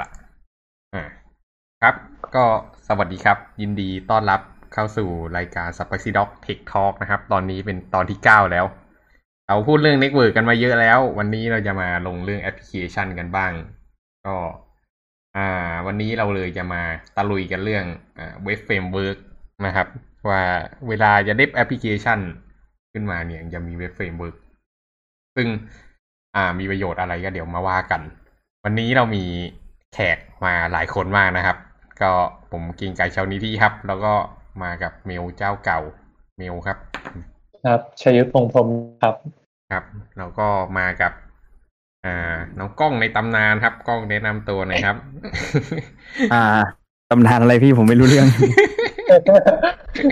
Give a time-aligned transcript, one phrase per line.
[0.00, 0.08] ละ
[0.94, 1.04] อ่า
[1.82, 1.94] ครับ
[2.34, 2.44] ก็
[2.88, 4.40] สวัสดีครับ ยินดีต้อนรับ
[4.72, 8.64] เข้าสู่รายการ s p i c y Dog Tech Talk นะครับ ตอนนี้เป็นตอนที่เก้าแล้ว
[9.48, 13.52] เราพูดเรื่อง Network กันมาเยอะแล้ว วันนี้เราจะมาลงเรื่องแอปพลิเคชันกันบ้าง
[14.26, 14.34] ก็
[15.36, 16.82] อ่า วันนี้เราเลยจะมา
[17.16, 17.84] ตะลุยกันเรื่อง
[18.18, 19.18] อ่า web framework
[19.66, 19.86] นะครับ
[20.28, 20.42] ว่า
[20.88, 22.18] เวลาจะ dev แอปพลิเคชัน
[22.92, 24.36] ขึ้นมาเนี่ยจะมี web framework
[25.36, 25.48] ซึ่ง
[26.36, 28.02] อ่ามีประโยชน์อะไรก็เดี๋ยวมาว่ากัน
[28.64, 29.24] วันนี้เรามี
[29.94, 31.56] แขกมาหลายคนมากนะครับ
[32.02, 32.12] ก็
[32.52, 34.12] ผมกิงไก่เชานี้ที่ครับ แล้วก็
[34.62, 35.80] มากับเมลเจ้าเก่า
[36.38, 36.78] เมลครับ
[37.64, 38.68] ครับชยุทธพงษ์พรหม
[39.02, 39.14] ครับ
[39.72, 39.84] ครับ
[40.18, 40.46] แล้วก็
[40.78, 41.12] มากับ
[42.04, 44.96] อ่า น้องกล้องในตำนานครับกล้องแนะนำตัวหน่อยครับ
[46.34, 46.42] อ่า
[47.10, 48.26] ตำนานอะไรพี่ผมไม่รู้เรื่อง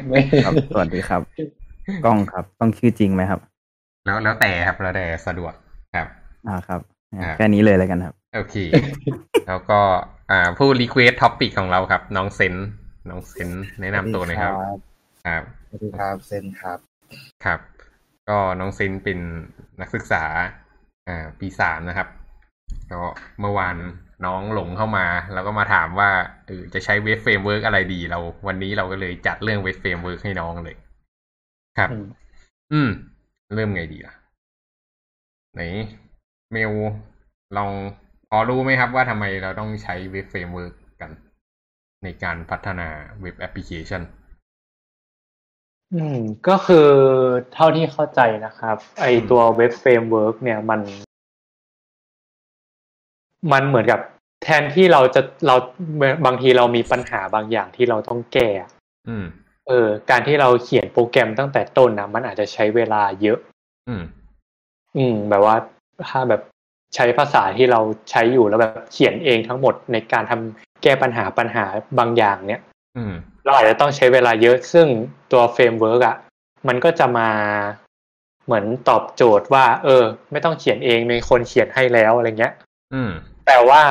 [0.09, 1.21] ไม่ครับสวัสดีครับ
[2.05, 3.41] กล้องครับ ต้องชื่อจริงไหมครับ
[4.07, 5.53] แล้วแล้วแต่ครับแล้วแต่สะดวก
[5.97, 6.07] ครับ
[6.49, 6.81] อ่าครับ
[7.15, 8.57] อ่าแค่นี้เลยแล้วกันครับ โอเค
[9.49, 9.81] แล้วก็
[10.31, 12.55] อ่าผู้ request topic ของเราครับ น้องเซน
[13.09, 13.51] น้องเซน
[13.81, 14.55] แนะนำตัวหน่อยครับ
[15.27, 16.79] ครับสวัสดีครับเซนครับ
[17.45, 17.61] ครับ
[18.29, 19.19] ก็น้องเซนเป็น
[19.81, 20.25] นักศึกษา
[21.09, 22.09] อ่า ปีสามนะครับ
[22.93, 23.03] ก็
[23.41, 23.77] เมื่อวาน
[24.27, 26.11] น้องหลงเข้ามา แล้วก็มาถามว่า
[26.47, 30.77] เออจะใช้ web framework อะไรดี เรา วันนี้เราก็เลยจัดเรื่อง web framework ให้น้องเลย
[31.79, 32.07] ครับ อืม
[32.73, 32.91] อืม
[33.55, 34.15] เริ่มไงดีล่ะ
[35.55, 35.63] ไหน
[36.53, 36.73] เมล
[37.57, 37.73] ลอง
[38.35, 41.11] พอรู้ไหมครับว่าทำไมเราต้องใช้ web framework กัน
[42.05, 42.89] ในการพัฒนา
[43.21, 44.03] web application
[45.95, 46.89] อืม ก็คือ
[47.55, 50.81] เท่าที่เข้าใจนะครับ ไอตัว web framework เนี่ยมัน
[53.53, 54.01] มันเหมือนกับ
[54.43, 55.57] แทนที่เราจะเรา
[56.27, 58.71] บางทีเรามีปัญหาบางอย่างที่เราต้องแก้อะ
[59.09, 59.25] อืม
[59.69, 63.39] เออ การที่เราเขียนโปรแกรมตั้งแต่ต้นนะมันอาจจะใช้เวลาเยอะ
[63.89, 64.03] อืม
[64.97, 65.57] อืม แบบว่า
[66.09, 66.43] ถ้าแบบ
[66.95, 71.65] ใช้ภาษาที่เราใช้อยู่แล้วแบบเขียนเองทั้งหมดในการทำแก้ปัญหาปัญหา
[71.99, 72.61] บางอย่างเนี่ย
[72.97, 73.13] อืม
[73.45, 74.87] เราอาจจะต้องใช้เวลาเยอะซึ่ง
[75.33, 76.17] ตัว framework อะ
[76.69, 77.29] มันก็จะมา
[78.45, 82.55] เหมือนตอบโจทย์ว่า เออ ไม่ต้องเขียนเองมีคนเขียนให้แล้วอะไรเงี้ย
[82.95, 83.11] อืม
[83.47, 83.83] แต่ว่า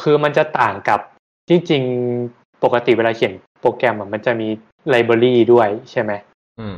[0.00, 1.00] คือมันจะต่างกับ
[1.48, 4.48] จริงๆปกติเวลาเขียนโปรแกรมอะมันจะมี
[4.88, 6.12] library ด้วยใช่ไหม
[6.60, 6.76] อืม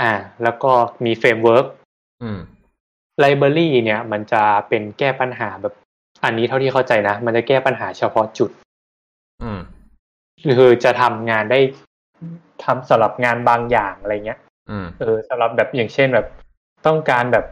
[0.00, 0.12] อ่า
[0.42, 0.72] แล้วก็
[1.04, 1.66] มี framework
[2.22, 2.38] อืม
[3.18, 5.74] library เนี่ยมันจะเป็นแก้ปัญหาแบบ
[6.24, 8.50] อันนี้เท่าที่เข้าใจนะ มันจะแก้ปัญหาเฉพาะจุด
[9.42, 9.60] อืม
[10.58, 11.60] คือจะทำงานได้
[12.64, 14.38] ทำสำหรับงานบางอย่างอะไรเงี้ย
[14.70, 16.26] อืมเออสำหรับแบบอย่างเช่นแบบ
[16.86, 17.44] ต้องการแบบ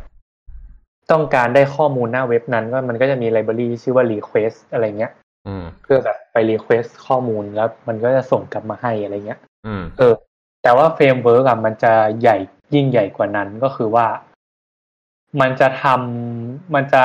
[1.12, 5.12] ต้องการได้ข้อมูลหน้าเว็บนั้นว่ามันก็จะมี library ชื่อว่า request อะไรเงี้ย
[5.46, 10.14] อืมเพื่อแบบไป request ข้อมูลแล้ว มันก็จะส่งกลับมาให้อะไรเงี้ยอืมเออ
[10.62, 12.36] แต่ว่า framework อะมันจะใหญ่
[12.74, 14.06] ยิ่งใหญ่กว่านั้นก็คือว่า
[15.40, 17.04] มันจะทำมันจะ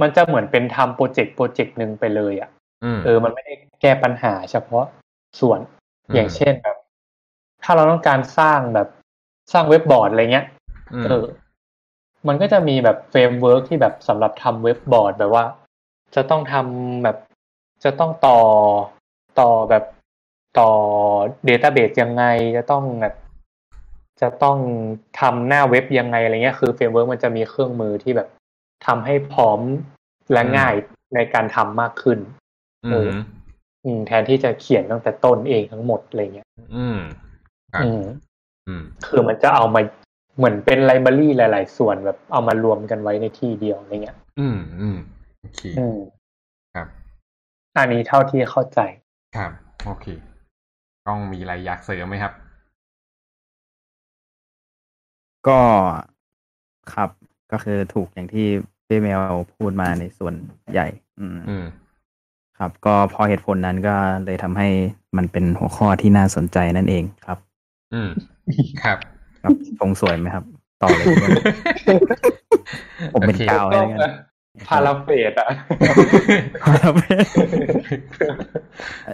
[0.00, 2.50] มันจะเหมือนเป็นทำโปรเจกต์โปรเจกต์หนึ่งไปเลยอะ
[2.84, 4.84] อืมเออ มันไม่ได้แก้ปัญหาเฉพาะ
[5.40, 5.60] ส่วน
[6.08, 6.76] อืมอย่างเช่นแบบ
[7.62, 8.88] ถ้าเราต้องการสร้างแบบ
[9.52, 10.46] สร้างเว็บบอร์ดอะไรเงี้ย
[10.94, 11.24] อืมเออ
[12.28, 15.44] มันก็จะมีแบบ framework ที่แบบสำหรับทำเว็บบอร์ดแบบว่า
[16.14, 17.16] จะต้องทำแบบ
[17.84, 18.38] จะต้องต่อ
[19.40, 19.84] ต่อแบบ
[20.58, 20.70] ต่อ
[21.44, 22.24] database ยังไง
[22.56, 23.14] จะต้องแบบ
[24.20, 24.56] จะต้อง
[25.20, 28.28] ทำหน้าเว็บยังไงอะไรเงี้ยคือ framework มันจะมีเครื่องมือที่แบบ
[28.86, 29.60] ทำให้พร้อม
[30.32, 30.74] และง่าย
[31.14, 32.18] ในการทำมากขึ้น
[32.86, 33.08] อืม
[33.84, 36.46] อืมแทนที่จะเขียนตั้งแต่ต้นเองทั้งหมดอะไรเงี้ย
[36.76, 36.98] อืม
[37.72, 38.02] ครับอืม
[38.68, 39.80] อืมคือมันจะเอามา
[40.36, 44.96] เหมือนเป็นไลบรารีหลาย ๆ ส่วนแบบเอามารวมกันไว้ในที่เดียวอะไรเงี้ย อืมอืม
[45.40, 45.98] โอเคอืม
[46.74, 46.86] ครับ
[47.76, 48.80] อันนี้เท่าที่เข้าใจ
[49.36, 49.52] ครับ
[49.84, 50.06] โอเค
[51.08, 52.32] ต้องมีอะไรอยากเสริมไหมครับ
[55.48, 55.58] ก็
[56.94, 57.10] ครับ
[57.52, 58.46] ก็คือถูกอย่างที่
[58.86, 59.20] พี่เมล
[59.54, 60.34] พูดมาในส่วน
[60.72, 60.86] ใหญ่
[61.20, 61.64] อืมอืม
[62.58, 63.94] ครับ ก็เพอเหตุผลนั้นก็
[64.24, 64.68] เลยทำให้
[65.16, 67.38] มันเป็นหัวข้อที่น่าสนใจนั่นเองครับ
[67.94, 68.08] อืม
[68.82, 68.98] ครับ
[69.42, 70.44] ครับทรงสวยไหมครับ
[70.82, 71.30] ต่อเลยเพื่อน
[73.14, 74.12] ผมเป็นโอเคกาวให้แล้วกัน
[74.68, 75.48] พาราเฟดอะ
[76.82, 76.94] ครับ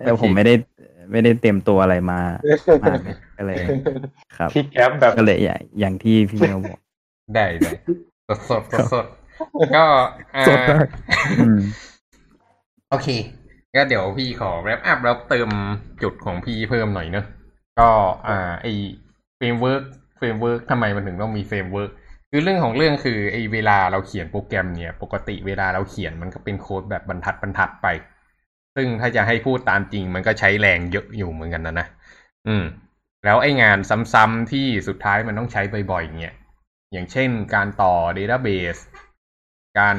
[0.01, 0.55] แต่ผมไม่ได้
[1.11, 2.21] ไม่ได้เตรียมตัวอะไรมา
[2.85, 3.01] มาก
[3.39, 3.57] ก็เลย
[4.37, 6.79] ครับพี่แก๊ปแบบก็เลยอย่างอย่างที่พี่เมลบอก
[7.35, 7.73] ได้ได้
[8.29, 9.07] สดสดสดสด
[9.77, 9.85] ก็
[10.37, 10.87] อ่าสดมาก
[11.41, 11.61] อืม
[12.91, 13.09] โอเค
[13.75, 15.49] ก็เดี๋ยวพี่ขอ wrap up แล้วเติม
[16.03, 17.27] จุดของพี่เพิ่มหน่อยเนอะ
[17.79, 17.89] ก็
[18.29, 18.67] อ่าไอ
[19.37, 19.83] framework
[20.19, 21.91] framework ทำไมมันถึงต้องมี framework
[22.31, 27.87] คือเรื่องของเรื่องคือไอเวลาเราเขียนโปรแกรมเนี่ย ปกติเวลาเราเขียนมันก็เป็นโค้ดแบบบรรทัดบรรทัดไป
[28.81, 31.87] ซึ่งถ้าจะให้พูดตามจริงมันก็ใช้แรงเยอะอยู่เหมือนกันนะนะ
[32.49, 32.65] อืม
[33.25, 33.79] แล้วไอ้งาน
[34.15, 36.35] ซ้ำๆที่สุดท้ายมันต้องใช้บ่อยๆเนี่ย
[36.93, 38.81] อย่างเช่นการต่อ Database
[39.79, 39.97] การ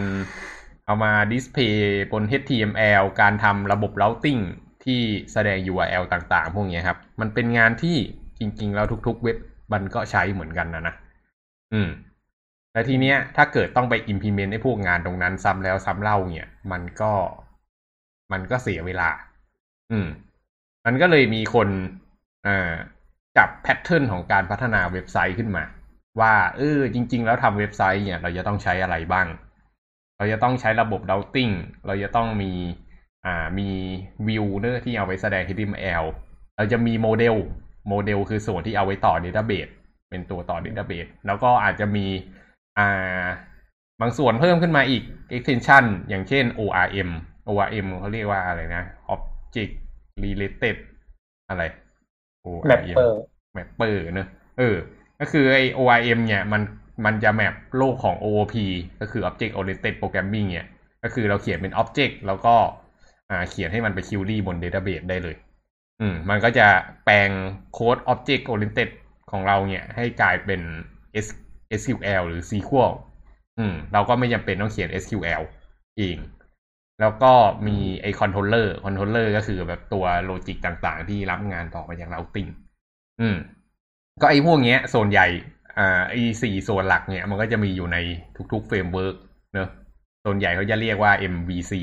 [0.86, 4.42] เอามาดิสเพย์บน HTML การทำระบบ routing
[4.86, 5.02] ที่
[5.34, 7.98] แสดง URL ต่างๆ พวกนี้ครับ มันเป็นงานที่
[8.40, 9.38] จริงๆ แล้วทุกๆ เว็บ
[9.74, 10.96] มันก็ใช้เหมือนกันนะนะ
[11.74, 11.90] อืม
[12.72, 17.14] แต่ทีเนี้ยถ้าเกิดต้องไป implement ไอ้พวกงานตรงนั้นซ้ำแล้วซ้ำเล่าเนี่ย มันก็
[18.32, 19.10] มันก็เสียเวลา
[19.92, 20.08] อืม
[20.86, 21.68] มันก็เลยมีคน
[22.48, 22.74] อ่า
[23.38, 25.64] จับ pattern ของการพัฒนาเว็บไซต์ขึ้นมา
[26.20, 29.28] ว่าเออจริง ๆ แล้วทำเว็บไซต์เนี่ย เราจะต้องใช้อะไรบ้าง
[30.18, 31.54] เราจะต้องใช้ระบบ routing
[31.86, 32.52] เราจะต้องมี
[33.26, 33.70] อ่ามี
[34.28, 36.04] วิวเนอะที่เอาไว้แสดง HTML
[36.58, 37.36] เราจะมี model
[37.90, 39.72] model คือส่วนที่เอาไว้ต่อ Database
[40.10, 42.06] เป็นตัวต่อ Database แล้วก็อาจจะมี
[42.78, 43.24] อ่า
[44.02, 45.04] บางส่วนเพิ่มขึ้นมาอีก
[45.36, 47.10] extension อย่างเช่น ORM
[47.50, 48.84] ORM เขาเรียกว่าอะไรนะ
[49.16, 49.74] Object
[50.24, 50.76] Related
[51.50, 51.64] อะไร
[52.68, 54.76] mapper mapper เนอะเออ
[55.20, 56.62] ก็คือไอ ORM เนี่ยมัน
[57.06, 58.56] มันจะ map โลกของ OOP
[59.02, 60.68] ก็คือ Object Oriented Programming เนี่ย
[61.04, 62.56] ก็คือเราเขียนเป็น Object แล้วก็
[63.30, 65.36] อ่าเขียนให้มันไป query บน Database ได้เลย
[66.02, 66.68] อืม มันก็จะ
[67.06, 67.30] แปลง
[67.74, 68.90] โค้ด Object Oriented
[69.32, 70.62] ของเราเนี่ย ให้กลายเป็น
[71.26, 71.28] S
[71.82, 72.94] SQL หรือ SQL
[73.58, 75.42] อืม เราก็ไม่จำเป็นต้องเขียน SQL
[75.98, 76.18] เอง
[77.00, 77.32] แล้วก็
[77.68, 82.50] มีไอ controller controller ก็คือแบบตัว logic ต่างๆ ที่รับงานต่อมาจาก routing
[83.20, 83.36] อืม
[84.22, 85.28] ก็ไอพวกเนี้ยส่วนใหญ่
[85.78, 86.14] อ่าไอ
[86.44, 87.98] สี่ส่วนหลักเนี่ย มันก็จะมีอยู่ใน
[88.52, 89.16] ทุกๆ framework
[89.54, 89.70] เนอะ
[90.26, 91.74] ส่วนใหญ่เขาจะเรียกว่า MVC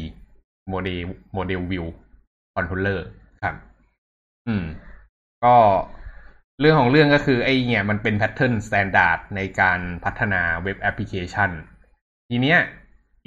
[0.72, 1.00] Model
[1.36, 1.86] Model View
[2.56, 3.00] Controller
[3.42, 3.54] ครับ
[4.48, 4.64] อืม
[5.44, 5.54] ก็
[6.60, 11.50] เรื่องของเรื่องก็คือไอเนี่ย มันเป็น pattern standard ในการพัฒนาเว็บแอปพลิเคชัน
[12.28, 12.58] ทีเนี้ย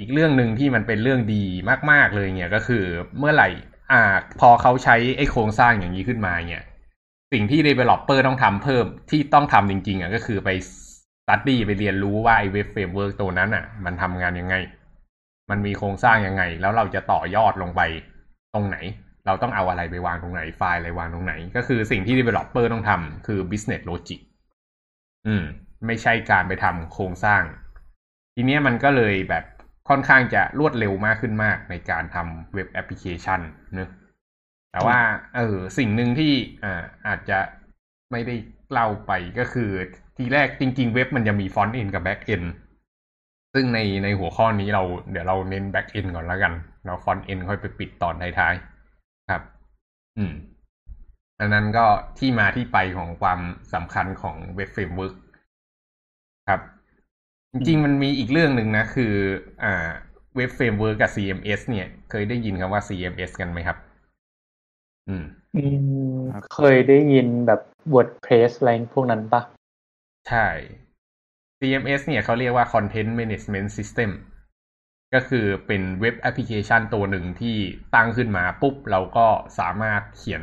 [0.00, 1.44] อีกเรื่องหนึ่งที่มันเป็นเรื่องดี
[1.90, 2.84] มาก ๆเลยเนี่ยก็คือ
[3.18, 3.48] เมื่อไหร่
[3.92, 4.02] อ่า
[4.40, 6.64] พอเขาใช้ไอ้โครงสร้างอย่างนี้ขึ้นมาเนี่ย
[7.32, 10.50] สิ่งที่ developer ต้องทำเพิ่มที่ต้องทำจริง ๆอะก็คือไป
[11.24, 14.54] study ไปเรียนรู้ว่าไอ้เว็บ framework ตัวนั้นอะ มันทำงานยังไง
[15.50, 17.80] มันมีโครงสร้างยังไง แล้วเราจะต่อยอดลงไป
[18.54, 18.76] ตรงไหน
[19.26, 24.20] เราต้องเอาอะไรไปวางตรงไหนไฟล์อะไรวางตรงไหน ก็คือสิ่งที่ developer ต้องทำคือ business logic
[25.26, 25.44] อืม
[25.86, 27.42] ไม่ใช่การไปทำโครงสร้าง
[28.34, 29.44] ทีเนี้ยมันก็เลยแบบ
[29.90, 33.40] ค่อนข้างจะรวดเร็วมากขึ้นมากในการทำเว็บแอปพลิเคชัน
[33.74, 33.90] เนอะ
[34.72, 34.98] แต่ว่า
[35.36, 36.32] เออสิ่งหนึ่งที่
[36.64, 37.38] อ่าอาจจะ
[38.10, 38.34] ไม่ได้
[38.72, 39.70] เล่าไปก็คือ
[40.16, 42.42] ทีแรกจริง ๆ เว็บมันจะมี front-end กับ back-end
[43.54, 46.52] ซึ่งในในหัวข้อนี้เราเดี๋ยวเราเน้น back-end ก่อนแล้วกัน
[46.86, 49.42] เรา front-end ค่อยไปปิดตอนท้ายๆครับ
[50.18, 50.32] อืม
[51.40, 51.86] อันนั้นก็
[52.18, 53.40] ที่มาที่ไปของความ
[53.74, 55.14] สำคัญของเว็บ framework
[56.48, 56.60] ครับ
[57.52, 59.12] จริงๆมันมีอีกเรื่องหนึ่งนะ คือ
[59.62, 59.90] อ่า
[60.36, 63.76] เว็บ framework กับ CMS เนี่ย เคยได้ยินคำว่า CMS กันไหมครับ
[65.08, 65.24] อืม
[65.56, 65.64] อื
[66.16, 66.20] ม
[66.54, 67.60] เคยได้ยินแบบ
[67.94, 69.42] WordPress อะไรพวกนั้นปะ
[70.28, 70.48] ใช่
[71.58, 74.10] CMS เนี่ยเขาเรียกว่า Content Management System
[75.14, 77.56] ก็คือเป็นเว็บแอปพลิเคชันตัวหนึ่งที่
[77.94, 79.26] ตั้งขึ้นมาปุ๊บ เราก็
[79.58, 80.42] สามารถเขียน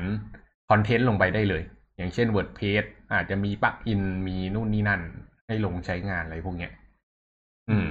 [0.69, 1.63] content ลงไปได้เลย
[1.97, 2.83] อย่างเช่น WordPress
[3.13, 5.01] อาจจะมีปลั๊กอินมีนู่นนี่นั่น
[5.47, 6.71] ให้ลงใช้งานอะไรพวกเนี้ย
[7.69, 7.89] อืม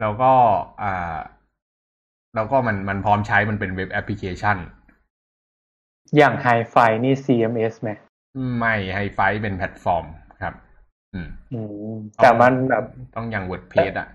[0.00, 0.32] แล้วก็
[0.82, 1.16] อ่า
[2.34, 4.56] แล้วก็มันมันพร้อมใช้มันเป็นเว็บแอปพลิเคชัน
[6.16, 7.90] อย่าง Hi5 นี่ CMS ไหม
[8.58, 10.04] ไม่ไฮไฟเป็นแพลตฟอร์ม
[10.42, 10.54] ครับ
[11.14, 11.60] อืมอื
[11.90, 12.84] มแต่มันแบบ
[13.16, 14.08] ต้องอย่าง WordPress อะ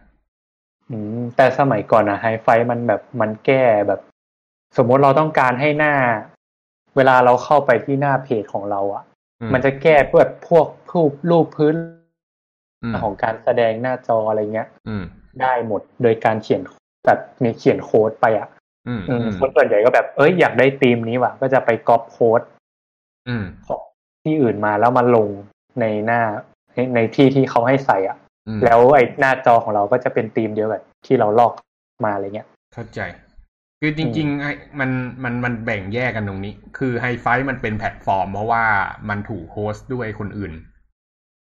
[0.90, 4.02] อืม แต่สมัยก่อนอะไฮไฟมันแบบมันแก้แบบ
[4.78, 5.94] สมมติเราต้องการให้หน้า
[6.96, 9.04] เวลาเราเข้าไปที่หน้าเพจของเราอะ
[9.42, 11.99] อืมมันจะแก้เพื่อพวกรูปรูปพื้นอืม
[13.02, 15.04] ของการแสดงหน้าจออะไรเงี้ยอืม
[15.42, 16.62] ได้หมดโดยการเขียน
[17.06, 18.48] แบบมีเขียนโค้ดไปอะ
[18.88, 22.42] อืมอือืมมคนส่วนใหญ่ก็แบบเอ้ยอยากได้ธีมนี้ว่ะ ก็จะไปก๊อปโค้ด
[23.30, 23.84] อืมของ
[24.24, 25.28] ที่อื่นมาแล้วมาลง
[25.82, 26.22] ในหน้า
[26.74, 28.18] ในในที่ที่เขาให้ใส่อะ
[28.48, 31.54] อืมแล้วไอ้หน้าจอของเราก็จะเป็นธีมเดียวกับที่เราลอก
[32.06, 33.02] มาอะไรเงี้ย เข้าใจ
[33.82, 34.92] คือจริงๆไอ้มัน
[35.24, 38.64] มันมันแบ่งแยกกันตรงนี้ คือไฮไฟมันเป็นแพลตฟอร์ม เพราะว่า
[39.10, 40.54] มันถูกโฮสต์ด้วยคนอื่น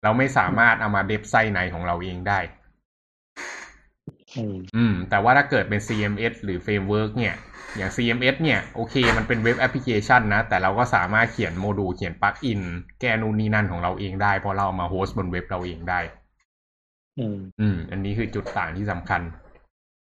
[0.04, 2.40] เราไม่สามารถเอามาเดบไซต์ในของเราเองได้
[4.38, 7.36] อืมอืม แต่ว่าถ้าเกิดเป็น CMS หรือ Framework เนี่ย
[7.78, 12.62] อย่าง CMS เนี่ย โอเค มันเป็นเว็บแอปพลิเคชันนะ แต่เราก็สามารถเขียนโมดูลเขียนปลั๊กอิน
[13.00, 16.00] แก้นู่นนี่นั่นของเราเองได้ เพราะเราเอามา host บนเว็บเราเองได้
[17.20, 19.22] อืมอืมอันนี้คือจุดต่างที่สำคัญ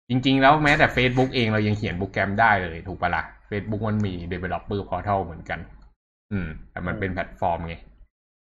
[0.09, 5.61] จริง ๆ แล้วแม้แต่ Facebook เองเรายังเขียนโปรแกรมได้เลย ถูกปะล่ะ Facebook มันมี Developer Portal เหมือนกัน
[6.33, 7.75] อืม แต่มันเป็นแพลตฟอร์มไง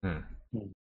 [0.04, 0.29] อืมอืม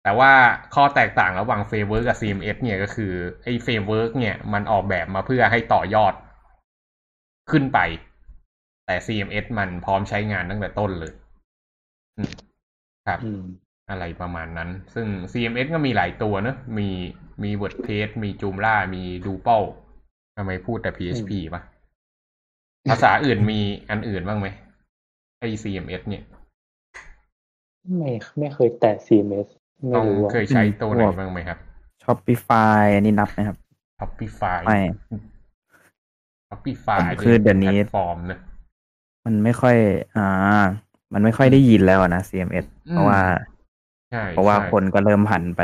[0.02, 0.32] แต่ว่า
[0.74, 3.12] ข้อแตกต่างระหว่าง framework กับ CMS เนี่ยก็คือ
[3.44, 6.14] ไอ้ framework เนี่ยมันออกแบบมาเพื่อให้ต่อยอด
[7.50, 7.78] ขึ้นไป
[8.86, 11.12] แต่ CMS มันพร้อมใช้งานตั้งแต่ต้นเลย
[12.16, 12.32] อืม
[13.06, 13.42] ครับอืม
[13.90, 16.88] อะไรประมาณนั้น ซึ่ง CMS ก็มีหลายตัวเนอะมี
[17.42, 19.64] มี WordPress มี Joomla มี Drupal
[20.36, 21.62] ทำไมพูดแต่ PHP ปะ
[22.90, 23.60] ภาษาอื่นมี
[23.90, 24.48] อันอื่นบ้างไหม
[25.40, 26.22] ไอ CMS เนี่ย
[27.96, 29.57] ไม่ไม่เคยแตะ CMS ไม่
[29.94, 31.58] ต้องรู้อะเคยใช้ตัวไหนพวกบ้างไหมครับ
[32.02, 33.56] Shopify อันนี้นับไหมครับ
[33.98, 34.78] Shopify ไม่
[36.48, 38.38] Shopify คือเดี๋ยวนี้แพลตฟอร์มนะ
[39.26, 39.76] มันไม่ค่อย
[40.16, 40.62] อ่า
[41.14, 43.20] มันไม่ค่อยได้ยินแล้วอะนะ CMS อืมเพราะว่า
[44.10, 45.62] ใช่เพราะว่าใช่คนก็เริ่มหันไป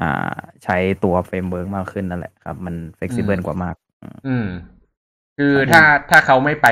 [0.00, 3.74] อ่า ใช้ตัว framework มากขึ้นนั่นแหละครับ มัน flexible กว่ามาก
[4.28, 4.46] อืม
[5.38, 6.66] คือครับถ้าถ้าเขาไม่ไป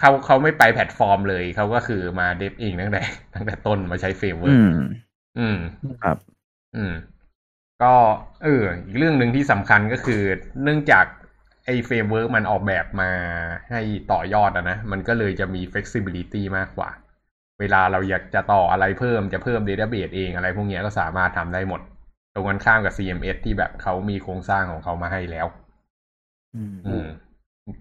[0.00, 3.02] เขาเขาไม่ไปแพลตฟอร์มเลย เขาก็คือมา dev เองตั้งแต่
[3.34, 4.70] ตั้งแต่ต้นมาใช้ framework อืม
[5.38, 5.58] อืม
[6.02, 6.16] ครับ
[6.76, 6.94] อืม
[7.82, 7.94] ก็
[8.42, 10.22] เอออีกเรื่องหนึ่งที่สำคัญก็คือ
[10.62, 11.06] เนื่องจาก
[11.66, 13.10] ไอ้ framework มันออกแบบมา
[13.70, 13.80] ให้
[14.12, 16.90] ต่อยอดอะนะ มันก็เลยจะมี flexibility มากกว่า
[17.60, 21.80] เวลาเราอยากจะต่ออะไรเพิ่มจะเพิ่ม database เองอะไรพวกเนี้ยก็สามารถทำได้หมด
[22.34, 25.46] ตรงกันข้ามกับ CMS ที่แบบเขามีโครงสร้างของเขามาให้แล้ว
[26.54, 27.06] อืมอืม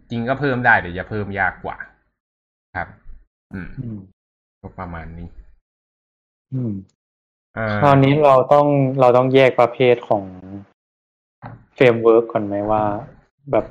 [0.10, 1.78] จริงก็เพิ่มได้แต่จะเพิ่มยากกว่า
[2.76, 2.88] ครับ
[3.54, 4.00] อืมอืม
[4.62, 5.28] ก็ประมาณนี้
[6.54, 7.05] อืมเอ่อ
[7.82, 8.68] คราวนี้เราต้อง
[9.00, 10.24] เราต้องแยกประเภทของ
[11.76, 12.84] framework ก่อนไหมว่า
[13.52, 13.66] แบบ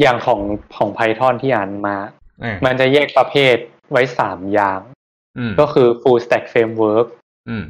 [0.00, 0.40] อย่างของ
[0.76, 1.96] ของ Python ที่อ่านมา
[2.40, 3.56] เอ่อมันจะแยกประเภท
[3.90, 4.80] ไว้สามอย่าง
[5.38, 7.06] อืมก็คือ full stack framework
[7.48, 7.64] อืม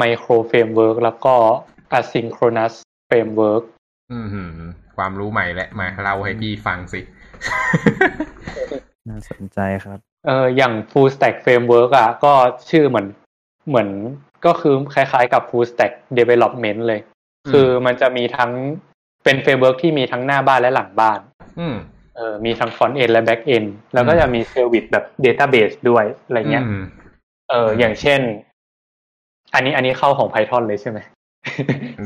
[0.00, 1.34] micro framework แล้วก็
[1.98, 2.74] asynchronous
[3.08, 3.62] framework
[4.12, 4.50] อืมหืม
[4.96, 7.00] ความรู้ใหม่และมาเล่าให้พี่ฟังสิ
[9.08, 12.32] น่าสนใจครับ เอออย่าง full stack framework อะ ก็
[12.70, 13.06] ชื่อเหมือน
[13.68, 13.88] เหมือน
[14.46, 17.00] ก็คือคล้ายๆกับ full stack development เลย
[17.46, 18.50] อืมคือมันจะมีทั้ง
[19.24, 21.20] เป็น framework ที่มีทั้งหน้าบ้านและหลังบ้าน
[21.60, 21.76] อืม
[22.16, 26.82] เออมีทั้ง front end และ back end แล้วก็จะมี service แบบ database ด้วยอะไรเงี้ยอืม
[27.50, 28.20] เอออย่างเช่น
[29.54, 30.98] อันนี้อันนี้เข้าของ Python เลยใช่ไหม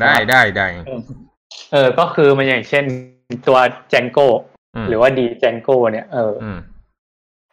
[0.01, 0.67] ได้ได้ได้
[1.73, 2.85] เออ ก็คือมันอย่างเช่น
[3.47, 3.59] ตัว
[3.93, 6.51] Django มหรือว่า D Django เนี่ย เออออื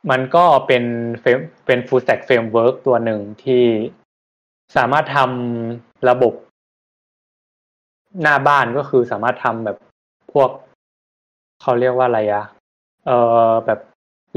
[0.09, 0.83] มมันก็เป็น
[1.21, 3.63] เฟรมเป็น full stack framework ตัวหนึ่งที่
[4.75, 6.33] สามารถทำระบบ
[8.21, 9.77] หน้าบ้านก็คือสามารถทำแบบ
[10.33, 10.49] พวก
[11.61, 12.45] เขาเรียกว่าอะไรอะ
[13.05, 13.11] เอ
[13.47, 13.79] อแบบ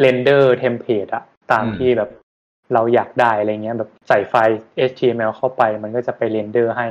[0.00, 2.10] render template อะตามอืมที่แบบ
[2.74, 4.58] เราอยากได้อะไรเงี้ย แบบใส่ไฟล์
[4.90, 6.86] HTML เข้าไป มันก็จะไป render ให้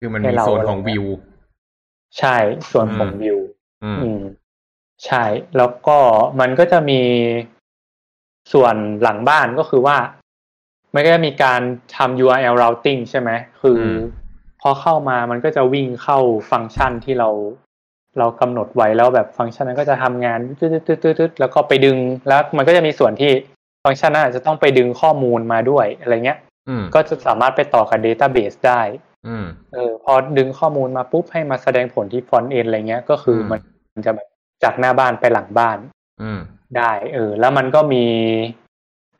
[0.00, 1.06] คือมันให้มีเราโซนของอะไรเงี้ยว
[2.18, 2.36] ใช่
[2.70, 3.38] ส่วนของอืมวิว
[3.84, 4.22] อืมอืม
[5.06, 5.24] ใช่
[5.56, 5.98] แล้วก็
[6.40, 7.00] มันก็จะมี
[8.52, 9.96] ส่วนหลังบ้านก็คือว่า
[10.94, 11.60] มันก็จะมีการ
[11.96, 13.30] ทำ URL routing ใช่ไหม
[13.60, 13.98] คืออืม
[14.60, 16.18] พอเข้ามามันก็จะวิ่งเข้า
[16.50, 17.28] ฟังก์ชันที่เรา
[18.18, 21.96] เรากำหนดไว้แล้วแบบฟังก์ชันนั้นก็จะทำงานตืดๆๆๆแล้วก็ไปดึง
[22.28, 23.30] แล้วมันก็จะมีส่วนที่
[23.84, 28.80] ฟังก์ชันนั้นอาจจะต้องไปดึงข้อมูลมาด้วยอะไรเงี้ยอืมก็จะสามารถไปต่อกับ Database ได้
[29.28, 33.52] อืมเออพอดึงข้อมูลมาปุ๊บให้มาแสดงผลที่ฟอนต์เอนอะไรเงี้ย ก็คืออม
[33.94, 34.26] มันจะแบบ
[34.64, 35.78] จากหน้าบ้านไปหลังบ้าน
[36.22, 36.40] อืม
[36.76, 38.04] ได้เออแล้วมันก็มี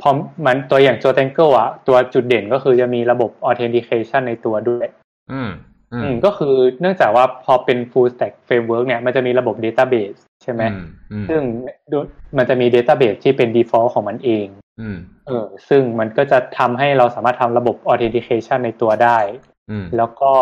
[0.01, 0.11] พอ
[0.47, 4.87] มันตัวอย่าง j o t a n g l e อะตัวจุดเด่นก็คือจะมีระบบ authentication ในตัวด้วย
[5.33, 5.51] อืม
[5.93, 11.41] อือืมมก็คือเนื่องจากว่าพอเป็น full stack framework เนี่ยมันจะมีระบบ database ใช่ไหมอืมอืมซึ่ง
[12.37, 14.47] มันจะมี database ที่เป็น default ของมันเอง
[14.81, 19.19] อืมเออ ซึ่งมันก็จะทำให้เราสามารถทำระบบ authentication ในตัวได้
[19.71, 20.33] อืมแล้วก็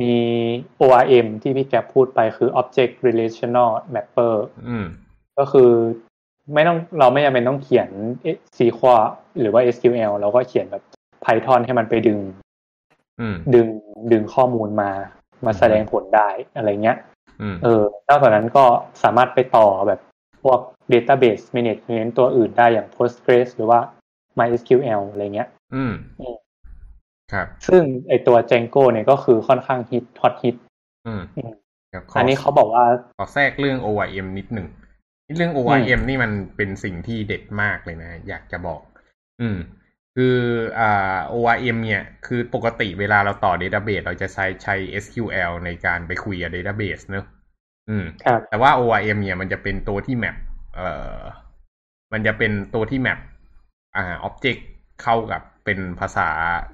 [0.00, 0.14] มี
[0.80, 4.34] ORM ที่พี่แกปพูดไปคือ Object Relational Mapper
[4.68, 4.86] อืม
[5.38, 5.70] ก็คือ
[6.52, 7.88] ไม่ต้องเราไม่จำเป็นต้องเขียน
[8.36, 9.04] SQL
[9.40, 10.82] หรือว่า SQL เราก็เขียนแบบ
[11.24, 12.18] Python ให้มันไปดึง
[13.20, 13.66] อืมดึง
[14.12, 14.90] ดึงข้อมูลมา
[15.46, 16.98] มาแสดงผลได้อะไรเงี้ย
[17.40, 18.64] อืมเออนอกจากนั้นก็
[19.02, 20.00] สามารถไปต่อแบบ
[20.42, 20.60] พวก
[20.92, 23.80] Database Management ตัวอื่นได้อย่าง Postgres หรือว่า
[24.38, 26.36] MySQL อะไรเงี้ย อืมอืม
[27.32, 30.56] ครับ ซึ่งไอตัว Django เนี่ยก็คือค่อนข้างฮิตฮอตฮิต
[31.06, 31.52] อืมอืม
[31.90, 32.84] เดี๋ยวขอันนี้เขาบอกว่า
[33.18, 34.66] ขอแทรกเรื่อง ORM นิดหนึ่ง
[35.36, 38.80] เรื่อง ORM นี่มันเป็นสิ่งที่เด็ดมากเลยนะ อยากจะบอก
[39.40, 39.58] อืม
[40.16, 40.36] คือ
[40.78, 47.24] อ่า ORM เนี่ย คือปกติเวลาเราต่อ Database เราจะใช้ใช้ SQL ในการไปคุยกับ Database เนอะ
[47.88, 50.36] อืมครับแต่ว่า ORM เนี่ยมันจะเป็นตัวที่แมป
[50.74, 51.18] เอ่อ
[52.12, 53.18] มันจะเป็นตัวที่แมป
[53.96, 54.60] อ่า object
[55.02, 56.28] เข้ากับเป็นภาษา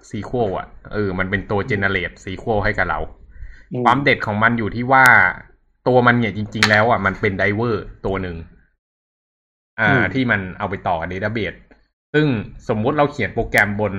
[0.08, 3.00] SQL อะ เออ มันเป็นตัว generate SQL ให้กับเรา
[3.72, 5.06] อืมความเด็ดของมันอยู่ที่ว่า
[5.88, 8.36] ตัวมันเนี่ยจริง ๆ แล้วอะมันเป็นไดเวอร์ตัวหนึ่ง
[9.80, 11.54] อ่า ที่มันเอาไปต่อ database
[12.14, 12.26] ซึ่ง
[12.68, 13.92] สมมุติเราเขียนโปรแกรมบน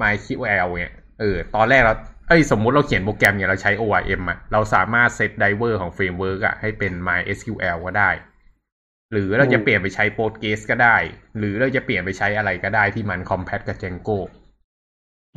[0.00, 1.94] MySQL เนี่ยเออตอนแรกเรา
[2.28, 8.10] เอ้ยสมมุติเราเขียนโปรแกรมเนี่ยเราใช้ ORM อะเราสามารถ set driver ของ framework อะให้เป็น MySQL ก็ได้
[9.12, 10.96] หรือเราจะเปลี่ยนไปใช้ Postgres ก็ได้
[11.38, 14.18] หรือเราจะเปลี่ยนไปใช้อะไรก็ได้ที่มัน Compact กับ Django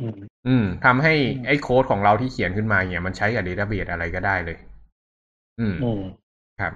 [0.04, 4.56] ืมอืมทำให้อืมไอ้โค้ดของเราที่เขียนขึ้นมาเนี่ย มันใช้กับ Database อะไรก็ได้เลย
[5.60, 6.02] อืมอืม
[6.60, 6.72] ครับ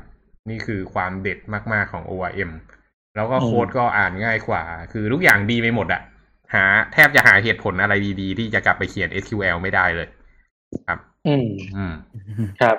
[0.51, 1.39] นี่คือความเด็ด
[1.73, 2.51] มากๆของ ORM
[3.17, 4.63] แล้วก็โค้ดก็อ่านง่ายกว่า
[4.93, 6.03] คือทุกอย่างดีไปหมดอะ
[6.55, 10.09] หาแทบจะหาเหตุผลอะไรดีๆ ที่จะกลับไปเขียน SQL ไม่ได้เลย
[10.87, 11.95] ครับ อืมอืม
[12.61, 12.77] ครับ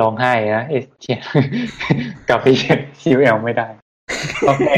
[0.00, 1.20] ร้องไห้นะเอเขียน
[2.28, 3.68] กลับไปเขียน SQL ไม่ได้
[4.46, 4.68] โอเค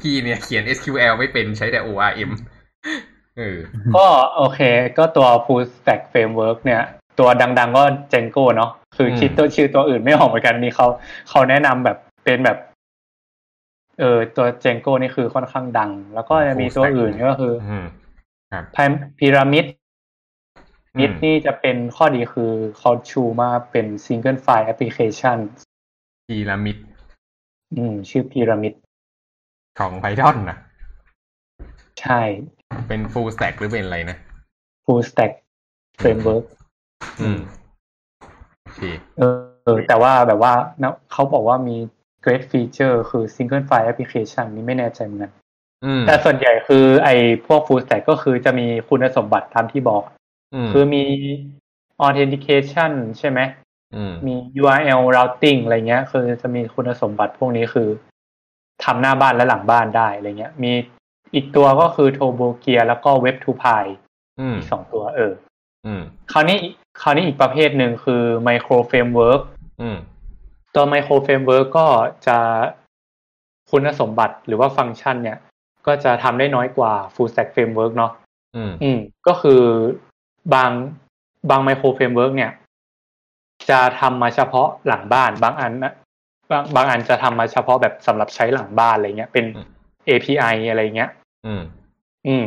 [0.00, 2.30] พี่เนี่ยเขียน SQL ไม่เป็นใช้แต่ ORM
[3.38, 3.58] เออ
[3.96, 4.60] ก็โอเค
[4.98, 6.82] ก็ตัว full stack framework เนี่ย
[7.18, 10.86] ตัวดัง ๆ ก็ Django เนาะคือคิดตัวชื่อตัวอื่นไม่ออกเหมือนกันนี่เขา
[11.28, 12.58] เขาแนะนำแบบเป็นแบบ
[14.00, 17.86] เออตัว Django นี่คือค่อนข้างดัง แล้วก็จะมีตัวอื่นก็คืออืม
[18.52, 18.64] ครับ
[19.18, 19.64] พีระมิด
[20.96, 25.38] อืนิดมนี่จะเป็นข้อดีคือเขาชูมาเป็น single file application
[26.28, 26.76] พีระมิด
[27.76, 28.74] อืม ชื่อพีระมิด
[29.78, 30.58] ของ Python นะ
[32.00, 32.20] ใช่
[32.88, 34.16] เป็น full stack หรือเป็นอะไรนะ
[34.84, 35.32] full stack
[36.00, 36.44] framework
[37.20, 37.38] อืม
[38.62, 38.80] โอเค
[39.18, 40.52] เออเออ แต่ว่าแบบว่า
[40.82, 41.76] นะเขาบอกว่ามี
[42.24, 45.32] great feature คือ single file application นี่ไม่แน่ใจเหมือนกัน
[45.84, 47.16] อืมแต่ส่วนใหญ่คือไอ้
[47.46, 50.02] พวก full stack ก็คือจะมีคุณสมบัติตามที่บอก
[50.54, 51.04] อืมคือมี
[52.06, 53.40] authentication ใช่ไหม
[53.94, 57.88] อืมมี URL routing อะไรเงี้ย คือจะมีคุณสมบัติพวกนี้คือ
[58.84, 60.72] ทำหน้าบ้านและหลังบ้านได้อะไรเงี้ย มี
[61.34, 63.84] อีกตัวก็คือ t o b o g e a แล้วก็ web2py
[64.40, 65.49] อืมอีกสองตัวเอออืม
[66.32, 66.58] คราวนี้
[67.02, 69.40] คราวนี้อีกประเภทหนึ่งคือ Micro Framework
[69.80, 69.96] อืม
[70.74, 71.86] ตัว Micro Framework ก็
[72.26, 72.38] จะ
[73.70, 75.38] คุณสมบัติหรือว่าฟังก์ชัน เนี่ย
[75.86, 78.12] ก็จะทำได้น้อยกว่า Full Stack Framework เนาะ
[78.56, 79.62] อืมอืมก็คือ
[80.54, 80.70] บาง
[81.50, 82.52] บาง micro framework เนี่ย
[83.70, 85.92] จะทำมาเฉพาะหลังบ้าน บางอันนะ
[86.50, 89.44] บางบางอันจะทำมาเฉพาะแบบสำหรับใช้หลังบ้านอะไรเงี้ย เป็น
[90.08, 91.10] API อะไรเงี้ย
[91.46, 91.62] อืม
[92.26, 92.46] อืม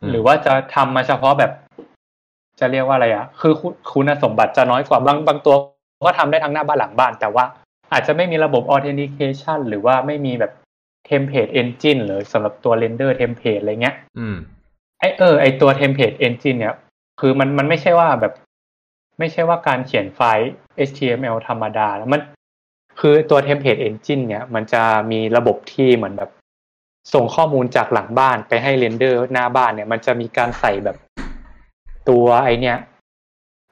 [0.00, 1.52] อืมหรือว่าจะทำมาเฉพาะแบบ
[2.60, 5.54] จะเรียกว่าอะไรอะ คือคุณคุณสมบัติจะน้อยกว่าบางบางตัว
[6.04, 7.44] ก็ทำได้ทั้งหน้าบ้านหลังบ้าน แต่ว่า
[7.92, 10.52] อาจจะไม่มีระบบ authentication หรือว่าไม่มีแบบ
[11.08, 14.36] template engine หรือสำหรับตัว render template อะไรเงี้ย อืม
[14.98, 16.74] ไอเออ ไอตัว template engine เนี่ย
[17.20, 18.32] คือมันมันไม่ใช่ว่าแบบ
[19.18, 20.50] ไม่ใช่ว่าการเขียนไฟล์
[20.88, 22.20] HTML ธรรมดาแล้วมัน
[23.00, 26.30] คือตัว template engine เนี่ย มันจะมีระบบที่เหมือนแบบ
[27.14, 30.96] ส่งข้อมูลจากหลังบ้านไปให้เรนเดอร์หน้าบ้านเนี่ย มันจะมีการใส่แบบ
[32.08, 32.76] ตัวไอเนี่ย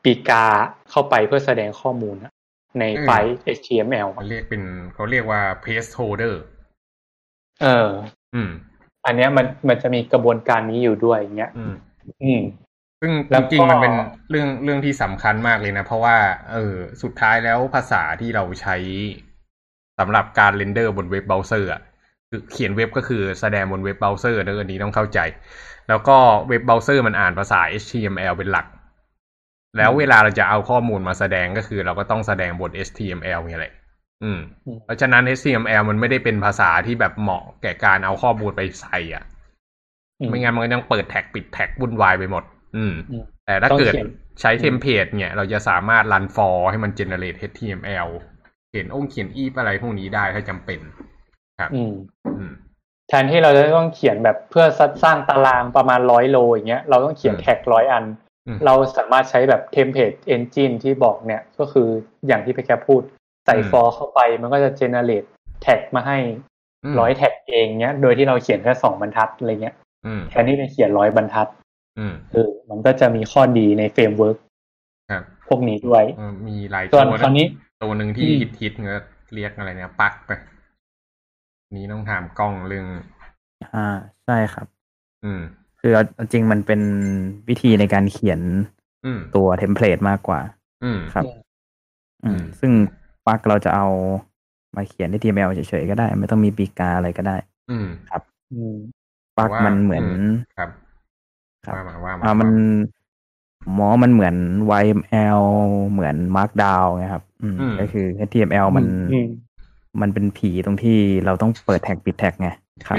[0.04, 0.46] ปีกา
[0.90, 2.32] เข้าไปเพื่อแสดงข้อมูลอะ
[2.80, 4.62] ในไฟล์ HTML เขาเรียกเป็น
[4.94, 6.34] เขาเรียกว่า placeholder
[7.62, 7.88] เออ
[8.34, 8.50] อืม
[9.06, 11.74] อันเนี้ยมันมันจะมีกระบวนการนี้อยู่ด้วยอย่างเงี้ย อืม
[12.22, 12.42] อืม
[13.00, 13.94] ซึ่งแล้วก็จริงๆมันเป็น
[14.30, 16.16] เรื่องเรื่องที่สำคัญมากเลยนะ เพราะว่า
[16.52, 18.76] เออ สุดท้ายแล้วภาษาที่เราใช้
[19.98, 21.82] สำหรับการ render บนเว็บเบราว์เซอร์อะ
[22.30, 25.18] คือเขียนเว็บก็คือแสดงบนเว็บเบราว์เซอร์เนอะอันนี้ต้องเข้าใจ
[25.88, 26.16] แล้วก็
[26.48, 28.66] เว็บเบราว์เซอร์มันอ่านภาษา HTML เป็นหลัก
[29.76, 33.74] แล้วเวลาเราจะเอาข้อมูลมาแสดงก็คือ เราก็ต้องแสดงบน HTML นี่แหละ
[34.22, 39.24] อืมอืม เพราะฉะนั้น HTML มันไม่ได้เป็นภาษาที่แบบเหมาะแก่การเอาข้อมูลไปใส่อะ
[40.28, 42.44] ไม่งั้นมันก็ต้องเปิด tag ปิด tag วุ่นวายไปหมด
[42.76, 44.08] อืมอืมแต่ถ้าต้องเกิดเขียน
[44.40, 48.08] ใช้ template เนี่ย เราจะสามารถรัน for ให้มัน generate HTML
[48.70, 50.80] เขียนองค์เขียน if อะไรพวกนี้ได้ถ้าจำเป็น
[51.60, 51.94] ครับ อืม
[52.36, 54.64] อืมแทนที่เราจะต้องเขียนแบบเพื่อ
[55.04, 58.04] สร้างตารางประมาณร้อย row อย่างเงี้ยเราต้องเขียนอืม tag ร้อยอัน
[58.46, 61.88] อืมเราสามารถใช้แบบ template engine ที่บอกเนี่ยก็คือ
[62.26, 63.02] อย่างที่พี่แก๊ปพูด
[63.46, 65.24] ใส่อืม for เข้าไปมันก็จะ generate
[65.62, 66.18] แท็กมาให้
[66.92, 69.74] มร้อยแท็กเองเนี้ย โดยที่เราเขียนแค่สองบรรทัดอะไรเงี้ย
[70.06, 71.48] อืมแทนที่จะเขียนร้อยบรรทัด
[71.98, 74.38] อืมเออมันก็จะมีข้อดีในเฟรมเวิร์ก
[75.10, 77.46] ครับพวกนี้ด้วยเออมีหลายส่ตัวนวคราวนี้
[77.82, 78.98] ตัวหนึ่งที่อืมฮิตฮิตๆก็
[79.34, 80.30] เรียกอะไรเนี่ยปักไป
[81.76, 82.86] นี้ต้องถามกล้องเรื่อง
[83.74, 83.88] อ่า
[84.24, 84.66] ใช่ครับ
[85.24, 85.40] อืม
[85.80, 86.80] คือเอาเอาจริงมันเป็น
[87.48, 88.40] วิธีในการเขียน
[89.04, 90.40] อืมตัวเทมเพลตมากกว่า
[90.84, 91.34] อืมครับ อืม
[92.24, 92.72] อืมอืมซึ่ง
[93.26, 93.86] ปลักเราจะเอา
[94.76, 97.36] มาเขียน HTML เฉยๆก็ได้ ไม่ต้องมีปีกาอะไรก็ได้
[97.70, 97.86] อืม
[98.54, 98.76] อืม
[99.38, 100.70] ปลักว่ามันเหมือนอืมครับ
[101.66, 102.50] ครับว่ามาว่ามาอ่ามัน
[103.74, 104.34] หมอมันเหมือน
[104.82, 105.42] YML
[105.90, 109.18] เหมือน Markdown ไงครับอืมอืม ก็คือ HTML มันอื
[109.94, 112.50] มมันเป็นผีตรงที่เราต้องเปิดแท็กปิดแท็กไง
[112.88, 112.98] ครับ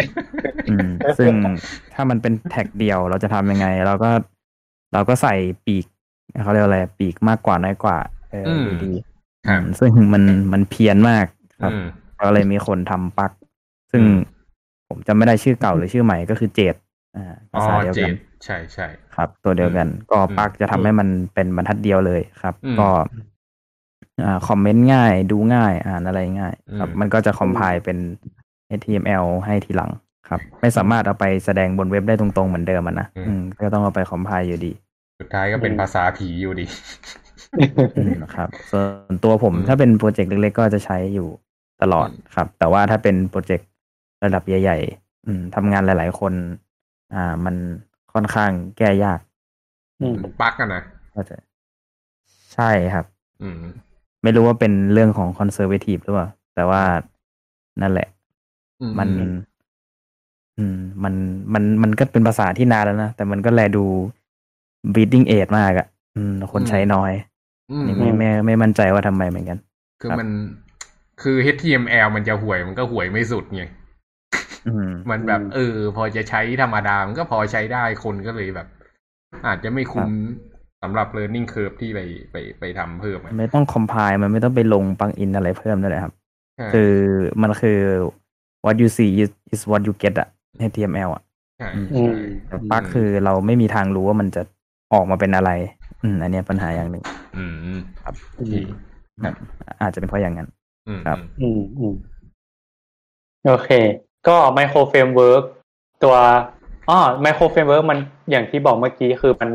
[0.70, 0.88] อืม
[1.20, 1.34] ซึ่ง
[1.94, 4.10] ถ้ามันเป็นแท็กเดียวเราจะทำยังไง เราก็
[4.94, 5.86] เราก็ใส่ปีก
[6.44, 7.98] เขาเรียกอะไรปีกมากกว่าน้อยกว่า
[8.32, 8.94] เอออมอยู่ดี
[9.48, 11.26] ครับอืมซึ่งมันมันเพี้ยนมาก
[11.62, 11.86] ครับอืม
[12.20, 13.32] ก็เลยมีคนทำปลัก
[13.92, 14.18] ซึ่งอืม
[14.90, 16.76] ผมจำไม่ได้ชื่อเก่าหรือชื่อใหม่ก็คือเจด
[17.16, 22.88] อ่าอ๋ภาอษาเดียวเจกันดใช่ใช่ครับ ตัวเดียวกัน ก็อืมปลักจะทำให้มันเป็นบรรทัดเดียวเลยครับอืมก็
[24.24, 27.98] อ่าคอมเมนต์ง่าย ดูง่าย อ่านอะไรง่าย ครับอืมมันก็จะคอมไพล์เป็น
[28.78, 29.92] HTML ให้ทีหลัง
[30.30, 34.72] ครับ ไม่สามารถเอาไปแสดงบนเว็บได้ตรงๆเหมือนเดิมอะนะอืมอืมก็ต้องเอาไปคอมไพล์อยู่ดี
[35.20, 36.66] สุดท้ายก็เป็นอืมภาษาผีอยู่ดี
[37.98, 41.28] อืมครับ ส่วนตัวผมอืมถ้าเป็นโปรเจกต์เล็กๆ ก็จะใช้อยู่
[41.82, 43.70] ตลอดอืมครับ แต่ว่าถ้าเป็นโปรเจกต์
[44.24, 46.34] ระดับใหญ่ๆอืมทำงานหลาย ๆ คน
[47.14, 47.56] อ่า มัน
[48.14, 49.20] ค่อนข้างแก้ยาก
[50.02, 51.36] อืมปลั๊กกันนะก็จะ
[52.54, 53.06] ใช่ครับ
[53.42, 53.56] อืม
[54.26, 56.82] ไม่รู้ว่าเป็นเรื่องของคอนเซอร์เวทีฟหรือเปล่า แต่ว่า
[57.82, 58.08] นั่นแหละ
[58.82, 59.10] อืมัน
[60.58, 61.14] อืม มัน
[61.54, 63.86] มันมันก็เป็นภาษาที่นานแล้วนะ แต่มันก็แลดู
[64.94, 67.12] bleeding edge มากอะอืม คนใช้น้อย
[67.72, 69.58] อืมนี่ไม่ไม่ไม่มั่นใจว่าทำไมเหมือนกัน
[70.02, 70.30] คือครับมัน
[71.22, 73.64] คือ HTML มันจะห่วยมันก็ห่วยไม่สุดไง
[74.68, 78.68] อืมมันแบบอืมเออ พอจะใช้ธรรมดา มันก็พอใช้ได้คนก็เลยแบบ
[79.48, 80.12] อาจจะไม่คุ้ม
[80.86, 82.00] สำหรับ learning curve ที่ไป
[82.32, 86.14] ไปไปทำเพิ่มอะไม่ต้อง compile มันไม่ต้องไปลง plugin อะไรเพิ่มนั่นแหละครับ
[86.58, 86.94] ใช่คือ
[87.42, 87.80] มันคือ
[88.66, 90.30] what you see is is what you get อะ
[90.70, 91.24] HTML อะ
[91.58, 92.14] ใช่อืมอืม
[92.48, 94.42] แต่ Pug คือเราไม่มีทางรู้ว่ามันจะ
[94.94, 95.52] ออกมาเป็นอะไร
[96.04, 97.04] อืม อันเนี้ยปัญหาอย่างหนึ่ง
[97.38, 97.44] อื
[97.76, 98.54] มครับโอเค
[99.24, 99.34] ครับ
[99.82, 100.48] อาจจะเป็นเพราะอย่างนั้น
[100.88, 101.94] อืมครับ อืมอืม
[103.46, 103.70] โอเค
[104.28, 105.44] ก็ micro framework
[106.04, 106.16] ตัว
[106.90, 108.00] อ๋อ micro framework มัน
[108.32, 109.50] อย่างที่บอกเมื่อกี้คือมัน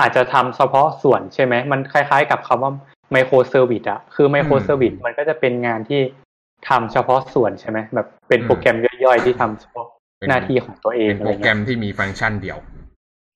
[0.00, 2.72] อาจจะทำเฉพาะส่วนใช่ไหมมันคล้ายๆ กับคำว่า
[3.12, 6.00] microservice อะคือ microservice มันก็จะเป็นงานที่
[6.68, 9.86] ทำเฉพาะส่วนใช่ไหมแบบเป็นโปรแกรมย่อยๆที่ทำเฉพาะ
[10.18, 12.58] เป็นหน้าที่ของตัวเองเป็นโปรแกรเงี้ยที่มีฟังก์ชันเดียว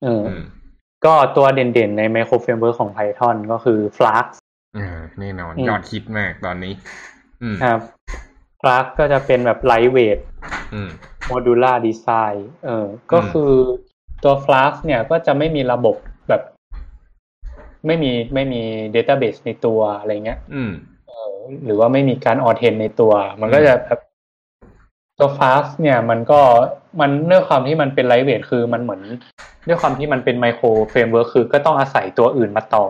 [0.03, 0.43] เออออืม
[1.05, 4.27] ก็ตัวเด่นๆใน micro framework ของ Python ก็คือ Flask
[4.77, 6.73] อ่าแน่นอนอืมยอดคิดมากตอนนี้
[7.43, 7.81] อืมครับ
[8.61, 10.21] Flask ก็จะเป็นแบบ lightweight
[10.75, 10.91] อืม
[11.31, 13.53] modular design เออ ก็อืมคือ
[14.25, 15.97] ตัว Flask เนี่ยก็จะไม่มีระบบ
[16.31, 16.43] แบบ
[17.87, 18.63] ไม่มีไม่มี
[18.95, 20.73] database ในตัวอะไรเงี้ย อืม
[21.09, 24.01] เออหรือว่าไม่มีการ authen ในตัว มันก็จะแบบ
[25.19, 26.41] ตัว Flask เนี่ย มันก็
[27.01, 29.03] มันด้วยความที่มันเป็น lightweight คือมันเหมือน
[29.69, 32.85] ด้วยความที่มันเป็น micro framework คือก็ต้องอาศัยตัวอื่นมาต่อ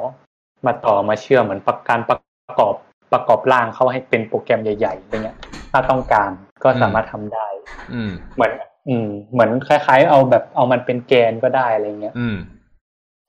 [0.67, 2.75] มาต่อมาเชื่อมเหมือนประการประกอบ
[3.13, 5.39] ประกอบร่างเข้าให้เป็นโปรแกรมใหญ่ๆอะไรเงี้ย
[5.73, 6.31] ถ้าต้องการ
[6.65, 7.49] ก็สามารถทำได้
[7.95, 8.53] อืมเหมือน
[8.89, 12.37] อืม เหมือนคล้าย ๆ เอาแบบเอามันเป็นแกนก็ได้อะไรเงี้ย อืม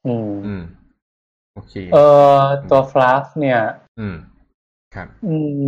[0.08, 0.62] อืม อืม
[1.54, 1.98] โอเค เอ
[2.36, 3.60] อตัว Flask เนี่ย
[4.00, 4.16] อืม
[4.96, 5.64] ครับ อืม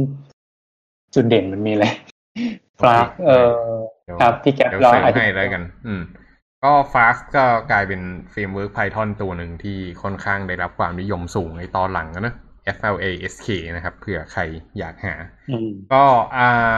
[1.13, 1.85] จุดเด่นมันมีอะไร
[2.79, 3.57] Flask เออ
[4.03, 6.01] เดี๋ยวครับพี่แก๊ปเดี๋ยวลองเสริมอธิบายให้แล้วกัน อืม
[6.63, 12.33] ก็ Flask ก็กลายเป็น framework Python ตัวหนึ่งที่ค่อนข้างได้รับความนิยมสูงในตอนหลังนะ
[12.75, 14.41] Flask นะครับเผื่อใคร
[14.77, 15.13] อยากหา
[15.51, 16.03] อืมก็
[16.37, 16.77] อ่า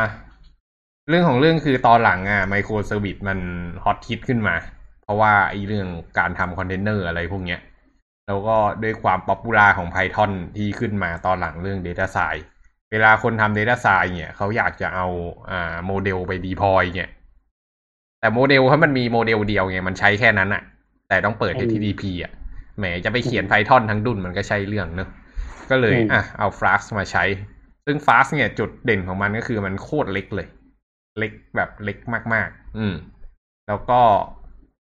[1.10, 3.40] เรื่องของเรื่องคือตอนหลังอะ microservice มัน
[3.84, 4.56] hot hit ขึ้นมา
[5.06, 5.88] เพราะว่าไอ้เรื่อง
[6.20, 7.60] การทำคอนเทนเนอร์อะไรพวกเนี้ย
[8.28, 12.46] แล้วก็ด้วยความ popular ของ Python ที่ขึ้นมาตอนหลังเรื่อง Data s c i e n c e
[12.92, 15.08] เวลาคนทำ Data s c i e n c e เนี่ยเขาอยากจะเอา
[15.50, 17.10] อ่าโมเดลไป deploy เนี่ย
[18.20, 20.64] แต่โมเดลถ้ามันมีโมเดลเดียวไงมันใช้แค่นั้นอะ
[21.10, 22.32] แต่ต้องเปิดอืม HTTP อะ
[22.78, 25.10] แหมจะไปเขียน Python ทั้งดุนมันก็ใช่เรื่องเนอะ
[25.70, 27.24] ก็เลยอืมอะเอา Flask มาใช้
[27.86, 30.48] ซึ่ง Flask เนี่ยจุดเด่นของมันก็คือมันโคตรเล็กเลย
[31.20, 31.98] เล็กแบบเล็ก
[32.34, 32.96] มาก ๆ อืม
[33.68, 34.02] แล้วก็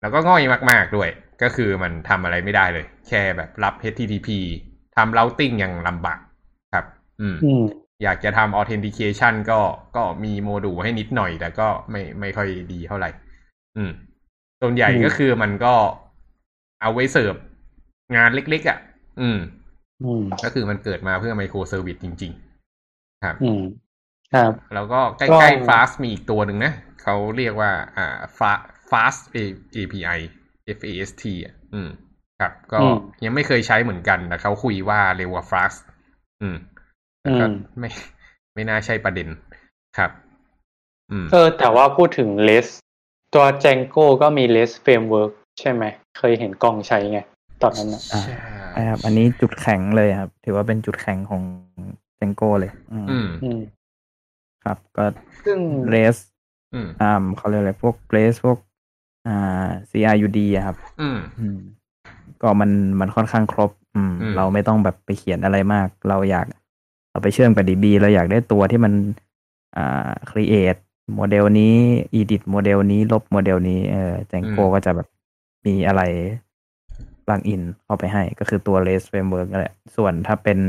[0.01, 1.09] แล้วก็ง่อยมาก ๆด้วย
[1.41, 4.29] ก็คือมันทำอะไรไม่ได้เลย แค่แบบรับ HTTP
[4.95, 6.19] ทำ routing ยังลำบาก
[6.73, 6.85] ครับ
[7.21, 7.63] อืมอืม
[8.03, 9.59] อยากจะทำ authentication ก็
[9.95, 13.09] ก็มีโมดูลให้นิดหน่อย แต่ก็ไม่ไม่ค่อยดีเท่าไหร่
[13.77, 13.91] อืม
[14.61, 15.73] ส่วนใหญ่อืมก็คือมันก็
[16.81, 17.35] เอาไว้เสิร์ฟ
[18.15, 18.79] งานเล็กๆอะ
[19.21, 19.39] อืม
[20.03, 22.31] อืม ก็คือมันเกิดมาเพื่อ microservice จริง
[22.77, 23.61] ๆ ครับ อืม
[24.33, 28.07] ครับ แล้วก็ก็ใกล้ๆ Fast มีอีกตัวหนึ่งนะ เขาเรียกว่า อ่า
[28.37, 30.19] Fa- Fast A- API
[30.77, 31.89] Fast อะอืม
[32.39, 35.79] ครับ ก็อืมยังไม่เคยใช้เหมือนกันแต่เขาคุยว่าเร็วกว่า Fast
[36.41, 36.57] อืม
[37.21, 37.89] แต่ก็อืมไม่
[38.53, 39.27] ไม่น่าใช่ประเด็น
[39.97, 40.11] ครับ
[41.11, 42.67] อืม เออ แต่ว่าพูดถึง less
[43.33, 45.83] ตัว Django ก็มี less framework ใช่ไหม
[46.17, 47.19] เคยเห็นกล้องใช้ไง
[47.61, 48.21] ตอนนั้นนะอ่า
[48.73, 51.41] ใช่ครับ อันนี้จุดแข็งเลยครับ ถือว่าเป็นจุดแข็งของ
[52.19, 53.59] Django เลย อืมอืมอืม
[54.65, 55.05] ครับ ก็
[55.45, 55.59] ซึ่ง
[55.93, 56.21] REST
[56.73, 58.57] อืมอ่าเขาเรียกอะไรพวก REST พวก
[59.27, 61.57] อ่า CRUD อะครับ อืม อืม
[62.41, 66.45] ก็มันมันค่อนข้างครบ อืม อืม เราไม่ต้องแบบไปเขียนอะไรมาก เราอยาก
[67.11, 68.93] เราไปเชื่อมกับ DB เราอยากได้ตัวที่มัน
[69.77, 70.79] อ่า create
[71.15, 71.75] โมเดลนี้
[72.19, 75.07] edit โมเดลนี้ ลบโมเดลนี้ เออ Django ก็จะแบบ
[75.65, 76.01] มีอะไร
[77.25, 80.59] p ลังอินเข้าไปให้ ก็คือตัว REST framework นั่นแหละ ส่วนถ้าเป็น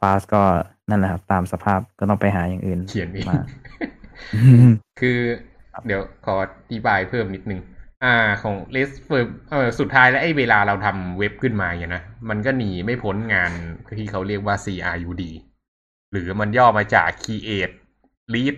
[0.00, 0.42] Fast ก็
[0.90, 3.40] นั่นแหละครับ ตามสภาพก็ต้องไปหาอย่างอื่นเขียนเอง มา
[5.00, 5.18] คือ
[5.86, 7.60] เดี๋ยวขออธิบายเพิ่มนิดนึง
[8.04, 13.52] อ่าของ list firm เออสุดท้ายแล้วไอ้เวลาเราทำเว็บขึ้นมาอย่างนะมันก็หนีไม่พ้นงาน
[13.98, 15.24] ที่เขาเรียกว่า CRUD
[16.12, 17.74] หรือมันย่อมาจาก create
[18.34, 18.56] read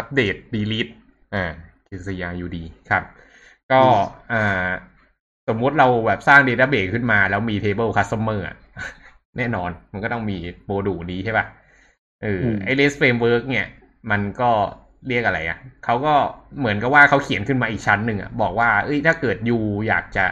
[0.00, 0.92] update delete
[1.34, 1.44] อ่า
[1.88, 2.56] คือ CRUD
[2.90, 3.02] ครับ
[3.72, 3.80] ก็
[4.32, 4.68] อ่า
[5.48, 8.56] สมมุติเราแบบสร้าง database ขึ้นมาแล้วมี table customer อะ
[9.38, 11.46] แน่นอนมันก็ต้องมีโมดูลนี้ใช่ป่ะ
[12.22, 13.66] เอออืมไอ REST framework เนี่ย
[14.10, 14.50] มันก็
[15.08, 16.14] เรียกอะไรอะ่ะเขาก็
[16.58, 20.26] เหมือนกับว่าเขาเขียนขึ้นมาอีกชั้นหนึ่งอะ่ะบอกว่าเอ้ยถ้าเกิดยูอยากจะ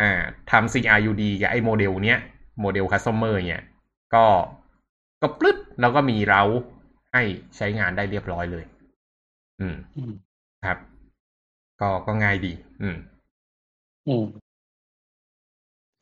[0.00, 2.20] อ่าทำ CRUD กับไอ้โมเดลเนี้ย
[2.60, 3.64] โมเดล customer เนี่ย
[4.14, 4.24] ก็
[5.22, 6.42] ก็ปลึดแล้วก็มีเรา
[7.12, 7.22] ให้
[7.56, 8.64] ใช้งานได้เรียบร้อยเลย
[9.60, 10.12] อืมอืม
[10.66, 10.78] ครับ
[11.80, 12.96] ก็ก็ง่ายดี อืม
[14.08, 14.24] อืม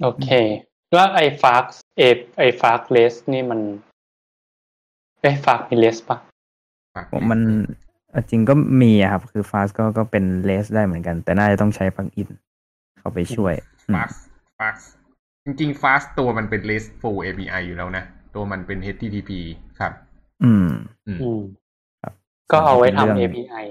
[0.03, 0.29] โอเค
[0.95, 1.65] แล้วไอ้ฟาร์ก
[1.99, 2.03] เอ
[2.39, 3.61] ไอ้ฟาร์กเลสนี่มัน
[5.21, 6.19] ไอ้ฟาร์กมีเลสปะ
[7.13, 7.41] ผมมัน
[8.31, 12.29] จริงก็มีอะครับ คือ Fast ก็ก็เป็นเลสได้เหมือนกัน แต่น่าจะต้องใช้ปลั๊กอิน
[12.99, 13.55] เข้าไปช่วย
[13.89, 14.19] อืม fast
[14.59, 14.85] fast
[15.45, 19.31] จริงๆ fast ตัวมันเป็น REST full API อยู่แล้วนะ ตัวมันเป็น HTTP
[19.79, 19.93] ครับ
[20.45, 20.69] อืม
[21.07, 21.43] อืมอืม
[22.03, 22.13] ครับ
[22.53, 23.67] ก็เอาไว้ส่นทำที่เป็น API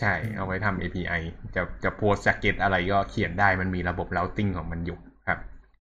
[0.00, 1.20] ใช่ เอาไว้ทำ API
[1.54, 5.38] จะจะโพสจากเก็ตอะไรก็เขียนได้มันมีระบบ routing ของมันอยู่ครับ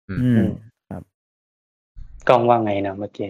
[0.09, 0.47] อืม
[2.29, 3.29] กล้องว่าไงนะเมื่อกี้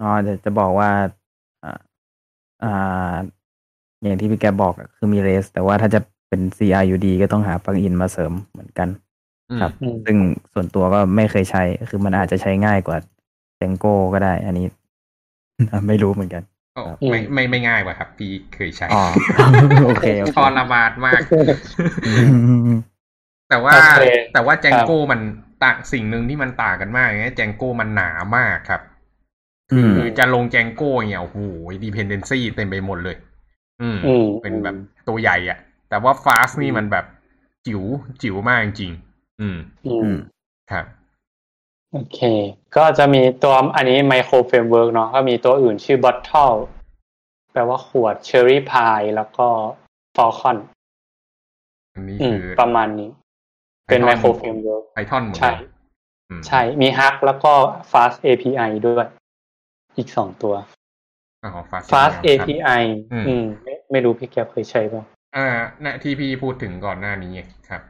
[0.00, 1.17] อ๋อจะจะบอกว่าอ่า
[2.64, 3.14] อ่า
[4.02, 8.88] อย่างที่พี่แกบอกอะคือมีเรส แต่ว่าถ้าจะเป็น CRUD ก็ต้องหาปลั๊กอินมาเสริมเหมือนกัน
[9.50, 10.16] อืมครับอืมซึ่ง
[10.52, 12.98] ส่วนตัวก็ไม่เคยใช้ คือมันอาจจะใช้ง่ายกว่า
[13.60, 14.66] Django ก็ได้ อันนี้
[15.88, 16.42] ไม่รู้เหมือนกัน
[16.74, 19.04] โอ้ครับไม่ไม่ไม่ง่ายว่ะครับ พี่เคยใช้อ๋อ
[19.86, 20.40] โอเคโอทเคร
[20.74, 21.20] มานมาก
[22.06, 22.12] อื
[22.74, 22.78] ม
[23.50, 25.20] แต่ว่าโอเคแต่ว่า Django มัน
[25.64, 28.87] ต่างสิ่งหนึ่งที่มันต่างกันมากเนี่ย Django มันหนามากครับอืม
[29.70, 31.38] คือจะลง Django เนี่ยโอ้โห
[31.84, 33.16] dependency เต็มไปหมดเลย
[33.82, 34.76] อืมอืม เป็นแบบ
[35.08, 37.04] ตัวใหญ่อะแต่ว่า fast นี่มันแบบ
[37.66, 37.82] จิ๋ว
[38.22, 40.18] จิ๋วมากจริงๆอืม อืมอืม
[40.70, 40.84] ครับ
[41.92, 42.20] โอเค
[42.76, 46.56] ก็จะมีตัวอันนี้ microframework เนาะก็มีตัวอื่นชื่อ bottle
[47.52, 49.46] แปลว่าขวด CherryPy แล้วก็
[50.16, 50.56] Falcon
[51.94, 53.10] อันนี้อืมคือประมาณนี้
[53.86, 55.68] เป็นไม Python โครเฟรมเวิร์ก Python หมดใช่เลย
[56.30, 57.52] อืมใช่ มี Hug แล้วก็
[57.90, 59.06] Fast API ด้วย
[59.98, 60.54] อีกสองตัว
[61.44, 62.82] อ๋อ fast Fast API ครับ API
[63.12, 65.02] อืมอืมไม่ไม่รู้พี่แกเคยใช้ป่ะ
[65.36, 65.46] อ่า
[65.84, 67.82] นะที่พี่พูดถึงก่อนหน้านี้ไงครับ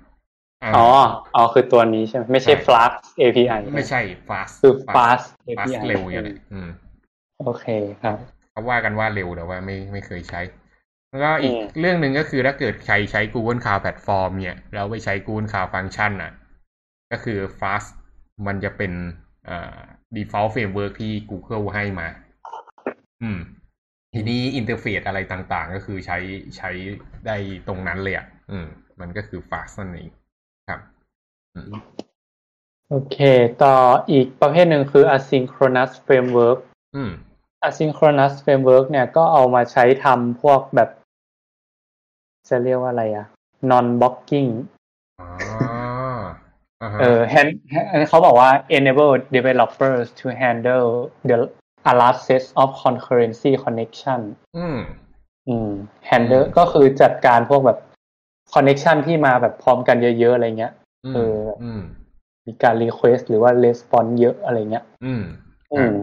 [0.66, 0.88] าอ๋อ
[1.36, 6.68] อ๋อคือตัวนี้ใช่ไหมไม่ใช่ใช่ Flux API ไม่ใช่ fast คือ Fast fast API เร็วอย่างเนี้ยอืม
[7.44, 7.66] โอเค
[8.02, 8.16] ครับ
[8.50, 10.40] เขาว่ากันว่าเร็วแต่ว่าไม่ไม่เคยใช้
[11.10, 16.32] แล้วก็อีกอืมเรื่องหนึ่งก็คือถ้าเกิดใครใช้ Google Cloud Platform เนี่ยแล้วไปใช้ Google Cloud Function อะ
[17.12, 17.88] ก็คือ fast
[18.46, 19.27] มันจะเป็นอ่า
[20.16, 22.08] default framework ที่ Google ให้มา
[23.22, 23.40] อืม
[24.14, 26.18] ทีนี้อินเทอร์เฟซอะไรต่างๆ ก็คือใช้
[26.56, 26.70] ใช้
[27.26, 28.66] ได้ตรงนั้นเลยอะอืม
[29.00, 30.10] มันก็คือ fast นั่นเอง
[30.68, 30.80] ครับ
[31.54, 31.66] อืม
[32.90, 33.16] โอเค
[33.62, 33.76] ต่อ
[34.10, 36.58] อีกประเภทหนึ่งคือ asynchronous framework
[36.96, 37.10] อืม
[37.68, 40.90] asynchronous framework เนี่ยก็เอามาใช้ทำพวกแบบ
[42.48, 43.26] จะเรียกว่าอะไรอะ
[43.70, 44.50] non blocking
[45.20, 45.67] อ๋ออ่าฮะ
[47.00, 47.50] เออ hand
[47.90, 50.88] อันนี้เขาบอกว่า enable developers to handle
[51.28, 51.36] the
[51.90, 54.20] a large set of concurrency connection
[54.56, 54.78] อืม
[55.48, 55.70] อืม
[56.10, 57.78] handle อืมก็คือจัดการพวกแบบ
[58.54, 60.72] connection ที่มาแบบพร้อมกันเยอะๆ อะไรเงี้ย
[61.04, 61.82] อืมเอออืม
[62.46, 65.22] มีการ request หรือว่า response เยอะอะไรเงี้ย อืม
[65.72, 65.94] อืม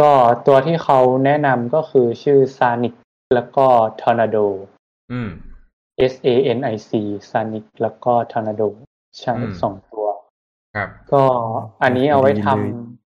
[0.00, 0.10] ก็
[0.46, 2.94] ตัวที่เขาแนะนำก็คือชื่อ Sonic
[3.34, 3.66] แล้วก็
[4.00, 4.46] Tornado
[5.12, 5.30] อืม
[6.12, 6.90] S A N I C
[7.30, 8.68] Sonic แล้วก็ Tornado
[9.20, 10.06] ใช่อืมสองตัว
[10.74, 11.22] ครับ ก็
[11.82, 12.48] อันนี้เอาไว้ท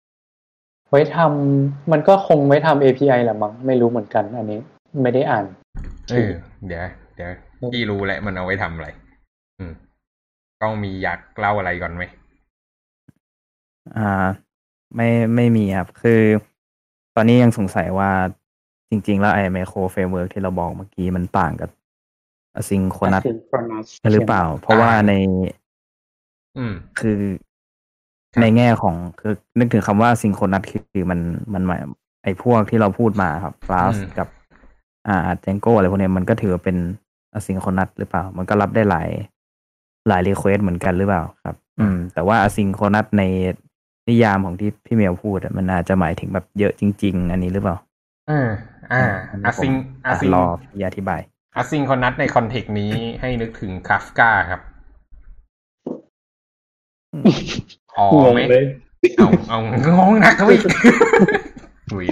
[0.10, 4.60] ำไว้ทำมันก็คงไว้ทำ API แหละมั้งไม่รู้เหมือนกัน อันนี้
[5.04, 5.46] ไม่ได้อ่าน
[6.12, 6.32] เออ
[6.68, 7.32] เดี๋ยวเดี๋ยว
[7.74, 8.88] พี่รู้แล้วมันเอาไว้ทำอะไร
[9.60, 9.74] อืม
[10.62, 12.04] ต้องมีอยากเล่าอะไรก่อนไหม
[13.98, 14.26] อ่า
[14.96, 16.22] ไม่ไม่มีครับ คือ
[17.16, 18.12] ตอนนี้ยังสงสัยว่า
[18.90, 21.70] จริง ๆ แล้วไอ้ microframework ที่เราบอกเมื่อกี้มันต่างกับ
[22.70, 25.63] synchronous Asynchronous หรือเปล่า เพราะว่าในอืม
[27.00, 27.20] คือ
[28.34, 31.20] ครับในแง่ของคือนึกถึงคำว่า synchronous คือคือมัน
[31.54, 31.82] มันหมาย
[32.24, 34.28] ไอ้พวกที่เราพูดมาครับ Flask อืมกับ
[35.08, 36.78] อ่า Django อะไรพวกเนี้ยมันก็ถือว่าเป็น
[37.46, 39.10] synchronous หรือเปล่า มันก็รับได้หลาย
[40.08, 43.24] หลาย request เหมือนกันหรือเปล่าครับ อืม แต่ว่า synchronous ใน
[44.10, 47.76] นิยามของที่พี่เมียวพูดอะมันอาจจะหมายถึงแบบเยอะจริง ๆ อันนี้หรือเปล่า
[48.30, 48.50] อ่า
[48.92, 49.74] อ่าอันนี้อาซิงผม
[50.06, 51.22] async รอพี่อธิบาย
[51.56, 54.62] asynchronous ใน context นี้ให้นึกถึงคาฟกาครับ
[57.98, 58.66] อ๋องงไหมเลย
[59.18, 60.62] เอาเอางงหนักเขาอีก
[61.92, 62.06] หุย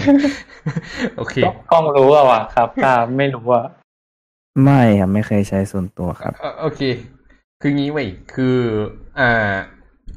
[1.17, 1.35] โอเค
[1.71, 3.65] กล้องรู้อะว่ะครับตาไม่รู้อะ
[4.63, 6.81] ไม่ครับไม่เคยใช้ส่วนตัวครับเอ่อโอเค
[7.61, 8.57] คืองี้เว้ยคือ
[9.19, 9.53] อ่า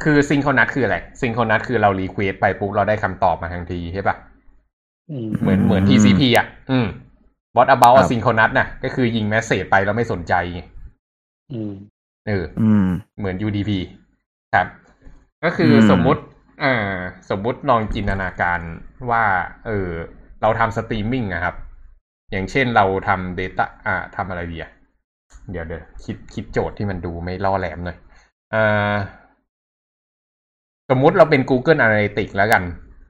[0.02, 4.16] คือซิงโคนัทคืออะไรซิงโคนัทคือเรารีเควสไปปุ๊บเราได้คำตอบมาทันทีใช่ปะ
[5.10, 6.86] อืมเหมือนอืมเหมือน TCP อะ อืม
[7.56, 10.60] what about ครับ asynchronous น่ะ ก็คือยิงแมสเซจไปแล้วไม่สนใจไง
[11.52, 11.72] อืม
[12.28, 12.86] เอออืม
[13.18, 13.70] เหมือน UDP
[14.54, 14.66] ครับ
[15.44, 16.22] ก็คืออืมสมมุติ
[16.64, 16.74] อ่า
[17.30, 18.60] สมมุติลองจินตนาการ
[19.10, 19.24] ว่า
[19.66, 19.88] เออ
[20.42, 21.54] เราทำสตรีมมิ่งอะครับ
[22.32, 24.70] อย่างเช่นเราทำ Data อ่าทำอะไรดีอะ
[25.50, 27.98] เดี๋ยวเดี๋ยวคิดคิดโจทย์ที่มันดูไม่ล่อแหลมหน่อย
[28.54, 28.94] อ่า
[30.90, 32.62] สมมุติเราเป็น Google Analytics แล้วกัน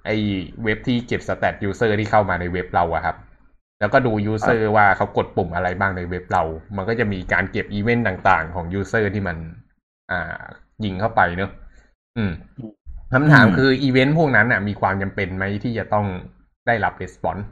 [0.06, 0.10] ไอ้
[0.64, 3.16] เว็บที่เก็บ stat user ที่เข้ามาในเว็บเราอะครับ
[3.80, 6.42] แล้วก็ดู user ว่าเขากดปุ่มอะไรบ้างในเว็บเรา
[6.76, 9.36] มันก็จะมีการเก็บอีเวนต์ต่างๆ ของ user ที่มัน
[10.10, 10.42] อ่า
[10.84, 11.50] ยิงเข้าไปเนอะ
[12.16, 12.32] อืม
[13.12, 16.06] คำถามอืมคืออีเวนต์พวกนั้นน่ะ มีความจำเป็นไหมที่จะต้อง
[16.66, 17.46] ได้รับ response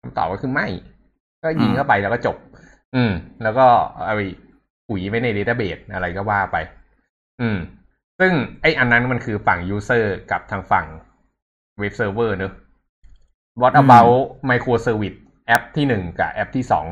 [0.00, 0.66] คำตอบก็คือไม่
[1.42, 2.36] ก็ยิงเข้าไปแล้วก็จบ
[2.94, 3.66] อืม แล้วก็
[4.04, 4.20] เอาไป
[4.88, 6.56] ปุ๋ยไว้ใน database อะไรก็ว่าไป
[7.40, 7.58] อืม
[8.18, 10.86] ซึ่งไอ้อันนั้นมันคือฝั่ง user กับทางฝั่ง
[11.78, 12.52] web server เนอะ
[13.60, 14.14] What อืม about
[14.50, 16.86] microservice app ที่หนึ่งกับแอปที่สอง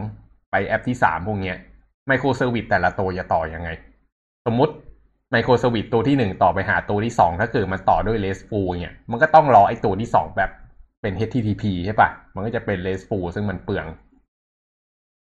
[0.50, 1.56] ไปแอปที่สามพวกเนี้ย
[2.10, 3.70] microservice แต่ละตัวจะต่อยังไง
[4.46, 4.74] สมมุติ
[5.34, 10.50] microservice ตัวที่หนึ่งต่อไปหาตัวที่สองถ้าเกิดมันต่อด้วย RESTful เนี่ยมันก็ต้องรอไอ้ตัวที่สองแบบ
[11.02, 13.86] เป็น HTTP ใช่ปะมันก็จะเป็น RESTful ซึ่งมันเปลือง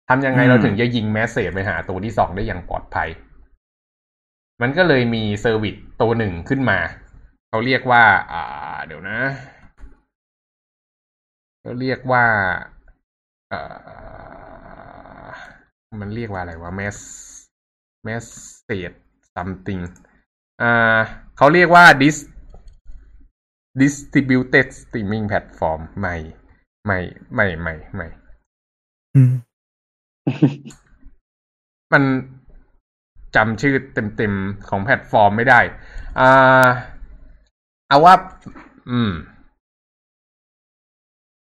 [0.10, 3.10] ทำยังไงอืมเราถึงจะยิง message ไปหาตัวที่สองได้อย่างปลอดภัย
[4.62, 6.80] มันก็เลยมี service ตัวหนึ่งขึ้นมา
[7.49, 8.43] เขาเรียกว่า อ่า
[8.86, 9.19] เดี๋ยวนะ
[11.62, 12.25] เขาเรียกว่า
[13.49, 13.62] เอ่
[15.25, 15.28] อ
[16.02, 16.97] มันเรียกว่าอะไรวะ mass
[18.08, 18.95] message
[19.35, 19.81] something
[20.61, 20.99] อ่า
[21.37, 22.17] เขาเรียกว่า dis
[23.81, 26.15] distributed streaming platform ไม่
[26.85, 26.99] ไม่
[27.35, 28.07] ไม่ไม่ไม่
[29.15, 29.31] อืม
[31.93, 32.03] มัน
[33.35, 35.59] จำชื่อเต็มๆ ของแพลตฟอร์มไม่ได้
[36.19, 36.29] อ่
[36.65, 38.13] เอาว่า
[38.91, 39.11] อืม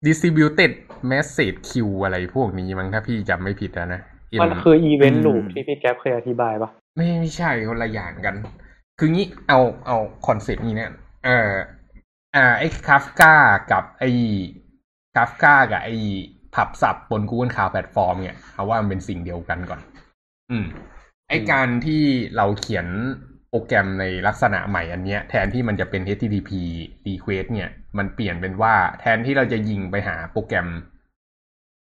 [0.05, 0.71] distributed
[1.12, 4.01] message queue อะไรพวกนี้มั้งถ้าพี่จำไม่ผิดนะนะ
[4.41, 8.36] มันคืออีเวนอืม loop ที่พี่แก๊ปเคยอธิบายปะ ไม่ไม่ใช่คนละอย่างกัน
[8.99, 10.91] คืองี้เอาเอา concept นี้เนี่ย
[11.25, 11.51] เออ
[12.36, 13.34] อ่าไอ้คาฟกา
[13.71, 14.10] กับไอ้
[15.15, 15.95] คาฟกากับไอ้
[16.56, 19.82] Pub/Sub บน Google Cloud Platform เนี่ยเอาว่ามันเป็นสิ่งเดียวกันก่อน
[20.51, 20.65] อืม
[21.30, 22.04] ไอ้การที่
[22.36, 22.88] เราเขียน
[23.49, 26.51] โปรแกรมในลักษณะใหม่อันเนี้ย แทนที่มันจะเป็น HTTP
[27.08, 30.67] request เนี่ย มันเปลี่ยนเป็นว่าแทนที่เราจะยิงไปหาโปรแกรม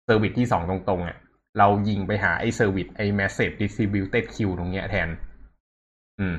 [0.05, 1.17] service ที่สองตรงๆอะ
[1.57, 5.09] เรายิงไปหาไอ้ service ไอ้ message distributed queue ตรงเนี้ยแทน
[6.19, 6.35] อืม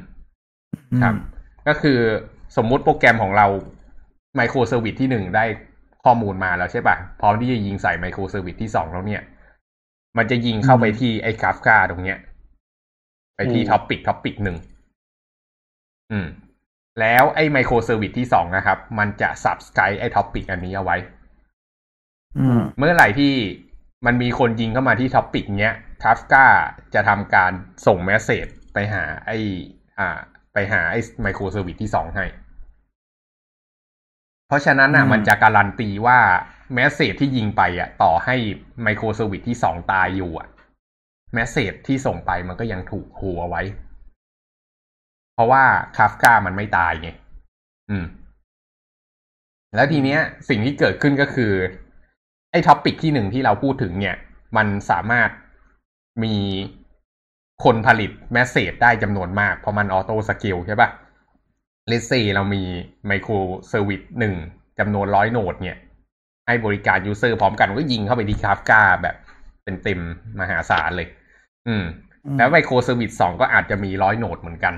[1.02, 1.14] ครับ
[1.68, 1.98] ก็คือ
[2.56, 3.46] สมมุติโปรแกรมของเรา
[4.36, 5.44] microservice ที่หนึ่งได้
[6.04, 9.22] ข้อมูลมาแล้วใช่ปะพร้อมที่จะยิงใส่ microservice ที่สองแล้วเนี่ย
[10.16, 12.18] มันจะยิงเข้าไปที่ไอ้กราฟกาตรงเนี้ย
[13.36, 14.56] ไปที่ topic topic หนึ่ง
[16.12, 16.26] อืม
[17.00, 20.96] แล้วไอ้ microservice ที่สองนะครับ มันจะ subscribe ไอ้ topic อันนี้เอาไว้
[22.38, 23.32] อืมเมื่อไหร่ที่
[24.06, 26.46] มันมีคนยิงเข้ามาที่ topic เนี้ยคาฟกา
[26.94, 27.52] จะทำการ
[27.86, 29.30] ส่ง message ไปหาไอ
[29.98, 30.18] อ่า
[30.52, 32.24] ไปหาไอ microservice ที่สองให้
[34.48, 36.18] เพราะฉะนั้นอะอืมมันจะการันตีว่า
[36.74, 38.36] message ที่ยิงไปอะ ต่อให้
[38.82, 40.48] microservice ที่สองตายอยู่อะ
[41.34, 43.62] message ที่ส่งไปมันก็ยังถูกหัวไว้
[45.34, 45.64] เพราะว่า
[45.96, 47.08] คาฟกามันไม่ตายไง
[47.90, 48.04] อืม
[49.74, 51.52] แล้วทีเนี้ย สิ่งที่เกิดขึ้นก็คือ
[52.54, 54.16] ไอ้ topic ที่หนึ่งที่เราพูดถึงเนี่ย
[54.56, 55.30] มันสามารถ
[56.24, 56.36] มี
[57.64, 60.90] คนผลิต message ได้จำนวนมาก เพราะมัน auto scale ใช่ปะ
[61.88, 62.62] Let's say เรามี
[63.06, 64.34] microservice หนึ่ง
[64.78, 65.76] จำนวนร้อย node เนี่ย
[66.46, 69.16] ให้บริการ user พร้อมกันก็ยิงเข้าไปที่คาฟกาแบบ
[69.64, 71.08] เป็นเต็มๆมหาศาลเลย
[71.66, 71.84] อืม
[72.36, 74.74] แล้ว microservice สองก็อาจจะมีร้อย node เหมือนกัน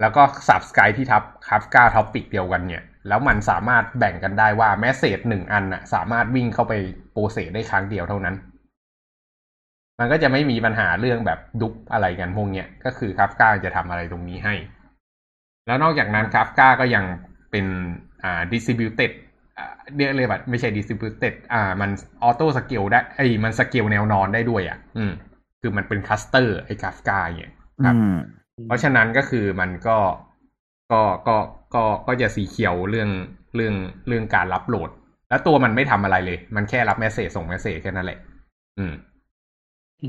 [0.00, 6.72] แล้วก็ subscribe ที่ topic Kafka topic เดียวกันเนี่ย แล้วมันสามารถแบ่งกันได้ว่า message หนึ่งอันน่ะสามารถวิ่งเข้าไป
[7.12, 8.34] process ได้ครั้งเดียวเท่านั้น
[9.98, 14.54] มันก็จะไม่มีปัญหาเรื่องแบบ dup อะไรกันพวกเนี้ยก็คือ Kafka จะทำอะไรตรงนี้ให้
[15.66, 17.04] แล้วนอกจากนั้น Kafka ก็ยัง
[17.50, 17.66] เป็น
[18.24, 19.10] อ่า distributed
[19.58, 21.90] อ่าเรียกเลยแบบไม่ใช่ distributed อ่า มัน
[22.28, 25.12] auto scale ได้ไอ้ยมัน scale แนวนอนได้ด้วยอะ อืม
[25.60, 27.52] คือมันเป็น cluster ไอ้ Kafka เนี่ย
[27.84, 28.16] ครับอืม
[28.66, 29.98] เพราะฉะนั้นก็คือมันก็
[30.92, 31.36] ก็ก็
[31.74, 33.10] ก็ก็จะสีเขียวเรื่อง
[33.54, 33.74] เรื่อง
[34.08, 34.90] เรื่องการรับโหลด
[35.28, 38.18] แล้วตัวมันไม่ทำอะไรเลย มันแค่รับเมสเซจส่งเมสเซจแค่นั้นแหละ
[38.78, 38.92] อืม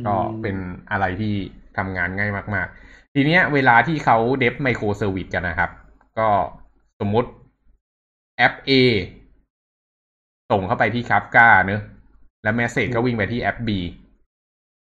[0.07, 0.55] ก็เป็น
[0.91, 1.36] อะไรที่
[1.78, 5.72] ทำงานง่ายมาก ๆ ทีเนี้ย เวลาที่เขา dev microservice กันนะครับ
[6.20, 6.30] ก็
[6.99, 7.30] สมมุติ
[8.38, 8.72] แอป A
[10.51, 11.82] ส่งเข้าไปที่ Kafka เนอะ
[12.43, 13.70] แล้ว message ก็วิ่งไปที่แอป B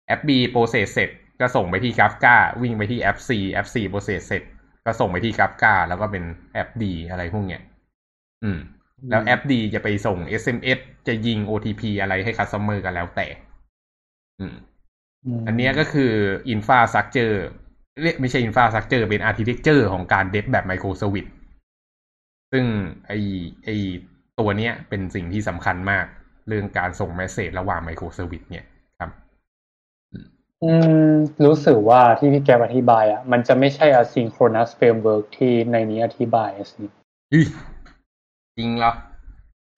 [0.07, 1.09] แอป B โปรเซสเสร็จ
[1.39, 4.43] ก็ส่งไปที่ Kafka วิ่งไปที่แอป C แอป C process เสร็จ
[4.86, 6.23] ก็ส่งไปที่ Kafka แล้วก็เป็น
[6.53, 7.61] แอป D อะไรพวกเนี้ย
[8.43, 8.59] อืม
[9.09, 13.27] แล้วแอป D จะไปส่ง SMS จะยิง OTP อะไรให้ customer กันแล้วแต่
[14.39, 14.55] อืม
[15.47, 16.11] อันเนี้ยก็คือ
[16.53, 17.36] infrastructure
[18.01, 21.31] เรียกไม่ใช่ infrastructure เป็น architecture ของการเดฟแบบ microservice
[22.51, 22.65] ซึ่ง
[23.07, 23.11] ไอ
[23.63, 23.69] ไอ
[24.39, 26.05] ตัวเนี้ยเป็นสิ่งที่สำคัญมาก
[26.47, 28.72] เรื่องการส่งเมสเซจระหว่างไมโครเซอร์วิสเนี่ยครับ
[30.64, 30.74] อื
[31.07, 31.11] ม
[31.45, 36.84] รู้สึกว่าที่พี่แกอธิบายอะมันจะไม่ใช่ asynchronous framework ที่ในนี้อธิบายสิ
[37.34, 37.45] อุ๊ย
[38.57, 38.91] จริงเหรอ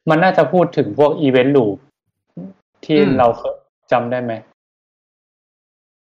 [0.09, 1.77] มันน่าจะพูดถึงพวก event loop
[2.85, 3.55] ที่อืมเราเคย
[3.91, 4.33] จำได้ไหม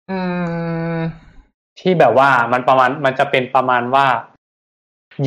[0.09, 0.19] อื
[0.97, 0.99] ม
[1.79, 4.07] ที่แบบว่ามันประมาณมันจะเป็นประมาณว่า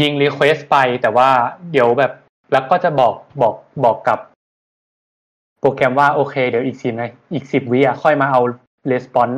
[0.01, 1.29] ยิง request ไปแต่ว่า
[1.73, 2.13] เดี๋ยวแบบ
[2.53, 4.19] แล้วก็จะบอกบอกบอกกับ
[5.61, 8.41] โปรแกรมว่าโอเคเดี๋ยวอีกสิบนะอีกสิบวิอะค่อยมาเอา
[8.91, 9.37] response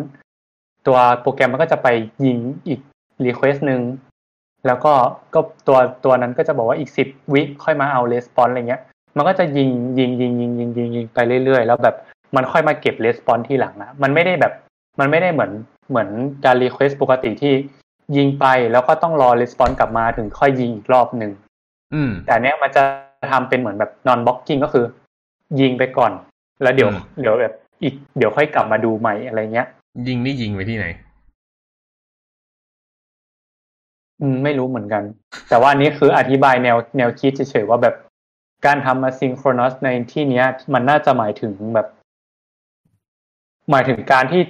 [0.87, 1.89] ตัวโปรแกรมมันก็จะไป
[2.27, 2.39] ยิง
[2.69, 2.81] อีก
[3.27, 3.81] request หนึ่ง
[4.67, 4.93] แล้วก็
[5.35, 8.83] ก็ตัวตัวนั้นก็จะบอกว่าอีกสิบวิค่อยมาเอา response อะไรเงี้ย
[9.17, 11.97] มันก็จะยิงยิงยิงยิงยิงยิงยิงไปเรื่อยๆ แล้วแบบ
[12.37, 14.53] มันค่อยมาเก็บ response ที่หลังนะมันไม่ได้แบบ
[15.01, 15.53] มันไม่ได้เหมือน
[15.91, 16.09] เหมือน
[16.45, 17.55] การ request ปกติที่
[18.17, 21.31] ยิงไปแล้วก็ต้องรอ response กลับมาถึงค่อยยิงอีกรอบหนึ่ง
[21.95, 22.83] อืมแต่อันเนี้ยมันจะ
[23.33, 24.85] ทำเป็นเหมือนแบบ non blocking ก็คือ
[25.61, 26.13] ยิงไปก่อน
[26.63, 29.66] แล้วเดี๋ยวอืมเดี๋ยวแบบ อีกเดี๋ยวค่อยกลับมาดูใหม่อะไรเงี้ย
[30.07, 30.87] ยิงนี่ยิงไปที่ไหน
[34.20, 35.03] อืมไม่รู้เหมือนกัน
[35.49, 37.95] แต่ว่าอันนี้คืออธิบายแนวแนวคิดเฉยๆว่าแบบ
[38.66, 41.87] การทำมา synchronous ในที่เนี้ย มันน่าจะหมายถึงแบบ
[43.70, 44.43] หมายถึงการที่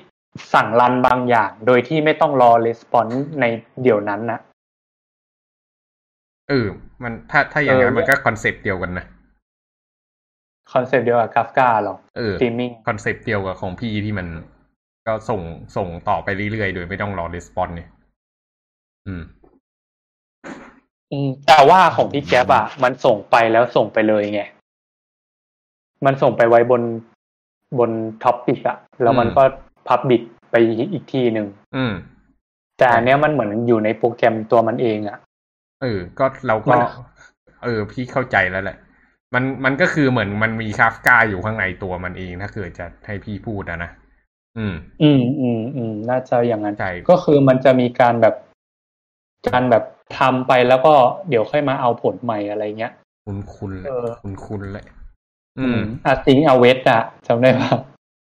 [0.54, 3.44] สั่งรันบางอย่าง โดยที่ไม่ต้องรอ response ใน
[3.82, 4.38] เดี๋ยวนั้นนะ
[6.48, 6.66] เออ
[7.02, 9.06] มันถ้าถ้าอย่างนั้นเออมันก็คอนเซปต์เดียวกันนะ
[10.74, 14.26] concept เดียวกับ Kafka หรอเออ streaming concept เดียวกับของพี่ที่มัน
[15.06, 15.40] ก็ส่ง
[15.76, 17.88] ส่งต่อไปเรื่อยๆ โดยไม่ต้องรอ response เนี่ย
[19.06, 19.22] อืม
[21.12, 24.42] อืม แต่ว่าของพี่แก๊ปอะมันส่งไปแล้วส่งไปเลยไง
[26.04, 26.82] มันส่งไปไว้บน
[27.78, 27.90] บน
[28.22, 29.42] topic อะแล้วมันอืมก็
[29.88, 30.54] พับบิ c ไป
[30.92, 31.46] อีกทีหนึ่ง
[31.76, 31.92] อืม
[32.78, 35.18] แต่อันเนี้ยมันเหมือนอยู่ในโปรแกรมตัวมันเองอะ
[35.82, 36.92] เออ ก็เราก็เนาะ
[37.64, 38.76] เออ พี่เข้าใจแล้วแหละ
[39.34, 43.90] มันมันก็คือเหมือนมันมีคาฟกาอยู่ข้างในตัวมันเองถ้าเกิดจะให้พี่พูดอะนะ
[44.58, 48.34] อืม อืมอืมอืมน่าจะอย่างนั้นใช่ก็คือมันจะมีการแบบ
[49.48, 49.84] การแบบ
[50.18, 50.94] ทำไปแล้วก็
[51.28, 52.92] เดี๋ยวค่อยมาเอาผลใหม่อะไรเงี้ย
[53.24, 54.86] คุณคุณเลเอยอคุณคุณเลย
[55.58, 57.70] อือืมมอาติงเอาเวสอะจำได้ปะ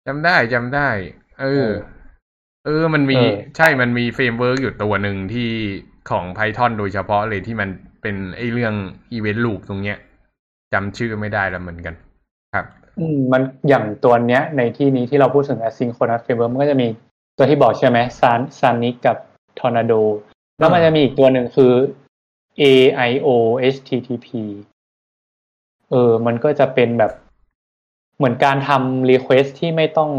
[0.06, 0.88] จำได้จำได้
[1.40, 1.72] เออ เออ
[2.64, 5.50] เออมันมีเออใช่มันมี framework อยู่ตัวหนึ่งที่
[6.10, 7.68] ของ Python โดยเฉพาะเลยที่มัน
[8.02, 8.74] เป็นไอเรื่อง
[9.16, 9.98] Event Loop ตรงเนี้ย
[10.72, 11.94] จำชื่อไม่ได้แล้วเหมือนกัน
[12.54, 12.66] ครับ
[12.98, 16.88] อืมมันอย่างตัวเนี้ย ในที่นี้ที่เราพูดถึง asynchronous framework มันก็จะมี
[17.36, 19.16] ตัวที่บอกใช่ไหมซานซานิกกับ
[19.58, 20.00] tornado
[20.58, 21.72] แล้วมันจะมีอีกตัวหนึ่งคือ
[22.60, 23.28] AIO
[23.74, 24.28] HTTP
[25.90, 27.12] เออ มันก็จะเป็นแบบ
[28.16, 30.10] เหมือนการทำ request ที่ไม่ต้อง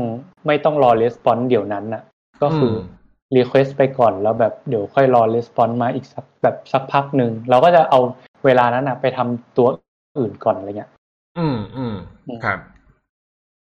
[0.48, 2.04] ไม่ต้องรอ response เดี๋ยวนั้นน่ะ
[2.42, 8.00] ก็คือ request ไปก่อนแล้วแบบเดี๋ยวค่อยรอ response มาอีกสักแบบสักพักหนึ่งเราก็จะเอา
[8.46, 9.68] เวลานั้นน่ะไปทำตัว
[10.18, 10.92] อื่นก่อนอะไรเงี้ย
[11.38, 11.96] อืมอืม
[12.28, 12.60] อืมครับ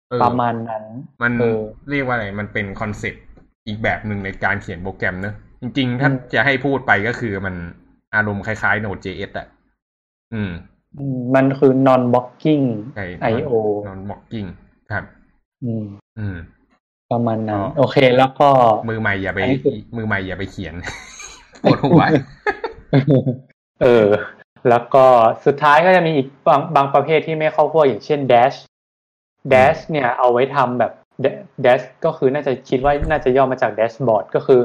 [0.09, 0.84] เออประมาณนั้น
[1.22, 3.24] มันเออเรียกว่าอะไร มันเป็น concept
[3.66, 7.55] อีกแบบหนึ่งในการเขียนโปรแกรมเนอะจริงๆ ถ้าอืมจะให้พูดไปก็คือมัน
[8.14, 9.46] อารมณ์คล้ายๆ Node.js อะ
[10.34, 10.51] อืม
[10.98, 12.64] อืมมันคือ non blocking
[12.96, 13.53] ใช่ IO
[13.86, 14.46] นอนบอกกิ้ง
[14.92, 15.05] ครับ
[15.64, 15.84] อืม
[16.18, 16.36] อืม
[17.12, 18.48] ประมาณนั้นอ๋อโอเค แล้วก็
[18.88, 20.74] มือใหม่อย่าไปอันนี้คือมือใหม่อย่าไปเขียน
[21.62, 22.03] ปวดหัว
[23.82, 24.07] เออ
[24.68, 25.04] แล้วก็
[25.46, 28.56] สุดท้ายก็จะมีอีกบางบางประเภทที่ไม่เข้าพวกอย่างเช่น dash
[29.52, 30.92] dash เนี่ยเอาไว้ทำแบบ
[31.64, 34.61] dash ก็คือน่าจะคิดว่าน่าจะย่อมาจาก dashboard ก็คือ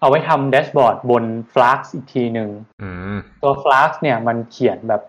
[0.00, 2.50] เอาไว้ทำ dashboard บน Flux อีกทีหนึ่ง
[2.82, 5.02] อืมตัว Flux เนี่ยมันเขียนแบบ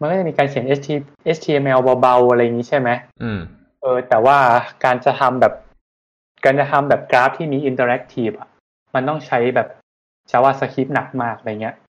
[0.00, 0.64] มันก็จะมีการเขียน
[1.36, 2.90] HTML เบาๆอะไรอย่างนี้ใช่ไหม
[3.22, 3.40] อืม
[3.80, 4.38] เออ แต่ว่า
[4.84, 5.54] การจะทำแบบ
[6.44, 8.48] การจะทำแบบกราฟที่มี interactive อะ
[8.94, 9.68] มันต้องใช้แบบ
[10.30, 11.88] JavaScript หนักมากอะไรเงี้ยอืม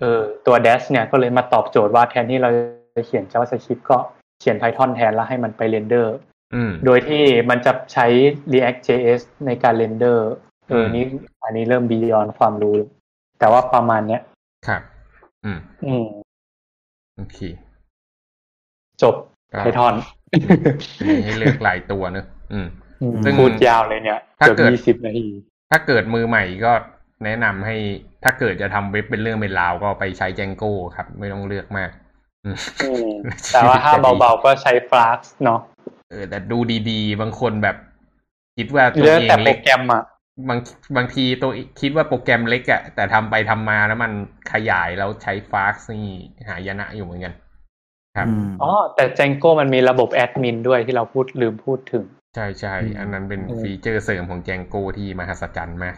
[0.00, 2.50] เออตัว Dash เนี่ยก็เลยมาตอบโจทย์ว่าแทนที่เรา
[2.96, 3.98] จะเขียน JavaScript ก็
[4.40, 6.16] เขียน Python แทนแล้วให้มันไป render
[6.54, 8.06] อืมโดยที่มันจะใช้
[8.52, 10.28] React JS ในการเรนเดอร์
[10.68, 11.04] เอออืมนี่
[11.44, 12.76] อันนี้เริ่ม beyond ความรู้
[13.38, 14.22] แต่ว่าประมาณเนี้ย
[14.66, 14.82] ครับ
[15.44, 16.06] อืม อืม
[17.16, 17.38] โอเค
[19.02, 19.14] จบ
[19.52, 19.94] ก็ Python
[21.06, 22.66] มีให้เลือกหลายตัวเนอะอืม
[23.02, 25.26] อืมซึ่งพูดยาวเลยเนี่ยถ้าเกือบเกิดยี่สิบนาที
[25.70, 26.72] ถ้าเกิดมือใหม่ก็
[27.24, 27.76] แนะนำให้
[28.24, 31.90] ถ้าเกิดจะทำเว็บเป็นเรื่องเป็นราวก็ไปใช้ Django ครับ ไม่ต้องเลือกมาก
[32.44, 33.10] อืมอืม
[33.52, 35.60] แต่ว่าถ้าเบาๆก็ใช้ Flux เนาะ
[36.10, 36.58] เออแต่ดู
[36.90, 37.76] ดีๆ บางคนแบบ
[38.56, 40.04] คิดว่าตัวเลือกเองแต่โปรเล็กแกรมอะ
[40.48, 40.58] บาง
[40.96, 41.50] บางทีตัว
[41.80, 44.12] คิดว่าโปรแกรมเล็กอะแต่ทำไปทำมาแล้วมัน
[44.52, 46.06] ขยายแล้วใช้ฟาร์กนี่
[46.48, 47.34] หายนะอยู่เหมือนกัน
[48.16, 52.04] ครับอืมอ๋อแต่ Django มันมีระบบแอดมินด้วยที่เราพูดลืมพูดถึง
[52.34, 55.96] ใช่ใช่อืมอันนั้นเป็นอืมฟีเจอร์เสริมของ Django ที่มหัศจรรย์มาก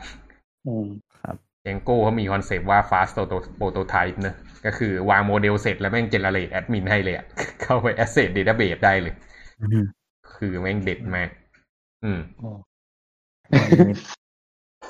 [1.64, 3.12] อืมครับ Django เขามีคอนเซปต์ว่า fast
[3.58, 4.34] prototype เนอะ
[4.64, 7.26] ก็คือวางโมเดลเสร็จแล้วแม่ง generate admin ให้เลยอะ
[7.62, 9.14] เข้าไป access database ได้เลย
[9.60, 9.84] อืม
[10.34, 11.28] คือแม่งเด็ดมาก
[12.04, 12.20] อืม
[13.50, 13.94] อันนี้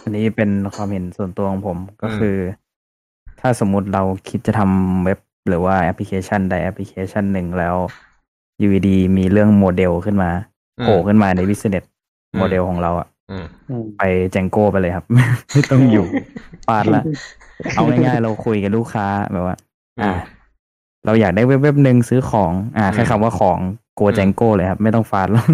[0.03, 2.37] อันนี้เป็นความเห็นส่วนตัวของผมก็คือ
[3.41, 7.77] ถ้าสมมุติเราคิดจะทำเว็บหรือว่าแอปพลิเคชันใดแอปพลิเคชันหนึ่งแล้ว
[8.61, 10.31] UVD มีเรื่องโมเดลขึ้นมา
[10.79, 11.85] อืมโผล่ขึ้นมาใน business
[12.35, 13.18] อืมโมเดลของเราอะอืมอืม
[13.99, 14.03] ไป
[14.33, 15.05] แจงโก้ไปเลยครับ
[15.53, 16.07] ไม่ต้องอยู่
[16.69, 17.03] ปาดละ
[17.77, 19.57] เอาง่ายๆเราคุยกับลูกค้าแบบว่า
[20.01, 20.11] อ่า
[21.07, 23.59] เราอยากได้เว็บเว็บหนึ่งซื้อของ อ่าแค่คำว่าของ
[23.95, 25.47] โกแจงโก้เลยครับ ไม่ต้องฟาดแล้ว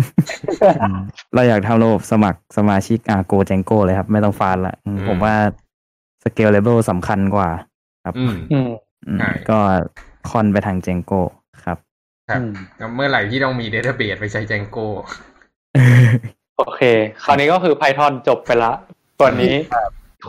[0.82, 0.98] อืม
[1.34, 5.34] เราอยากทำระบบสมัครสมาชิกอ่าโกแจงโก้เลยครับ ไม่ต้องฟาดละอืมอืมผมว่า
[6.22, 7.50] scalable สำคัญกว่า
[8.04, 8.68] ครับอืมอืม
[9.06, 9.58] อืมใช่ก็
[10.30, 11.20] คอนไปทางเจงโก้
[11.64, 11.78] ครับ
[12.28, 14.86] ครับอืมแล้วเมื่อไหร่ที่ต้องมี database ไปใช้ Django
[15.76, 16.82] โอเค
[17.24, 18.72] คราวนี้ก็คือ Python จบไปละ
[19.20, 19.55] ตัวนี้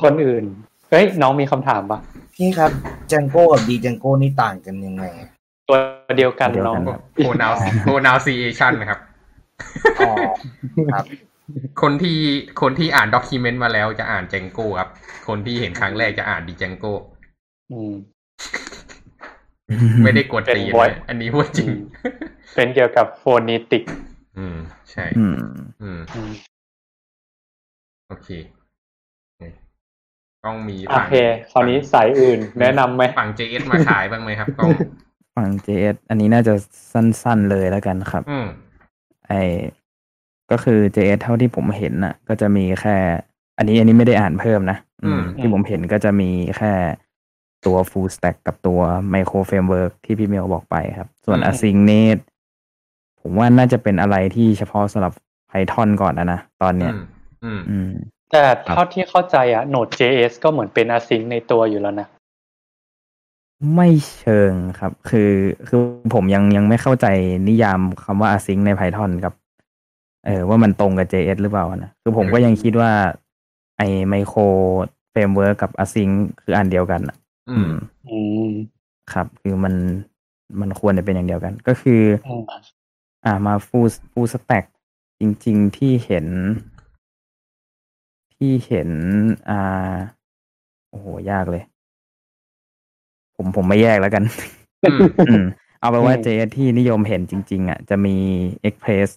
[0.03, 0.43] คนอื่น
[0.89, 1.99] เฮ้ย น้องมีคำถามปะ
[2.35, 2.71] พี่ครับ
[3.11, 5.03] Django กับ D Django นี่ต่างกันยังไง
[5.67, 5.77] ตัว
[6.17, 8.99] เดียวกันเดียวน้อกังน pronoun- pronunciation นะครับ
[9.99, 10.13] อ๋อ
[10.93, 11.05] ครับ
[11.81, 12.17] คนที่
[12.61, 14.89] คนที่อ่านด็อกิเมนต์มาแล้วจะอ่าน Django ครับ
[15.27, 16.93] คนที่เห็นครั้งแรกจะอ่าน d Django
[17.71, 17.93] อืม
[20.03, 21.69] ไม่ได้กดตีนเป็น voice นะอันนี้พูดจริง
[22.55, 23.83] เป็นเกี่ยวกับโฟนิติก
[24.37, 24.57] อืม
[24.91, 25.35] ใช่อืม
[25.81, 26.31] อืม อืม
[28.09, 28.29] โอเค
[30.45, 31.13] ต้องมีโอเค
[31.51, 34.69] คราวนี้สายอื่น แนะนำไหมฝั่ง JS มาขายบ้างไหมครับต้อง
[35.37, 36.53] ฝั่ง JS อันนี้น่าจะ
[36.93, 38.45] สั้นๆเลยแล้วกันครับ อืม
[39.27, 39.33] ไอ
[40.51, 42.95] ก็คือ JS เท่าที่ผมเห็นน่ะ ก็จะมีแค่
[43.57, 46.73] อันนี้อันนี้ไม่ได้อ่านเพิ่มนะอืมอืมที่ผมเห็นก็จะมีแค่
[47.65, 48.79] ตัว full stack กับตัว
[49.13, 52.05] micro framework ที่พี่เมลบอกไปครับ ส่วน async นี่
[53.27, 55.13] ผมว่าน่าจะเป็นอะไรที่เฉพาะสำหรับ
[55.49, 57.05] Python ก่อนนะนะตอนเนี้ยอืม
[57.43, 57.89] อืมอืม
[58.31, 62.07] แต่เท่าที่เข้าใจอะ Node.js ก็เหมือนเป็น async ในตัวอยู่แล้วนะ
[63.75, 65.31] ไม่เชิงครับ คือ
[65.67, 65.79] คือ
[66.13, 67.07] ผมยังยังไม่เข้าใจ
[67.47, 69.33] นิยามคำว่า async ใน Python กับ
[70.25, 72.91] เออว่ามันตรงกับ JS หรือเปล่านะ คือผมก็ยังคิดว่า
[73.77, 74.47] ไอ้ micro
[75.13, 76.11] framework กับ async
[76.41, 77.17] คืออันเดียวกันอะ
[77.49, 77.71] อืม
[78.07, 78.17] อื
[78.47, 78.51] ม
[79.13, 79.73] ครับ คือมัน
[80.61, 82.01] มันควรจะเป็นอย่างเดียวกัน ก็คือ
[83.25, 84.65] อืมอ่ามา full full stack
[85.19, 86.27] จริง ๆที่เห็น
[88.33, 88.89] ที่เห็น
[89.49, 89.95] อ่า
[90.89, 91.63] โอ้โห ยากเลย
[93.35, 94.23] ผมผมไม่แยกแล้วกัน
[94.83, 94.99] อืม
[95.29, 95.43] อืม
[95.79, 98.15] เอาไปนว่าอืม JS ที่นิยมเห็นจริง ๆ อะ จะมี
[98.67, 99.09] Express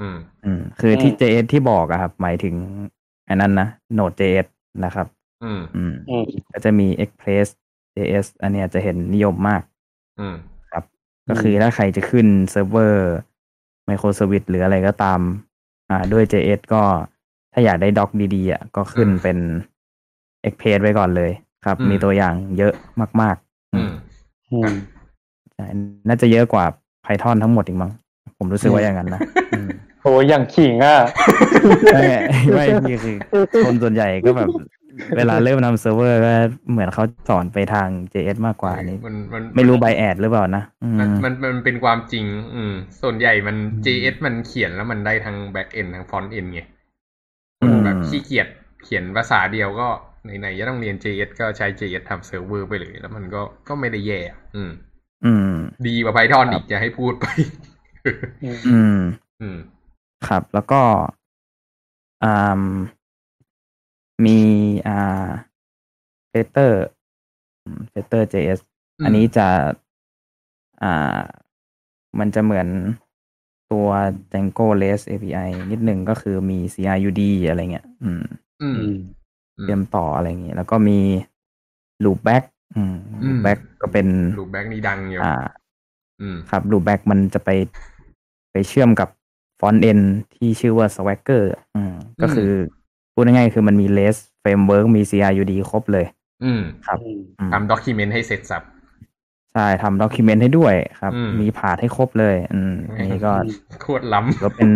[0.00, 2.54] อืม อืม คือที่อืม JS ที่บอกอะครับ หมายถึง
[3.28, 3.68] อันนั้นนะ
[3.98, 4.46] Node.js
[4.84, 5.06] นะครับ
[5.44, 7.46] อืม อืมอืมก็จะมี Express
[7.96, 9.62] JS อันเนี้ยจะเห็นนิยมมาก
[10.20, 10.57] อืมครับ
[11.28, 13.14] ก็คือถ้าใครจะขึ้นเซิร์ฟเวอร์
[13.88, 15.20] Microservice หรืออะไรก็ตาม
[15.90, 16.82] อ่า ด้วย JS ก็
[17.52, 19.38] ถ้าอยากได้ doc ดีๆอะก็ขึ้นอืมเป็น
[20.48, 21.30] Express ไว้ก่อนเลย
[21.64, 22.72] ครับอืมมีตัวอย่างเยอะ
[23.20, 23.92] มากๆอือืมม
[24.52, 24.72] อืม
[25.54, 25.66] ใช่
[26.08, 26.64] น่าจะเยอะกว่า
[27.04, 27.90] Python ทั้งหมดอีกมั้ง
[28.38, 29.20] ผมรู้สึกว่าอย่างนั้นนะ
[29.52, 29.68] อืม
[30.02, 30.98] โอ้อย่างขิงอะ
[31.94, 32.02] ไม่
[32.54, 33.16] ไม่พี่คือ
[33.64, 34.48] คนส่วนใหญ่ก็แบบ
[35.16, 36.32] เวลาเริ่มทำเซิร์ฟเวอร์ก็
[36.70, 42.24] เหมือนเขาสอนไปทาง JS มากกว่านี้มันมันไม่รู้ bias หรือเปล่านะอืมมันมันมันเป็นความจริง
[42.54, 46.60] อืม ส่วนใหญ่มันอืม JS มันเขียนแล้วมันได้ทั้ง back end ทั้ง front end ไง
[47.62, 48.48] อืมแบบขี้เกียจ
[48.84, 49.88] เขียนภาษาเดียวก็
[50.24, 54.20] ไหนๆจะต้องเรียน JS ก็ใช้ JS ทำเซิร์ฟเวอร์ไปเลย แล้วมันก็ก็ไม่ได้แย่
[54.56, 54.70] อืม
[55.24, 55.52] อืม
[55.86, 57.26] ดีกว่า Python ครับอีกจะให้พูดไป
[58.68, 59.00] อืม
[59.40, 59.58] อืม
[60.28, 60.80] ครับ แล้วก็
[62.24, 62.62] อ่า
[64.24, 64.38] มี
[64.88, 65.28] อ่า
[66.30, 66.84] เฟเตอร์
[67.90, 68.58] เฟเตอร์ JS
[68.98, 69.48] อืมอันนี้จะ
[70.82, 71.18] อ่า
[72.18, 72.68] มันจะเหมือน
[73.72, 73.88] ตัว
[74.32, 78.22] Django REST API นิดหนึ่งก็คือมี CRUD อะไรเงี้ย อืม
[78.62, 78.96] อืมอืม
[79.62, 80.98] เตรียมต่ออะไรอย่างงี้แล้วก็มี
[82.04, 82.44] loopback
[82.76, 84.06] อืมอืม loopback ก็เป็น
[84.38, 85.34] ลูปแบ็กนี่ดังอยู่อ่า
[86.20, 87.50] อืม ครับ loopback มันจะไป
[88.52, 89.08] ไปเชื่อมกับ
[89.60, 90.04] ฟอนต์ end
[90.34, 91.42] ที่ชื่อว่า swagger
[91.76, 92.50] อืม ก็คือ
[93.18, 96.06] พูดง่ายๆคือมันมี REST framework มี CRUD ครบเลย
[96.44, 98.62] อืมครับอืมอืมทำด็อกิเมนต์ให้เสร็จสับ
[99.52, 103.32] ใช่ทำ document ให้ด้วยครับอืมมีพาดให้ครบเลย อืมอันนี้ก็
[103.82, 104.70] โคตรล้ำก็เป็น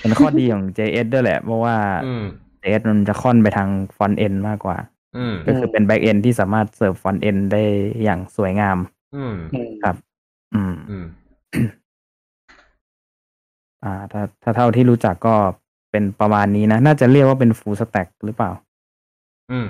[0.00, 1.76] เป็นข้อดีของ JS ด้วยแหละ เพราะว่า
[2.06, 2.24] อืม
[2.62, 4.76] JS มันจะค่อนไปทางฟอนต์ end มากกว่า
[5.16, 7.62] อืมก็คือเป็น back end ที่สามารถเสิร์ฟฟอนต์ end ได้
[8.02, 8.78] อย่างสวยงาม
[9.16, 9.96] อืมอืมครับ
[10.54, 11.04] อืมอืม
[13.84, 15.36] อ่า ถ้าถ้าเท่าที่รู้จักก็
[15.90, 18.50] เป็นประมาณนี้นะ น่าจะเรียกว่าเป็น full stack หรือเปล่า
[19.50, 19.66] อืม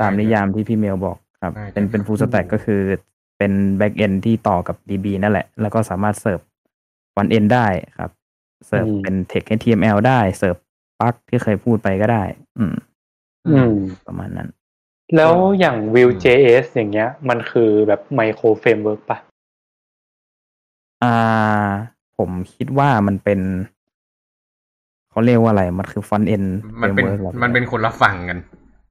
[0.00, 2.80] ตามนิยามที่พี่เมลบอกครับใช่เป็นเป็น full stack ก็คือ
[3.38, 6.40] เป็น back end ที่ต่อกับ DB นั่นแหละ แล้วก็สามารถเสิร์ฟ
[7.12, 7.66] front end ได้
[7.98, 8.10] ครับ
[8.66, 10.56] เสิร์ฟอืมเป็น text HTML ได้ serve
[11.00, 12.22] Pug ที่เคยพูดไปก็ได้
[12.58, 12.74] อืม
[13.46, 13.74] อืม
[14.06, 14.48] ประมาณนั้น
[15.16, 19.18] แล้วอย่าง Vue.js อย่างเงี้ย มันคือแบบ micro framework ปะ
[21.02, 21.68] อ่า
[22.16, 23.40] ผมคิดว่ามันเป็น
[25.12, 26.44] เขาเรียกว่าอะไร มันคือ front end
[26.82, 27.06] มันเป็น
[27.42, 28.38] มันเป็นคนละฝั่งกัน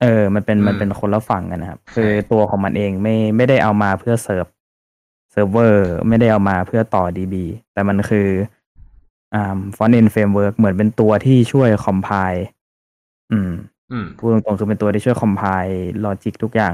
[0.01, 4.45] เออ มันเป็นอืมมันเป็นคนละฝั่งกันนะครับใช่คือตัวของมันเองไม่ไม่ได้เอามาเพื่อเสิร์ฟ
[5.31, 7.35] เซิร์ฟเวอร์ไม่ได้เอามาเพื่อต่อ DB
[7.73, 8.27] แต่มันคือ
[9.33, 12.43] อ่า front end framework เหมือนเป็นตัวที่ช่วย compile
[13.31, 13.51] อืม
[13.91, 16.73] อืมพูดตรงๆคือเป็นตัวที่ช่วย compile logic ทุกอย่าง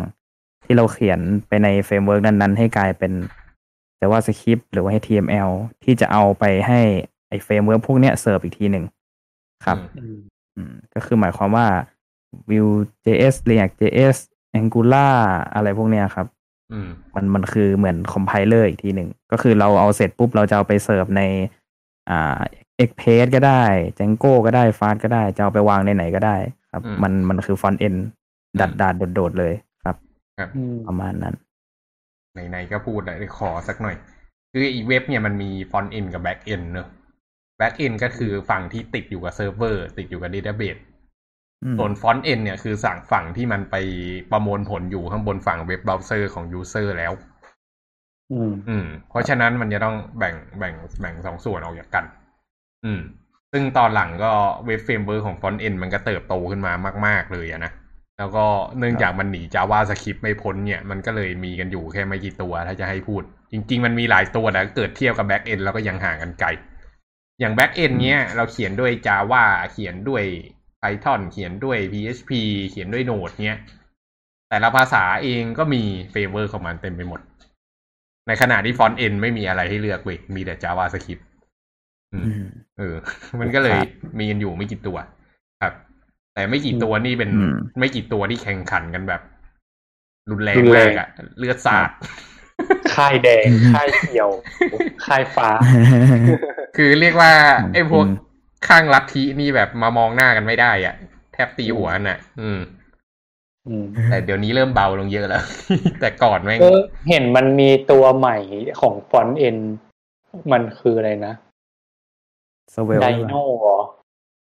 [0.65, 3.13] ที่เราเขียนไปใน framework นั้นๆ ให้กลายเป็น
[3.97, 5.49] JavaScript หรือว่า HTML
[5.83, 6.81] ที่จะเอาไปให้
[7.29, 8.85] ไอ framework พวกเนี้ยเสิร์ฟอีกทีหนึ่ง
[9.65, 10.17] ครับอืม
[10.55, 11.67] อืมก็คือหมายความว่า
[12.49, 14.17] Vue.js React.js
[14.59, 15.15] Angular
[15.53, 16.27] อะไรพวกเนี้ยครับ
[16.71, 21.21] อืมมันมันคือเหมือน compiler อีกทีหนึ่ง ก็คือเราเอาเสร็จปุ๊บเราจะเอาไปเสิร์ฟใน
[22.09, 22.39] อ่า
[22.83, 23.63] Express ก็ได้
[23.97, 26.37] Django ก็ได้ Fast ก็ได้ จะเอาไปวางในไหนก็ได้
[26.71, 29.53] ครับอืมมันมันคือ front end โดดๆเลย
[29.83, 29.95] ครับ
[30.55, 31.35] อืมประมาณนั้น
[32.49, 33.95] ไหนๆก็พูดเลยขอสักหน่อย
[34.51, 36.87] คืออีเว็บเนี่ยมันมี front end กับ back end เนอะ
[37.57, 40.79] back end ก็คือฝั่งที่ติดอยู่กับเซิร์ฟเวอร์ ติดอยู่กับ database
[41.63, 43.75] อืมส่วน front end เนี่ยคือสั่งฝั่งที่มันไป
[44.31, 47.13] ประมวลผลอยู่ข้างบนฝั่ง web browser ของ user แล้ว
[48.31, 52.05] อืม อืม เพราะฉะนั้นมันจะต้องแบ่งแบ่งแบ่งสองส่วนออกจากกัน
[52.85, 53.01] อืม
[53.51, 54.31] ซึ่งตอนหลังก็
[54.65, 56.73] web framework ของ front end มันก็เติบโตขึ้นมา
[57.05, 57.71] มาก ๆ เลยอะนะ
[58.17, 58.45] แล้วก็
[58.77, 66.49] เนื่องจากมันหนี JavaScript ไม่พ้นเนี่ย มันก็เลยมีกันอยู่แค่ไม่กี่ตัวถ้าจะให้พูด จริง ๆ มันมีหลายตัวแต่เกิดเทียบกับ Back End แล้วก็ยังห่างกันไกล
[67.39, 70.23] อย่าง Back End เนี้ยเราเขียนด้วย Java เขียนด้วย
[70.81, 72.31] Python เขียนด้วย PHP
[72.71, 73.59] เขียนด้วย Node เนี้ย
[74.49, 75.81] แต่ละภาษาเองก็มี
[76.11, 77.21] framework ของมันเต็มไปหมด
[78.27, 81.23] ในขณะที่ front end ไม่มีอะไรให้เลือกเว้ยมีแต่ JavaScript
[82.13, 82.45] อืมอืม
[82.77, 82.95] เออ
[83.39, 84.97] มันก็เลยครับมีกันอยู่ไม่กี่ตัว
[85.61, 85.73] ครับ
[86.33, 89.21] แต่ไม่กี่ตัวนี่เป็นอืมไม่กี่ตัวที่แข่งขันกันแบบ
[90.31, 91.07] รุนแรงรุนแรมางกอะ
[91.37, 91.89] เลือดสาด
[92.95, 94.29] ค่ายแดง ค่ายเขียว
[95.05, 95.49] ค่ายฟ้า
[96.77, 97.31] คือเรียกว่า
[97.63, 98.25] ของไอ้พวกจริง
[98.67, 100.95] ข้างลัทธินี่แบบมามองหน้ากันไม่ได้อะ
[101.33, 102.59] แทบตีหัวกันอะอืม
[103.67, 105.43] อืมแต่เดี๋ยวนี้เริ่มเบาลงเยอะแล้ว
[106.01, 108.37] แต่ก่อนแม่งเออเห็นมันมีตัวใหม่
[108.81, 109.57] ของฟอนต์เอ็น
[110.51, 111.33] มันคืออะไรนะ
[112.75, 113.79] สเวลไดโนเหรอ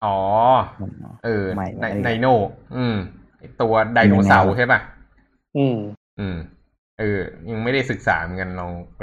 [0.05, 0.19] อ๋อ
[1.25, 2.27] เออใหม่ไดอะไรไดโน
[2.77, 2.97] อืม
[3.39, 4.81] ไอ้ตัวไดโนเสาร์ใช่ป่ะ
[5.57, 5.77] อืม
[6.21, 6.37] อืม
[7.01, 7.21] เออ
[7.51, 9.03] ยังไม่ได้ศึกษาเหมือนกันลองไป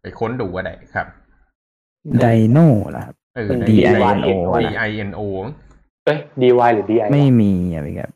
[0.00, 1.06] ไปค้นดูก็ได้ครับ
[2.20, 4.30] ไดโน่ล่ะครับเออ D I N O
[4.62, 5.20] D นะ I N O
[6.06, 8.10] เอ้ย DY หรือ DI ไม่มีอะพี่ครับ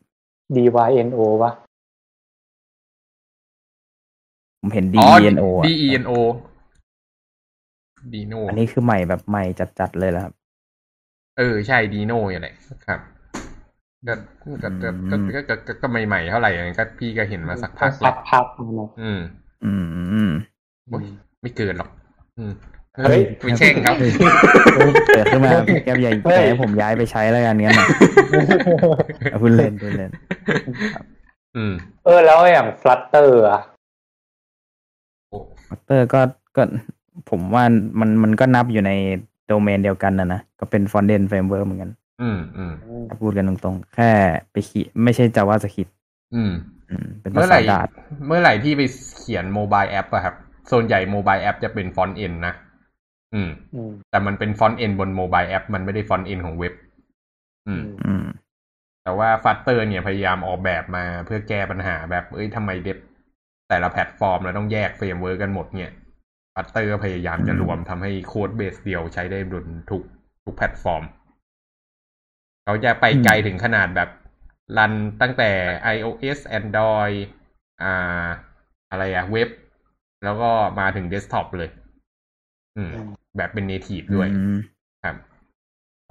[0.56, 1.52] DYNO วะ
[4.60, 6.12] ผมเห็น D อ๋อ E N O อะ D E N O
[8.14, 9.44] ดีโนอันนี้คือใหม่แบบใหม่
[9.78, 10.34] จัดๆเลยแล้วครับ
[11.38, 12.48] เออ ใช่ดีโนอย่างไร
[12.86, 13.00] ครับ
[14.08, 14.14] ก็
[14.62, 14.88] ก็ก็
[15.34, 18.46] ก็ก็ก็ใหม่ๆเท่าไหร่ก็พี่ก็เห็นมาสักพักสักพัก
[18.76, 19.20] แล้วอืม
[19.64, 20.30] อืมอืม
[21.42, 21.90] ไม่เกินหรอก
[22.96, 23.94] เฮ้ยไม่เช่งครับ
[25.14, 25.50] เกิดขึ้นมา
[25.84, 27.86] แก้วใหญ่แก้ผมย้ายไปใช้แล้วกันเนี้ยนะ
[29.42, 30.10] พูดเล่นพูดเล่น
[31.56, 31.72] อืม
[32.04, 33.60] เออแล้วอย่างฟลัตเตอร์อะ
[35.66, 36.20] ฟลัตเตอร์ก็
[36.56, 36.62] ก็
[37.30, 37.64] ผมว่า
[38.00, 38.92] มันมันก็นับอยู่ใน
[39.46, 41.90] โดเมนเดียวกันนะนะก็เป็นฟอนเดนเฟรมเวิร์เหมือนกัน
[42.20, 42.72] อืมอืม
[43.08, 44.10] ถ้าพูดกันตรงๆ แค่
[44.50, 45.88] ไปขีไม่ใช่จาวาสคริป
[46.34, 46.52] อืม
[46.90, 47.88] อืม เป็นเมื่ภาอไหษาร่ดาด
[48.26, 48.82] เมื่อไหร่ที่ไป
[49.18, 50.36] เขียนโมบายแอปอะครับ
[50.72, 52.54] ส่วนใหญ่โมบายแอปจะเป็นฟอนต์เอ็นนะ
[53.34, 56.74] อืม อืมแต่มันเป็นฟอนต์เอ็นบนโมบายแอป มันไม่ได้ฟอนต์เอ็นของเว็บ
[57.68, 58.24] อืมอืม
[59.04, 62.98] แต่ว่าฟัตเตอร์เนี่ยพยายามออกแบบมาเพื่อแก้ปัญหาแบบ เอ้ยทำไมเด็บ
[63.68, 65.90] แต่ละแพลตฟอร์มเราต้องแยกเฟรมเวิร์กกันหมดเนี่ย
[66.54, 70.02] Flutter พยายามจะรวมทำให้ codebase เดียวใช้ได้บนทุก
[70.44, 71.02] ทุกแพลตฟอร์ม
[72.64, 74.10] เขาจะไปไกลถึงขนาดแบบ
[74.78, 75.50] run ตั้งแต่
[75.94, 77.16] iOS Android
[77.82, 78.26] อ่า
[78.90, 79.48] อะไรอะเว็บ
[80.24, 80.50] แล้วก็
[80.80, 81.70] มาถึงเดสก์ท็อปเลย
[82.76, 84.58] อืมอืมแบบเป็น native ด้วยอืม
[85.04, 85.16] ครับ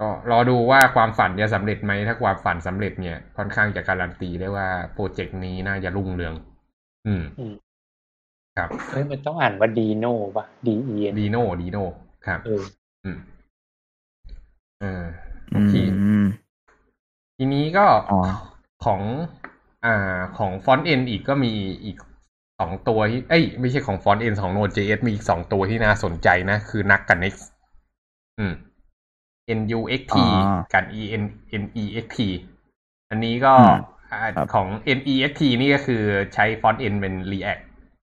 [0.00, 6.34] ก็รอดูว่าความฝันจะสำเร็จไหม ถ้าความฝันสำเร็จเนี่ย ค่อนข้างจะการันตีได้ว่าโปรเจกต์นี้น่าจะรุ่งเรือง
[7.06, 7.54] อืมอืม
[8.56, 11.78] ครับ เฮ้ย มันต้องอ่านว่า Dino ป่ะ D E N ดีโนดีโน
[12.26, 12.62] ครับเออ
[13.04, 13.16] อืม
[15.52, 15.72] เออโออืเค
[16.22, 16.24] ม
[17.36, 18.18] ทีนี้ก็อ๋อ
[18.84, 19.00] ของ
[19.84, 21.52] อ่าของฟอนต์เอ็นอีกก็มี
[21.84, 21.96] อีก
[22.58, 27.44] สองตัวที่เอ้ยไม่ใช่ของฟอนต์เอ็นของ Node.js มีอีกสองตัวที่น่าสนใจนะ คือนักกับ next
[28.38, 28.52] อืม
[29.58, 30.18] NUXT อ๋อ
[30.72, 31.22] กับ EN
[31.62, 32.18] NEXT
[33.10, 33.74] อันนี้ก็อืม
[34.10, 34.66] อ่าครับของ
[34.98, 36.02] NEXT นี่ก็คือ
[36.34, 37.62] ใช้ front end เป็น React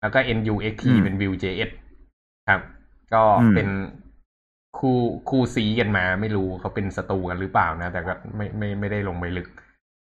[0.02, 1.70] แล้วก็ NUXT อืมเป็น Vue.js
[2.50, 2.62] ครับ
[3.14, 3.68] ก็อืมเป็น
[4.80, 4.97] คู่
[5.30, 9.47] คู่ซีกันมา ไม่รู้เขาเป็นศัตรูกันหรือเปล่านะ แต่ก็ไม่ไม่ไม่ได้ลงไปลึก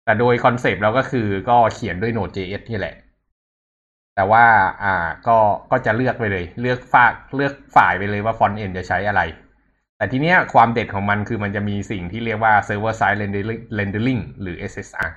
[0.05, 2.95] แต่โดยคอนเซปต์เราก็คือก็เขียนด้วย Node.js นี่แหละ
[4.15, 4.45] แต่ว่า
[4.83, 4.95] อ่า
[5.27, 5.37] ก็
[5.71, 9.21] ก็จะเลือกไปเลย เลือกฝักเลือกฝ่ายไปเลยว่า front end จะใช้อะไร
[9.97, 13.19] แต่ทีเนี้ยความเด็ดของมันคือมันจะมีสิ่งที่เรียกว่า server side
[13.79, 15.09] rendering หรือ SSR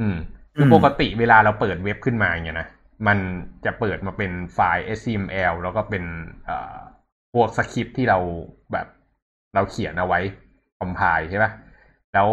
[0.00, 0.16] อืม
[0.56, 2.68] คือปกติเวลาเราเปิดเว็บขึ้นมาเนี่ยนะ
[3.06, 3.18] มัน
[3.64, 6.04] จะเปิดมาเป็นไฟล์ HTML แล้วก็เป็น
[6.48, 6.76] อ่อ
[7.34, 8.18] พวกสคริปต์ที่เรา
[8.72, 8.86] แบบ
[9.54, 10.20] เราเขียนเอาไว้
[10.78, 11.52] compile ใช่ปะ
[12.14, 12.28] แล้ว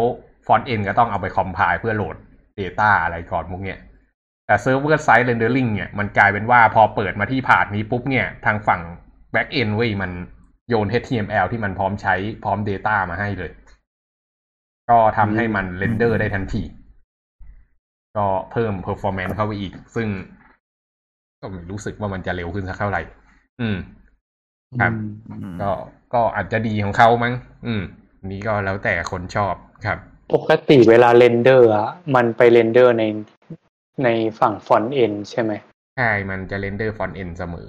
[0.46, 2.16] front end ก็ต้องเอาไป compile เพื่อโหลด
[2.60, 3.78] Data อะไรก่อนพวกเนี้ย
[4.46, 8.80] แต่ Server Side Rendering เนี่ยมันกลายเป็นว่าพอเปิดมาที่ path นี้ปุ๊บเนี่ย ทางฝั่ง
[9.34, 10.10] Back End เว้ยมัน
[10.68, 13.50] โยน HTML ที่มันพร้อมใช้พร้อม Data มาให้เลย
[14.90, 16.62] ก็ทำให้มัน render ได้ทันที
[18.16, 20.08] ก็เพิ่ม performance เข้าไปอีก ซึ่ง
[21.40, 23.02] ก็ไม่รู้สึกว่ามันจะเร็วขึ้นสักเท่าไหร่
[23.60, 23.76] อืม
[24.80, 24.92] ครับ
[25.30, 25.70] อืมก็
[26.14, 27.34] ก็อาจจะดีของเขามั้ง
[27.66, 27.82] อืม
[28.18, 29.54] อันนี้ก็แล้วแต่คนชอบ
[29.86, 29.98] ครับ
[30.32, 33.04] ปกติเวลา render อะมันไป render ใน
[34.04, 34.08] ใน
[34.40, 35.52] ฝั่งฟอนต์เอนใช่ไหม
[35.96, 37.68] ใช่ มันจะเรนเดอร์ฟอนต์เอนเสมอ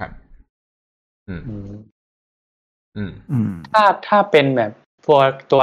[0.00, 0.12] ครับ
[1.28, 1.70] อืมอืม
[2.96, 4.72] อืม อืม ถ้าถ้าเป็นแบบ
[5.06, 5.62] พวกตัว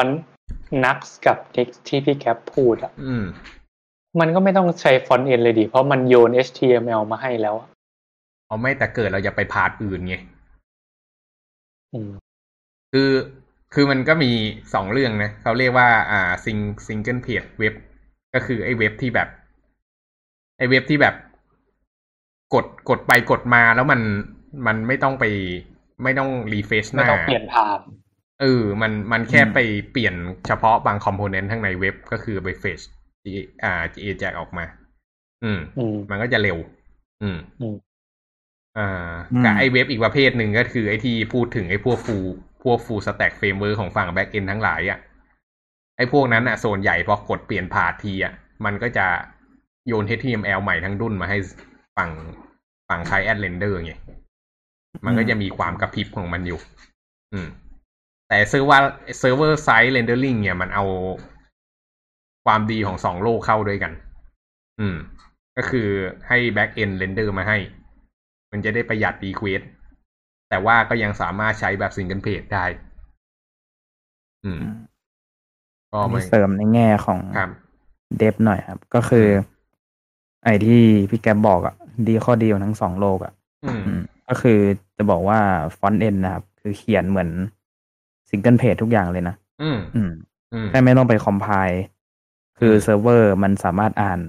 [0.85, 3.25] นักกับ text ที่พี่แคปพูดอะอืม
[4.19, 7.67] มันก็ไม่ต้องใช้ Front End เลยดิ เพราะมันโยน HTML มาให้แล้วอะ
[8.47, 10.15] เอาไม่แต่เกิดเราจะไป path อื่นไง
[11.93, 12.11] อืม
[12.93, 13.11] คือ
[13.73, 14.31] คือมันก็มี
[14.73, 16.57] สองเรื่องนะ เขาเรียกว่า อ่า sing
[16.87, 17.73] Single Page เว็บ
[18.33, 19.29] ก็คือไอ้เว็บที่แบบ
[20.57, 21.15] ไอ้เว็บที่แบบ
[22.53, 24.01] กด กดไปกดมาแล้วมัน
[24.67, 25.25] มันไม่ต้องไป
[26.03, 27.79] ไม่ต้อง refresh หไม่ต้องเปลี่ยนผ่าน
[28.41, 29.59] เออ มัน มันแค่ไป
[29.91, 30.15] เปลี่ยน
[30.47, 32.79] เฉพาะบาง component ข้างในเว็บ ก็คือไปเฟช
[33.63, 34.65] อ่า GA แจกออกมา
[35.43, 36.57] อืมอืมมันก็จะเร็ว
[37.21, 37.37] อืม
[38.79, 42.17] อืมอ่าอืมกับไอ้เว็บอีกประเภทหนึ่งก็คือไอ้ที่พูดถึงไอ้พวก full
[42.63, 44.99] พวก full stack framework ของฝั่ง Back End ทั้งหลายอะ
[45.97, 48.33] ไอพวกนั้นอะส่วนใหญ่พอกดเปลี่ยน path ทีอะ
[48.65, 49.07] มันก็จะ
[49.87, 51.37] โยน HTML ใหม่ทั้งดุ้นมาให้
[51.97, 52.11] ฝั่ง
[52.89, 53.93] ฝั่ง client render ไง
[55.05, 56.59] มันก็จะมีความกระพริบของมันอยู่
[57.33, 57.47] อืม
[58.29, 58.79] แต่ serv ว่า
[59.19, 60.85] Server Side Rendering เนี่ยมันเอา
[62.45, 63.91] ความดีของสองโลกเข้าด้วยกัน
[64.79, 64.95] อืม
[65.57, 65.87] ก็คือ
[66.27, 67.57] ให้ Back End render มาให้
[68.51, 69.61] มันจะได้ประหยัด request
[70.49, 72.65] แต่ว่าก็ยังสามารถใช้แบบ Single Page ได้
[74.45, 74.61] อืม
[75.91, 77.49] ก็อันไม่นี้เสริมในแง่ของครับ
[78.17, 79.27] เดฟหน่อยครับ ก็คือ
[80.43, 81.75] ไอ้ที่พี่แกบอกอะ
[82.07, 83.33] ดีข้อดีของทั้งสองโลกอะ
[83.65, 84.59] อืมอืมก็คือ
[84.97, 85.39] จะบอกว่า
[85.77, 87.29] Front End นะครับ คือเขียนเหมือน
[88.29, 90.11] Single Page ทุกอย่างเลยนะอืมอืม
[90.53, 91.81] อืมแค่ไม่ต้องไป compile
[92.59, 94.19] คืออืมเซิร์ฟเวอร์มันสามารถอ่าน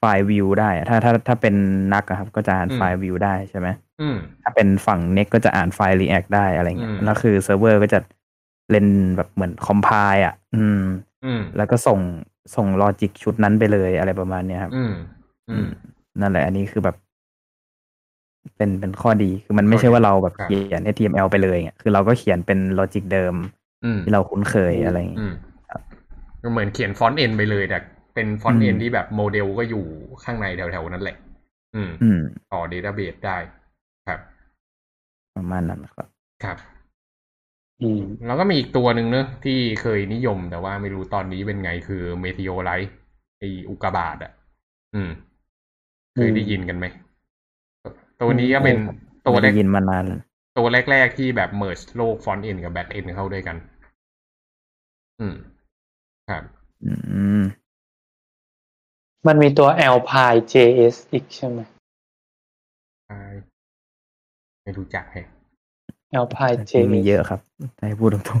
[0.00, 1.54] ไฟล์วิวได้อะถ้าถ้าถ้าเป็น
[1.94, 3.68] นักอะครับ ก็จะอ่านอืมไฟล์วิวได้ใช่ไหม
[4.00, 7.98] อืมถ้าเป็นฝั่งเน็กก็จะอ่านไฟล์ React ได้อะไรเงี้ยอืมแล้วคือเซิร์ฟเวอร์ก็จะ
[8.70, 8.86] เล่น
[9.16, 10.82] แบบเหมือน compile อะอืม
[11.24, 12.00] อืมแล้วก็ส่ง
[12.56, 14.92] ส่ง logic ชุดนั้นไปเลยอะไรประมาณเนี้ยครับ อืม
[15.50, 15.66] อืม
[16.20, 16.96] นั่นแหละ อันนี้คือแบบ
[18.56, 23.34] เป็นเป็นข้อดีคือมันไม่ใช่ว่าเราแบบครับเขียน HTML ไปเลยไงคือเราก็เขียนเป็น logic เดิม
[23.84, 25.34] อืมที่เราคุ้นเคยอะไรอย่างเงี้ยอืม
[25.70, 25.80] ครับ
[26.42, 27.78] ก็เหมือนเขียน Front End ไปเลยแต่
[28.14, 29.84] เป็นฟอนต์เอ็นอืมที่แบบโมเดลก็อยู่
[30.24, 31.16] ข้างในแถวๆนั้นแหละ
[31.74, 32.20] อืมอืม
[32.52, 33.36] ต่อ database ได้
[34.08, 34.20] ครับ
[35.34, 36.08] ประมาณนั้นครับ
[36.42, 36.58] ครับ
[37.82, 42.90] อืมแล้วก็มีอีกตัวหนึ่งเนอะที่เคยนิยมแต่ว่าไม่รู้ตอนนี้เป็นไงคือ Meteorite
[43.38, 44.32] ไอ้อุกกาบาตอะ
[44.94, 45.10] อืม
[46.14, 46.86] เคยได้ยินกันไหม
[48.20, 48.76] ตัวนี้ก็เป็น
[49.26, 50.20] ตัวไม่แรได้กยินมานานแล้ว
[50.56, 53.56] ตัวแรก ๆ ที่แบบเมิร์จโลกฟอนต์เอ็นกับแบ็กเอ็นเข้าด้วยกัน
[55.20, 55.34] อืม
[56.28, 56.44] ครับ
[56.82, 56.90] อื
[57.40, 57.42] ม
[59.26, 61.60] มันมีตัว Alpine JS อีกใช่ไหม
[63.06, 63.22] ใช่
[64.62, 65.26] ไม่รู้จักแฮะ
[66.18, 67.40] Alpine จริง JS มีเยอะครับ
[67.80, 68.40] ให้พูดตรง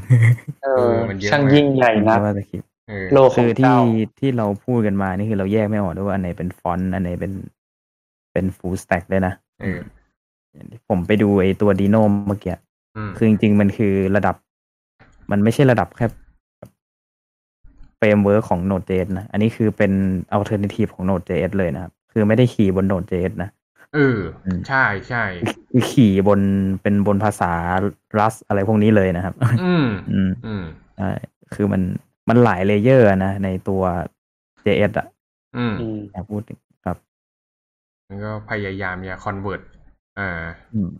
[0.64, 3.78] เอเอออมันเยอะช่างมากยิ่งใหญ่ๆนะว่าจะคิดเออโลกขคืองอที่เจ้า
[4.20, 7.32] ที่เราพูดกันมานี่คือเราแยกไม่ออกด้วยว่าอันไหนเป็นฟอนต์อันไหนเป็น
[8.32, 9.78] เป็น full stack ด้วยนะเออ
[10.88, 12.54] ผมไปดูไอ้ตัว Deno เมื่อกี้
[12.96, 14.34] อืมคือจริงๆ มันคือระดับ
[15.30, 16.06] มันไม่ใช่ระดับแค่
[18.00, 19.92] framework ของ Node.js นะ อันนี้คือเป็น
[20.32, 23.50] alternative ของ Node.js เลยนะครับ คือไม่ได้ขี่บน Node.js นะ
[23.94, 25.24] เอออืมใช่ใช่
[25.70, 26.40] คือขี่บน
[26.82, 27.52] เป็นบนภาษา
[28.18, 30.64] Rust อะไรพวกนี้เลยนะครับ อืมอืมอืม
[30.98, 31.10] ใช่
[31.54, 31.82] คือมัน
[32.28, 33.82] มันหลาย layer นะ ในตัว
[34.64, 35.06] JS อะ
[35.56, 36.96] อืมอืมอยากพูดถึงครับ
[38.08, 39.62] มันก็พยายามจะคอนเวิร์ต
[40.18, 40.42] อ่า
[40.74, 40.92] อืม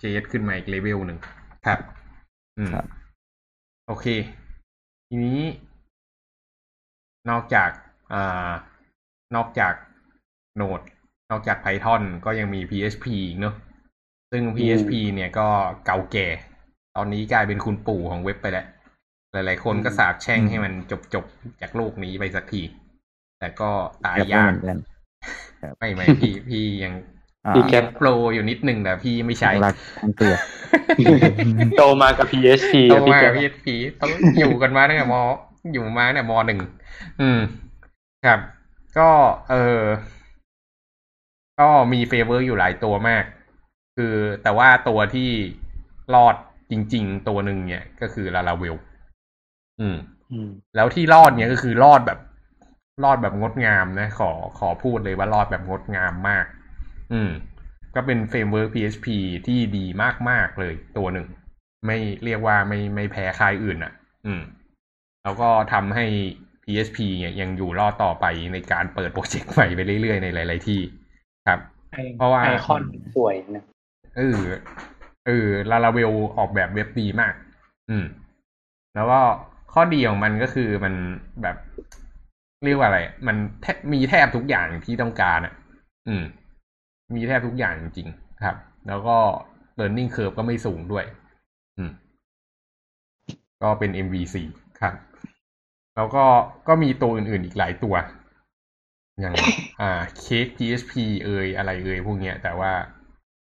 [0.00, 1.18] JS ขึ้นมาอีกเลเวลหนึ่ง
[1.66, 1.78] ครับ
[2.58, 2.84] อืมครับ
[3.88, 4.06] โอเค
[5.14, 5.40] ทีนี้
[7.30, 7.70] นอกจาก
[8.12, 8.50] อ่า
[9.36, 9.74] นอกจาก
[10.60, 10.86] Node
[11.30, 13.54] นอกจาก Python ก็ยังมี PHP อีกเนอะ
[14.30, 15.48] ซึ่ง PHP เนี่ยก็
[15.86, 16.26] เก่าแก่
[16.96, 18.66] ตอนนี้กลายเป็นคุณปู่ของเว็บไปแล้ว
[19.32, 22.62] หลายๆ คนก็สาบแช่งให้มันจบจบๆจากโลกนี้ไปสักที
[23.38, 23.70] แต่ก็
[24.04, 24.78] ตายแบบไม่ยาเหกมือนกัน
[25.78, 26.94] ไม่ไม่พี่พี่ยัง
[27.46, 30.36] อ่าพี่แคปโปรอยู่นิดนึงแต่พี่ไม่ใช้รักทั้งเกลือ
[31.78, 35.16] โตมากับ PHP โตอะพี่มาแกพี่พีต้องอยู่กันมาตั้งแต่ม
[35.72, 36.60] อยู่มาเนี่ยมหนึ่ง
[37.20, 37.38] อืม
[38.24, 38.40] ครับ
[38.98, 39.10] ก็
[39.50, 39.82] เออ
[41.60, 43.24] ก็มีเฟเวอร์อยู่หลายตัวมาก
[43.96, 45.30] คือแต่ว่าตัวที่
[46.14, 46.34] รอด
[46.70, 48.76] จริง ๆ ตัวหนึ่งเนี่ยก็คือลาลาเวล
[49.80, 49.96] อืม
[50.32, 52.18] อืมแล้วที่รอดเนี่ยก็คือรอดแบบ
[53.04, 56.44] รอดแบบงดงามนะ ขอขอพูดเลยว่ารอดแบบงดงามมาก
[57.12, 57.30] อืม
[57.94, 59.06] ก็เป็น framework PHP
[59.46, 59.84] ที่ดี
[60.30, 61.26] มาก ๆ เลยตัวหนึ่ง
[61.86, 63.92] ไม่เรียกว่าไม่ไม่แพ้ค่ายอื่นอะ
[64.26, 64.40] อืม
[65.24, 66.06] แล้วก็ทำให้
[66.64, 70.80] PHP เนี่ยยังอยู่รอดต่อไปในการเปิดโปรเจกต์ใหม่ไปเรื่อย ๆ ในหลาย ๆ ที่
[71.46, 71.60] ครับ
[72.18, 72.82] เพราะว่าไอคอน
[73.16, 73.64] สวยนะ
[74.16, 74.40] เออ
[75.26, 77.34] เออลาลาเวลออกแบบเว็บดีมาก
[77.90, 78.04] อืม
[78.94, 79.20] แล้วก็
[79.72, 80.94] ข้อดีของมันก็คือมัน
[81.42, 81.56] แบบ
[82.64, 85.54] เรียกว่าอะไร มันแทบมีแทบทุกอย่างที่ต้องการอะ
[86.08, 86.22] อืม
[87.16, 88.56] มีแทบทุกอย่างจริงๆครับ
[88.88, 89.16] แล้วก็
[89.78, 91.04] learning curve ก็ไม่สูงด้วย
[91.78, 91.90] อืม
[93.62, 94.36] ก็เป็น MVC
[94.80, 94.94] ครับ
[95.96, 96.24] แล้วก็
[96.68, 97.94] ก็มีตัวอื่นๆอีกหลายตัว
[99.20, 99.34] อย่าง
[99.80, 99.90] อ่า
[100.20, 100.92] เค้ก PHP
[101.24, 102.72] เอยอะไรเอยพวกเนี้ย แต่ว่า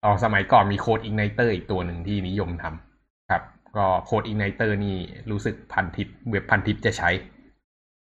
[0.03, 3.43] ตอนสมัยก่อนมีโค้ด Igniter อีกตัวหนึ่งที่นิยมทำครับ
[3.77, 4.95] ก็โค้ด Igniter นี่
[5.31, 7.09] รู้สึกพันทิปเว็บพันทิปจะใช้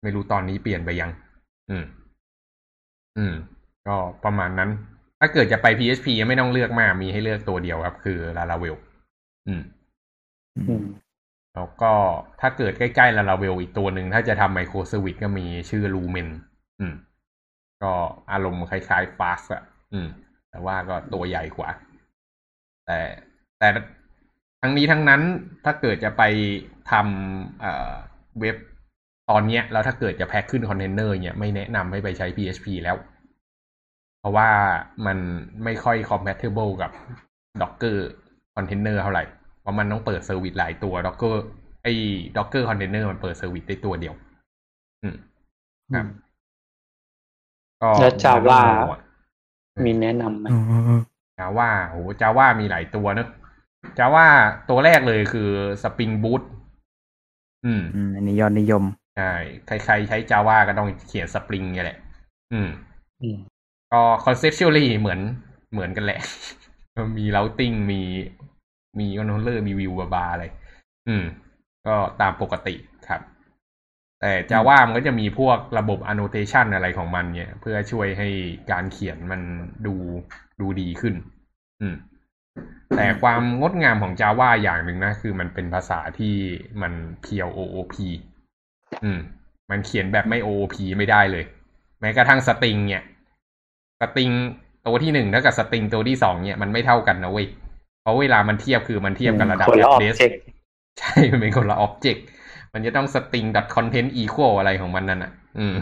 [0.01, 1.12] ไม่รู้ตอนนี้เปลี่ยนไปยัง
[1.70, 1.86] อืม
[3.18, 3.34] อืม
[3.88, 4.70] ก็ประมาณนั้น
[5.26, 8.76] ถ้าเกิดจะไป PHP ยังไม่ต้องเลือกมาก มีให้เลือกตัวเดียวครับ คือ Laravel
[9.47, 9.63] อืม
[10.57, 10.84] อืม
[11.55, 11.93] แล้วก็
[12.41, 16.30] ถ้าเกิดใกล้ๆ Laravel อีกตัวหนึ่ง ถ้าจะทำไมโครสวิตก็มีชื่อ Lumen
[16.80, 16.93] อืม
[17.84, 17.93] ก็
[18.32, 19.63] อารมณ์คล้ายๆ Fast อะ
[19.93, 20.07] อืม
[20.49, 21.69] แต่ว่าก็ตัวใหญ่กว่า
[22.86, 22.99] แต่
[23.59, 23.67] แต่
[24.61, 25.21] ทั้งนี้ทั้งนั้น
[25.65, 26.24] ถ้าเกิดจะไป
[26.91, 27.93] ทำเอ่อ
[28.39, 28.55] เว็บ
[29.30, 32.97] ตอนเนี้ย แล้วถ้าเกิดจะแพ็คขึ้นคอนเทนเนอร์เนี่ยไม่แนะนำให้ไปใช้ PHP แล้ว
[34.24, 34.49] เพราะว่า
[35.05, 35.17] มัน
[35.63, 36.91] ไม่ค่อย compatible กับ
[37.61, 37.97] Docker
[38.55, 39.24] Container เท่าไหร่
[39.61, 41.36] เพราะมันต้องเปิด service หลายตัว Docker
[41.84, 41.93] ไอ้
[42.38, 44.15] Docker Container มันเปิด service ได้ตัวเดียว
[45.03, 45.15] อืม
[45.95, 46.05] ครับ
[47.82, 48.99] ก็แล้ว Java มันต้องโหมด
[49.86, 50.47] มีแนะนำไหม
[51.39, 53.30] จาว่าโหจาว่ามีหลายตัวเนอะ
[53.97, 54.26] จาว่า
[54.69, 55.49] ตัวแรกเลยคือ
[55.84, 56.41] Spring Boot
[57.65, 58.84] อืมอืมอันนี้ยอดนิยม
[59.17, 59.34] ใช่
[59.65, 61.97] ใครๆใช้ Java ก็ต้องเขียน Spring เนี่ยแหละ
[62.53, 62.69] อืม
[63.21, 63.38] อืม
[63.94, 65.20] ก็ conceptually เหมือน
[65.72, 66.20] เหมือนกันแหละ
[67.18, 68.02] มี routing มี
[69.00, 70.46] มี controller มี view บาร์อะไร
[71.08, 71.24] อืม
[71.88, 72.76] ก็ตามปกติ
[73.08, 73.22] ครับ
[74.26, 78.30] แต่ Java มันก็จะมีพวกระบบ annotation อะไรของมันเนี่ย เพื่อช่วยให้
[78.72, 79.41] การเขียนมัน
[79.86, 79.96] ดู
[80.62, 81.16] ดูดีขึ้น
[81.82, 81.96] อืม
[82.96, 86.36] แต่ความงดงามของ Java อย่างหนึ่งนะ คือมันเป็นภาษาที่
[86.82, 87.96] มันเพียว OOP
[89.04, 89.20] อืม
[89.72, 91.46] มันเขียนแบบไม่ OOP ไม่ได้เลย
[92.00, 93.04] แม้กระทั่งสตริงเนี่ย
[94.18, 94.30] ตริง
[94.86, 97.47] ตัวที่หนึ่งเท่ากับสตริงตัวที่สองเนี่ยมันไม่เท่ากันนะเว้ย
[98.01, 100.36] เพราะเวลามันเทียบคือมันเทียบกันระดับคนละ address object
[100.99, 102.22] ใช่ มันเป็นคนละ object
[102.74, 105.76] มันจะต้อง string dot content equal อะไรของมันนั่นอะ อืม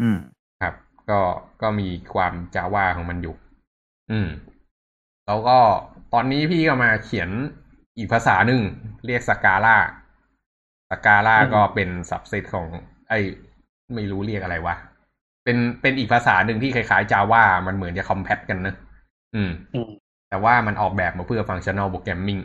[0.00, 0.16] อืม
[0.62, 0.74] ครับ
[1.10, 1.20] ก็
[1.62, 3.34] ก็มีความจาว่าของมันอยู่
[4.10, 4.28] อืม
[5.26, 5.58] แล้วก็
[6.12, 7.30] ตอนนี้พี่ก็มาเขียน
[7.96, 8.60] อีกภาษาหนึ่ง
[9.06, 12.66] เรียก Scala Scala อืมก็เป็น subset ของ
[13.08, 13.20] ไอ้
[13.94, 14.74] ไม่รู้เรียกอะไรวะ
[15.44, 18.74] เป็นเป็นอีกภาษาหนึ่งที่คล้ายๆจาว่ามันเหมือนจะ compat กันนะ
[19.34, 19.90] อืมอืม
[20.28, 22.38] แต่ว่ามันออกแบบมาเพื่อฟังชั่น a ลโปรแกรมมิ่ง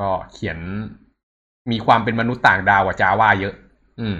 [0.00, 0.58] ก็เขียน
[1.70, 3.54] มีความเป็นมนุษย์ต่างดาวกว่าจาว่าเยอะ
[4.00, 4.16] อืม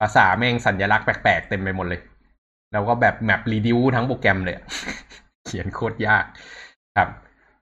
[0.00, 2.00] ภาษาแม่งสัญลักษณ์แปลกๆเต็มไปหมดเลย
[2.72, 4.56] แล้วก็แบบ map reduce ทั้งโปรแกรมเลย
[5.46, 6.24] เขียนโคตรยาก
[6.96, 7.08] ครับ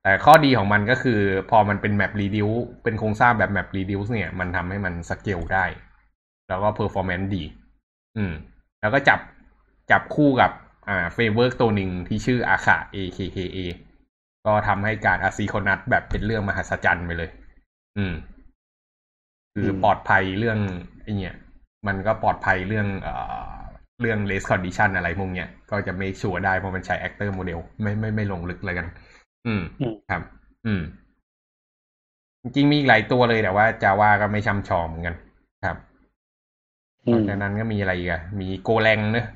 [0.02, 1.20] แต่ข้อดีของมันก็คือ
[1.50, 2.48] พอมันเป็น MapReduce
[2.82, 5.64] เป็นโครงสร้างแบบ MapReduce เนี่ย มันทำให้มันสเกลได้
[6.48, 7.42] แล้วก็ performance ดี
[8.16, 8.32] อืม
[8.80, 9.18] แล้วก็จับ
[9.92, 10.50] จับคู่กับ
[10.88, 13.58] อ่าเฟรมเวิร์กตัวหนึ่งที่ชื่ออาคา AKKA
[14.46, 17.30] ก็ทำให้การอาซีโคนัทแบบเป็นเรื่องมหัศจรรย์ไปเลย
[17.98, 18.14] อืม
[19.54, 20.58] คืออมปลอดภัยเรื่อง
[21.02, 21.34] ไอ้เนี่ย
[21.86, 23.14] มันก็ปลอดภัยเรื่องเอ่
[23.48, 23.52] อ
[24.00, 28.86] เรื่อง race condition อะไรพวกเนี้ย ก็จะไม่ชัวร์ได้เพราะมันใช้ actor model ไม่ไม่ไม่ลงลึกเลยกัน
[29.46, 30.22] อืมอืมครับ
[30.66, 30.82] อืม
[32.42, 35.16] จริงๆมีอีกหลายตัวเลยแต่ว่าจาว่าก็ไม่ช่ำชองเหมือนกัน
[37.02, 39.26] ครับอืนอกมจากนั้นก็มีอะไรอีกอะมี Golang เนอะ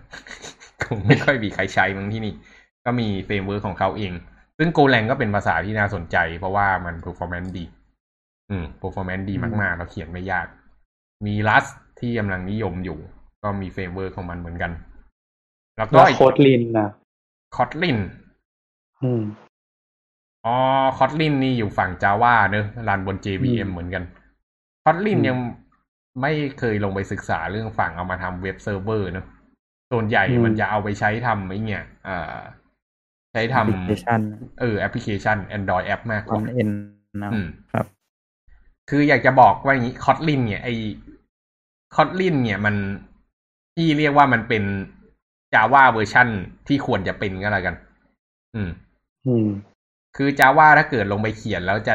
[0.82, 2.34] คงไม่ค่อยมีใครใช้มั้งที่นี่
[2.84, 4.12] ก็มี framework ของเขาเอง
[4.58, 7.64] ซึ่ง Golang ก็เป็นภาษาที่น่าสนใจ เพราะว่ามัน performance ดี
[8.50, 10.46] อืม performance ดีมากๆแล้วเขียนไม่ยาก
[11.26, 12.98] มี Rust ที่กำลังนิยมอยู่
[13.42, 14.72] ก็มี framework ของมันเหมือนกัน
[15.76, 16.88] แล้วก็แล้วอีก Kotlin นะ
[17.56, 17.98] Kotlin
[19.02, 19.22] อืม
[20.46, 20.56] อ๋อ
[20.98, 24.04] Kotlin นี่อยู่ฝั่ง Java เนอะรันบน JVM อืมเหมือนกัน
[24.84, 25.36] Kotlin อืมยัง
[26.20, 29.26] ไม่เคยลงไปศึกษาเรื่องฝั่งเอามาทำ web server เนอะ
[29.92, 32.36] ส่วนใหญ่มันจะเอาไปใช้ทำไอ้เนี่ยอ่า
[33.32, 36.68] ใช้ทแอปพลิเคชันเออแอปพลิเคชัน Android แอปมากกคอว่านเอ็น
[37.22, 37.86] นะอืมครับ
[38.90, 40.68] คืออยากจะบอกว่าอย่างนี้คอ t ลินเนี่ยไอ
[41.94, 42.74] คอ t ลินเนี่ยมัน
[43.74, 44.64] ที่เรียกว่ามันเป็น
[45.54, 46.28] Java เวอร์ชัน
[46.68, 47.76] ที่ควรจะเป็นก็แล้วกัน
[48.54, 48.70] อืม
[49.26, 49.48] อืม
[50.16, 51.94] คือ Java ถ้าเกิดลงไปเขียนแล้วจะ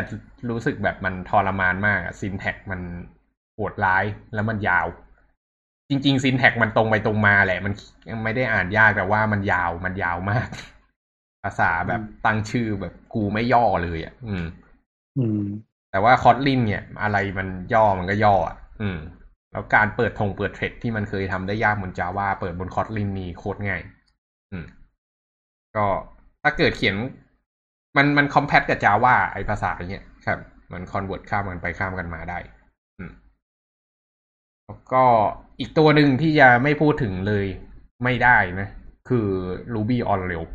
[0.49, 2.81] รู้สึกแบบมันทรมานมากอะ syntax มัน
[3.20, 4.03] โหดร้าย
[4.33, 4.87] แล้วมันยาว
[5.89, 7.73] จริงๆ syntax มันตรงไปตรงมาแหละ มัน
[8.23, 10.47] ไม่ได้อ่านยากแต่ว่ามันยาวมันยาวมาก
[11.43, 14.45] ภาษาแบบตั้งชื่อแบบกูไม่ย่อเลยอะ อืม
[15.17, 15.41] อืม
[15.91, 18.99] แต่ว่าคอ t ลินเนี่ย อะไรมันย่อมันก็ย่ออะ อืม
[19.51, 23.81] แล้วการเปิดทงเปิด thread ที่มันเคยทำได้ยากบน Java เปิดบนคอ t ลินนี่โคตรง่าย
[24.51, 24.65] อืม
[25.75, 25.85] ก็
[26.43, 26.95] ถ้าเกิดเขียน
[27.97, 30.39] มันมัน compat กับ Java ไอภาษาเนี้ยครับ
[30.73, 32.60] มัน convert ข้ามกันไปข้ามกันมาได้อืม
[34.71, 35.05] แล้วก็
[35.59, 37.45] อีกตัวหนึ่งที่จะไม่พูดถึงเลย
[38.03, 38.67] ไม่ได้นะ
[39.09, 39.27] คือ
[39.73, 40.51] Ruby on Rails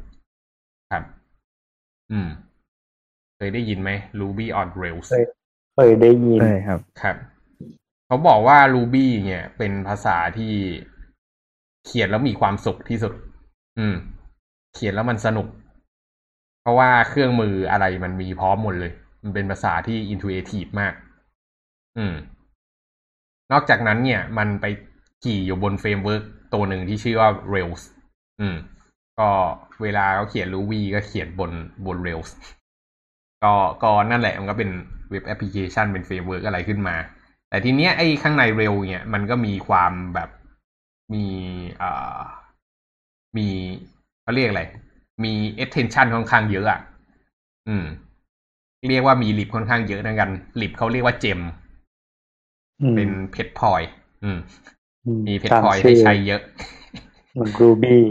[0.93, 1.05] ครับ
[2.13, 2.29] อืม
[3.37, 3.91] เคยได้ยินไหม
[4.21, 5.25] Ruby on Rails เคย
[5.75, 7.17] เคยได้ยินใช่ครับ ครับ
[8.07, 10.55] เขาบอกว่า Ruby เนี่ย เป็นภาษาที่
[11.87, 13.15] เขียนแล้วมีความสุขที่สุด
[13.79, 13.97] อืม
[14.75, 15.49] เขียนแล้วมันสนุก
[16.63, 18.93] เพราะว่าเครื่องมืออะไรมันมีพร้อมหมดเลย
[19.23, 20.95] มันเป็นภาษาที่ intuitive มาก
[21.99, 22.15] อืม
[23.53, 24.67] นอกจากนั้นเนี่ย มันไป
[25.23, 26.23] ขี่อยู่บน framework
[26.55, 27.83] ตัวหนึ่งที่ชื่อว่า Rails
[28.41, 28.57] อืม
[29.19, 29.29] ก็
[29.83, 31.51] เวลาเขาเขียน Ruby ก็เขียนบน
[31.87, 32.31] บน Rails
[33.45, 34.71] ก็ก็นั่นแหละมันก็เป็น
[35.11, 36.97] เว็บแอปพลิเคชันเป็น framework อะไรขึ้นมา
[37.49, 40.29] แต่ทีเนี้ยไอ้ข้างใน Rails เนี่ยมันก็มีความแบบ
[41.15, 41.25] มี
[41.83, 42.21] อ่า
[43.37, 43.47] มี
[44.23, 44.63] เขาเรียกอะไร
[45.25, 45.33] มี
[45.65, 46.81] extension ค่อนข้างเยอะอะ
[47.69, 47.85] อืม
[48.91, 50.31] เรียกว่ามี lib ค่อนข้างเยอะนะกัน
[50.61, 51.41] lib เขาเรียกว่า gem
[52.97, 53.83] เป็นเพชรพลอย
[54.25, 54.39] อืม
[55.07, 56.43] อืมีเพชรพลอยให้ใช้เยอะ
[57.33, 58.03] เหมือน Ruby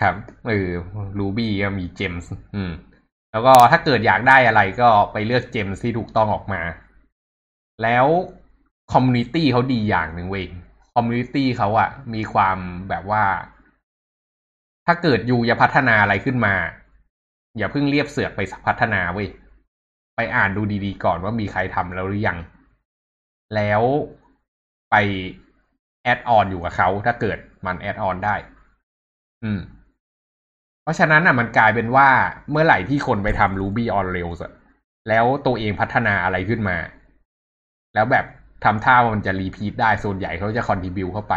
[0.00, 0.14] ครับ
[0.48, 0.68] เออ
[1.18, 2.72] Ruby ก็มี gems อืม
[3.32, 6.62] แล้วก็ถ้าเกิดอยากได้อะไรก็ไปเลือก gems ที่ถูกต้องออกมา
[7.82, 8.06] แล้ว
[8.92, 10.46] community เขาดีอย่างหนึ่งเว้ย
[10.94, 12.58] community เขาอะมีความ
[12.88, 13.24] แบบว่า
[14.86, 16.54] ถ้าเกิด you จะพัฒนาอะไรขึ้นมา
[17.58, 19.28] อย่าเพิ่งเรียบเสือกไปพัฒนาเว้ย
[20.16, 22.38] ไปอ่านดูดีๆก่อนว่ามีใครทำแล้วหรือยัง
[23.56, 23.82] แล้ว
[24.90, 24.96] ไป
[26.04, 28.36] add-on อยู่กับเขาถ้าเกิดมัน add-on ได้
[29.44, 29.60] อืม
[30.82, 32.08] เพราะฉะนั้นอะมันกลายเป็นว่า
[32.50, 34.40] เมื่อไหร่ที่คนไปทำ Ruby on Rails
[35.08, 36.76] แล้วตัวเองพัฒนาอะไรขึ้นมา
[37.94, 38.24] แล้วแบบ
[38.64, 41.34] ทำท่ามันจะ repeat ได้ส่วนใหญ่เขาจะ contribute เข้าไป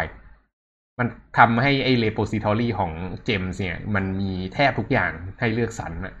[0.98, 1.08] มัน
[1.38, 2.92] ทำให้ไอ้ repository ของ
[3.26, 5.10] Gems เนี่ย มันมีแทบทุกอย่าง
[5.40, 6.14] ให้เลือกสรรอะ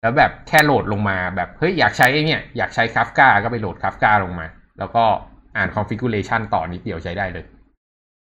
[0.00, 4.46] แล้วแบบแค่โหลดลงมาแบบ เฮ้ย อยากใช้ไอ้เนี่ย อยากใช้ Kafka ก็ไปโหลด Kafka ลงมา
[4.80, 5.04] แล้วก็
[5.56, 7.44] อ่าน configuration ต่อนิดเดียวใช้ได้เลย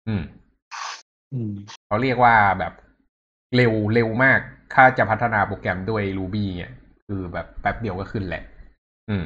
[0.08, 0.22] อืม
[1.34, 1.52] อืม
[1.86, 2.72] เขาเรียกว่าแบบ
[3.56, 4.40] เร็วเร็วมาก
[4.74, 6.72] ถ้าจะพัฒนาโปรแกรมด้วย Ruby เนี่ย
[7.06, 8.42] คือแบบแป๊บเดียวก็ขึ้นแหละ
[9.10, 9.24] อืม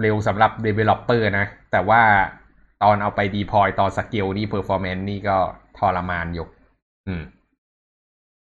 [0.00, 2.02] เร็วสำหรับ Developer นะ แต่ว่า
[2.82, 5.36] ตอนเอาไป deploy ตอนสเกลนี่ performance นี่ก็
[5.78, 6.46] ทรมานอยู่
[7.06, 7.22] อืม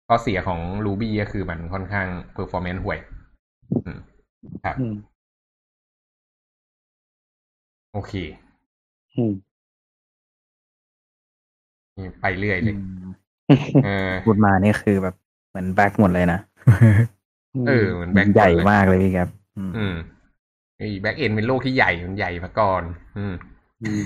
[0.09, 2.99] ข้อเสียของ Ruby ก็คือมันค่อนข้าง performance ห่วย
[3.87, 3.99] อืม
[4.65, 4.95] ครับอืม
[7.97, 8.15] โอเค
[9.17, 9.33] อืม
[11.97, 12.77] นี่ไปเรื่อยเลย
[13.85, 15.15] เออพูดมานี่คือแบบ
[15.49, 16.41] เหมือนแบ็กหมดเลยนะ
[17.67, 19.95] เออเหมือนแบ็คใหญ่เลยมากเลยพี่แกปอืมอืม
[20.79, 22.83] ไอ้ backend เป็นโลกที่ใหญ่มันใหญ่มาก่อน
[23.19, 23.35] อืม
[23.83, 24.03] อืม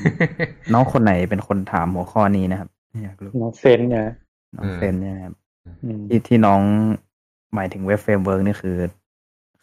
[0.72, 2.68] น้องคนไหนเป็นคนถามหัวข้อนี้นะครับ
[3.04, 4.04] อยากรู้น้องเซนเนี่ย
[4.56, 5.34] น้องอืมเซนเนี่ยนะครับ
[5.84, 6.60] อืมที่ที่น้อง
[7.54, 8.76] หมายถึง web framework นี่คือ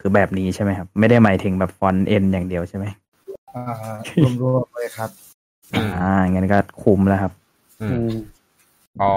[0.00, 3.07] คือแบบนี้ใช่ไหมครับ ไม่ได้หมายถึงแบบ frontend อย่างเดียวใช่ไหมอ่า
[4.42, 5.10] รวมๆเลยครับ
[5.72, 7.32] อืมอ่างั้นก็คุ้มแล้วครับ
[7.80, 8.10] อืมม
[9.00, 9.10] พอ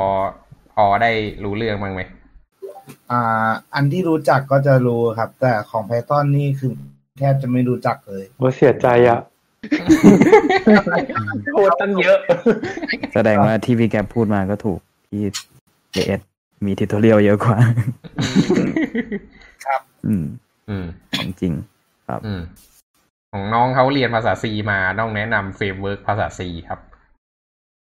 [0.73, 1.11] พอได้
[1.43, 2.01] รู้เรื่องบ้างไหม
[3.11, 6.71] อ่า อันที่รู้จักก็จะรู้ครับ แต่ของ Python นี่คือ
[7.17, 9.19] แทบจะไม่รู้จักเลยว่าเสียใจอะ
[11.53, 12.17] โคตรตั้งเยอะ
[13.13, 14.79] แสดงว่าที่พี่แกปพูดมาก็ถูก
[15.09, 16.21] JS
[16.65, 17.57] มี tutorial เยอะกว่า
[20.07, 20.25] อืม
[20.69, 20.85] อืม
[21.17, 21.53] ของจริง
[22.07, 22.41] ครับ อืม
[23.31, 26.79] ของน้องเขาเรียนภาษา C มาต้องแนะนำ framework ภาษา C ครับ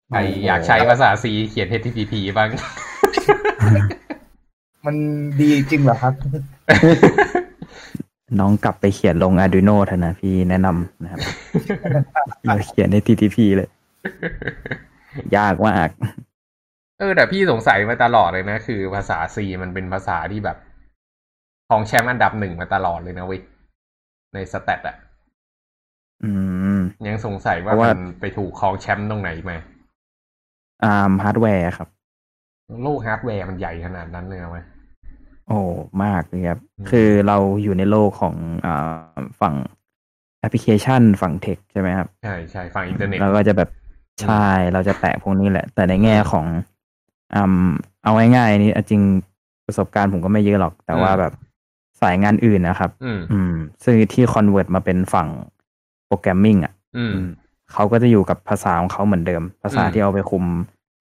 [0.09, 2.49] ใครโอ้โหอยากใช้ภาษา C เขียน HTTP บ้าง
[4.85, 4.95] มัน
[5.39, 6.13] ดีจริงเหรอครับ
[8.39, 11.19] น้องกลับไปเขียนลง Arduino เถอะนะพี่แนะนำนะครับ
[12.43, 13.69] อย่าเขียนใน TTP เลย
[15.37, 15.89] ยากมาก
[16.99, 20.57] เออแต่พี่สงสัยมาตลอดเลยนะ คือภาษา C มันเป็นภาษาที่แบบ
[21.69, 23.41] ของแชมป์อันดับหนึ่งมาตลอดเลยนะเว้ย
[24.33, 24.95] ในสแตทอะ
[26.23, 26.31] อื
[26.77, 29.57] ม ยังสงสัยว่าเพราะว่ามันไปถูกครองแชมป์ตรงไหนมา
[30.83, 31.87] อ่าฮาร์ดแวร์ครับ
[32.83, 34.63] โลกฮาร์ดแวร์มันใหญ่ขนาดนั้นเลยเหรอวะ
[35.47, 35.59] โอ้
[36.03, 38.35] มากเลยครับ อืม คือเราอยู่ในโลกของ
[38.65, 39.55] อ่าฝั่ง
[40.39, 43.69] แอปพลิเคชันฝั่ง tech ใช่ไหมครับ ใช่ใช่ฝั่งอินเทอร์เน็ต เราก็จะแบบ
[44.23, 46.45] ใช่เราจะแตะพวกนี้แหละ แต่ในแง่ของ
[47.35, 47.69] อืม
[48.03, 49.01] เอาง่ายๆนี่จริง
[49.65, 51.33] ประสบการณ์ผมก็ไม่เยอะหรอก แต่ว่าแบบ
[52.01, 53.53] สายงานอื่นนะครับ อืม อืม
[53.83, 55.27] ซึ่งที่ convert มาเป็นฝั่ง
[56.15, 57.29] programming อะอืมอืม
[57.71, 60.43] เขาก็จะอยู่กับภาษาของเขาเหมือนเดิม ภาษาอืมที่เอาไปคุม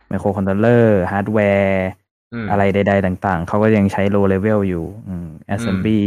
[0.09, 6.01] ไมโครคอนโทรลเลอร์ฮาร์ดแวร์อะไรใด ๆ ต่าง ๆ เขาก็ยังใช้ low level อยู่อืม assembly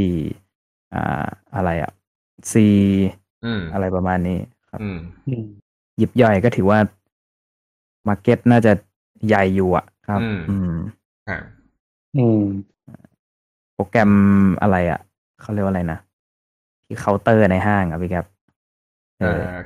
[0.94, 1.92] อ่าอะไรอะ
[2.52, 2.54] C
[3.46, 4.40] อืมอะไรประมาณนี้
[4.70, 4.98] ครับอืม
[5.28, 5.44] อืม
[5.98, 6.80] หยิบย่อยก็ถือว่า
[8.08, 8.72] market น่าจะ
[9.28, 10.74] ใหญ่อยู่อะ ครับ อืมอืม
[11.28, 11.42] ครับ
[12.18, 12.44] อืม
[13.74, 14.12] โปรแกรม
[14.62, 15.00] อะไรอะ
[15.42, 16.00] เขาเรียกว่าอะไรนะ
[16.86, 18.37] ที่เคาน์เตอร์ในห้างอะพี่ครับเอ่อ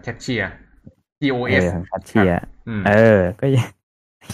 [0.02, 0.52] แคชเชียร์
[1.20, 3.68] เอ POS อแคชเชียร์อืมเออ ก็ยัง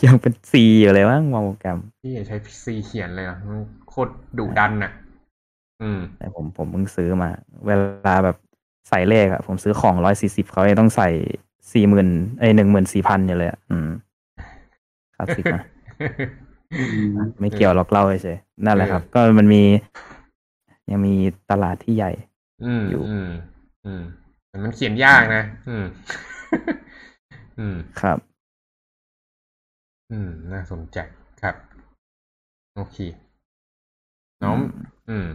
[0.06, 3.60] ยังเป็น C อยู่เลยมั้งมองโปรแกรมพี่ใช้ C เขียนเลยอะมัน
[3.90, 4.92] โคตรดุดันน่ะ
[5.82, 7.30] อืมแต่ผมผมเพิ่งซื้อมา
[7.66, 7.72] เว
[8.08, 8.38] ลาแบบ
[8.90, 11.10] ใส่เลขอะผมซื้อของร้อยสี่สิบเขายังต้องใส่
[11.74, 12.08] สี่หมื่น
[12.40, 13.90] ไอหนึ่งหมื่นสี่พันอยู่เลยอะอืม
[15.16, 15.64] คลาสสิกนะ
[17.40, 19.64] ไม่เกี่ยวหรอกเล่าเฉยๆนั่นแหละครับ ก็มันมี
[20.92, 21.14] ยังมี
[21.52, 22.12] ตลาดที่ใหญ่
[22.66, 23.30] อืมอยู่อืม
[23.86, 23.94] อื
[24.48, 25.86] มแต่มันเขียนยากนะ อืม
[27.60, 28.18] อืม ครับ
[30.12, 30.98] อืม น่าสนใจ
[31.42, 31.56] ครับ
[32.76, 32.98] โอเค
[34.44, 34.58] น้อง
[35.10, 35.26] อืม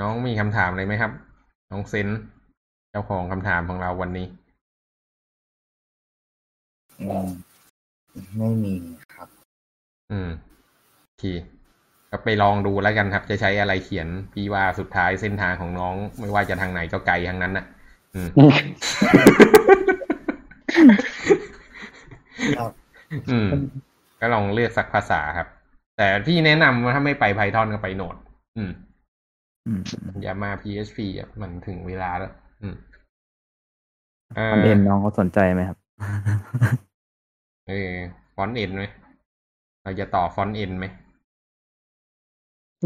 [0.00, 1.12] น้องมีคำถามอะไรไหมครับ
[1.70, 2.08] น้องเซน
[2.90, 4.26] เจ้าของคำถามของเราวันนี้
[7.00, 7.26] อืม
[8.36, 8.72] ไม่มี
[9.14, 9.28] ครับ
[10.10, 10.30] อืม
[11.02, 11.24] โอเค
[12.10, 17.66] ก็ไปลองดูแล้วกันครับ จะใช้อะไรเขียนพี่ว่าสุดท้ายเส้นทางของน้อง ไม่ว่าจะทางไหนก็ไกลทางนั้นน่ะ
[18.14, 18.28] อืม
[22.58, 22.72] ครับ
[23.30, 23.48] อืม
[24.20, 25.48] ก็ลองเลือกสักภาษาครับ
[25.96, 28.16] แต่พี่แนะนำว่าถ้าไม่ไป Python ก็ไปโนด
[28.56, 28.70] อืม
[29.66, 29.80] อืม
[30.22, 32.74] อย่ามา PHP อะมันถึงเวลาแล้ว อืม
[34.36, 35.78] เอคอนเทนอน้องเขาสนใจไหมครับ
[37.68, 37.92] เออ
[38.34, 38.84] frontend ไหม
[39.82, 40.86] เราจะต่อ frontend ไหม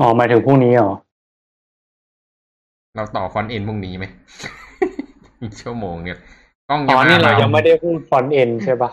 [0.00, 0.92] อ๋อหมายถึงพรุ่งนี้เหรอ
[2.94, 4.67] เราต่อ frontend พรุ่งนี้ไหมอีก
[5.62, 6.18] ชั่วโมงเนี่ย
[6.68, 8.90] ก้องอ๋จะอมานี่เราไหมยังไม่ได้พูด frontend ใช่ปะ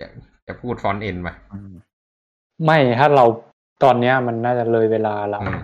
[0.00, 0.06] จะ
[0.46, 1.72] จะพูด frontend มาอืม
[2.64, 3.24] ไม่ถ้าเรา
[3.84, 5.60] ตอนเนี้ยมันน่าจะเลยเวลาละอืม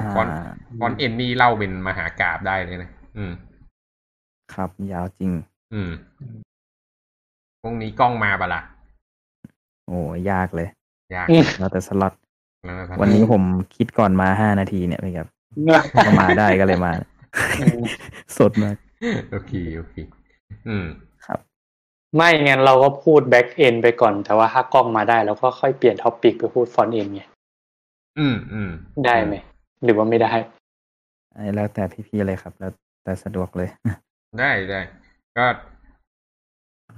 [0.00, 3.32] อ่า front frontเอ็นนี่เล่าเป็นมหากาพย์ได้เลยนะอืม
[4.54, 5.30] ครับยาวจริง
[5.74, 5.90] อืม
[7.62, 8.60] พรุ่งนี้ก้องมาปะล่ะ
[9.86, 9.98] โอ้
[10.30, 10.68] ยากเลย
[11.14, 12.12] ยากอืมแล้วแต่สล็อต
[12.64, 13.42] แล้วนะครับวันนี้ผม
[13.76, 15.28] คิดก่อนมาห้านาทีเนี่ยพี่ครับ
[16.06, 16.92] ก็มาได้ก็เลยมา
[18.38, 18.76] สดมาก
[19.30, 19.94] โอเคโอเค
[20.68, 20.86] อืม
[21.26, 21.38] ครับ
[22.16, 27.22] ไม่งั้นเราก็พูด backend ไปก่อน แต่ว่าถ้าก้องมาได้เราก็ค่อยเปลี่ยน topic ไปพูด frontend ไง
[28.18, 28.70] อืมอืม
[29.04, 29.34] ได้ไหม
[29.82, 30.32] หรือว่าไม่ได้
[31.34, 32.72] อันนี้แล้วแต่พี่ๆเลยครับ แล้ว
[33.04, 33.68] แต่สะดวกเลย
[34.38, 34.80] ได้ได้
[35.36, 35.46] ก็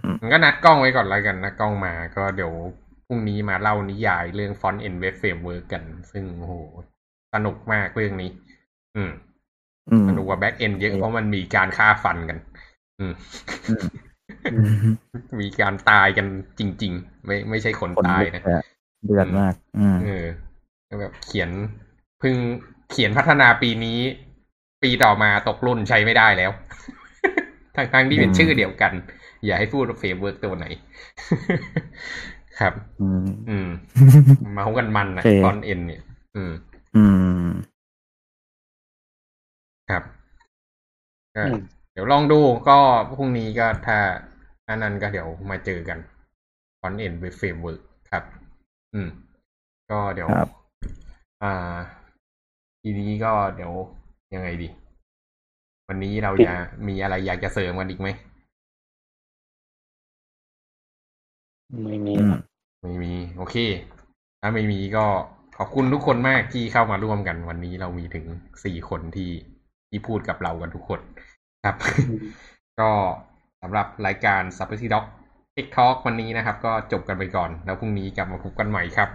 [0.03, 2.53] อืมมันก็นัดก้องไว้ก่อนแล้วกันนะก้องมาก็เดี๋ยว
[3.07, 5.83] พรุ่งนี้มาเล่านิยายเรื่อง frontend web framework กัน
[6.13, 6.55] ซึ่งโอ้โห
[7.35, 8.31] สนุกมากเรื่องนี้
[8.97, 9.26] อืมอืม
[10.09, 12.39] สนุกกว่า backend เยอะโอเคเพราะมันมีการฆ่าฟันกัน
[12.99, 13.12] อืม
[13.68, 13.82] อืม
[15.41, 16.26] มีการตายกัน
[16.58, 18.64] จริง ๆ ไม่ไม่ใช่คนคนตายหรอกนะเลยอะ
[19.04, 20.25] เดือดมากอืมเออ
[20.87, 21.50] แล้วแบบเขียน
[22.21, 22.34] เพิ่ง
[22.91, 23.99] เขียนพัฒนาปีนี้
[24.83, 26.50] ปีต่อมาตกรุ่นใช้ไม่ได้แล้ว
[27.76, 28.92] ทั้งทั้งๆที่เป็นอืมชื่อเดียวกัน
[29.45, 30.67] อย่าให้พูดว่า framework ตัวไหน
[32.61, 33.68] ครับ อืมอืม
[34.53, 36.03] เมาท์กันมันนะโอเคฟอนเอ็นเนี่ย
[36.37, 36.53] อืม
[36.96, 37.04] อื
[37.45, 37.46] ม
[39.91, 40.03] ครับ
[41.37, 41.61] ก็อืม
[41.92, 43.99] เดี๋ยวลองดูก็พรุ่งนี้ก็ถ้า
[44.68, 45.99] อันนั้นก็เดี๋ยวมาเจอกัน
[46.80, 48.25] frontend web framework ครับ
[48.95, 49.08] อืม
[49.91, 50.49] ก็เดี๋ยวครับ
[51.42, 51.76] อ่า
[52.83, 53.72] ทีนี้ก็เดี๋ยว
[54.34, 54.68] ยังไงดี
[55.88, 56.53] วันนี้เราจะ
[56.87, 58.08] มีอะไรอยากจะเสริมกันอีกไหม
[61.84, 62.34] ไม่มีอืม
[62.83, 63.57] ไม่มี โอเค
[64.41, 65.07] ถ้าไม่มีก็
[65.58, 68.26] ขอบคุณทุกคนมากที่เข้ามาร่วมกัน วันนี้เรามีถึง
[68.64, 69.30] สี่คนที่
[69.97, 71.01] ที่พูดกับเรากันทุกคน
[71.64, 71.77] ครับ
[72.81, 72.91] ก็
[73.63, 75.05] สำหรับรายการ s u p p e r c y Doc
[75.55, 79.09] Tech Talk วันนี้นะครับ ก็จบกันไปก่อน แล้วพรุ่งนี้กลับมาพบกันใหม่ครับ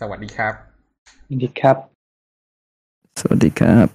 [0.00, 0.54] สวัสดีครับ
[1.42, 1.76] ดีครับ
[3.20, 3.86] สวัสดีครับ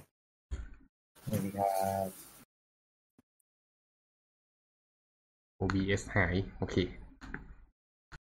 [1.24, 2.06] สวัสดีครับ
[5.60, 6.76] OBS หาย โอเค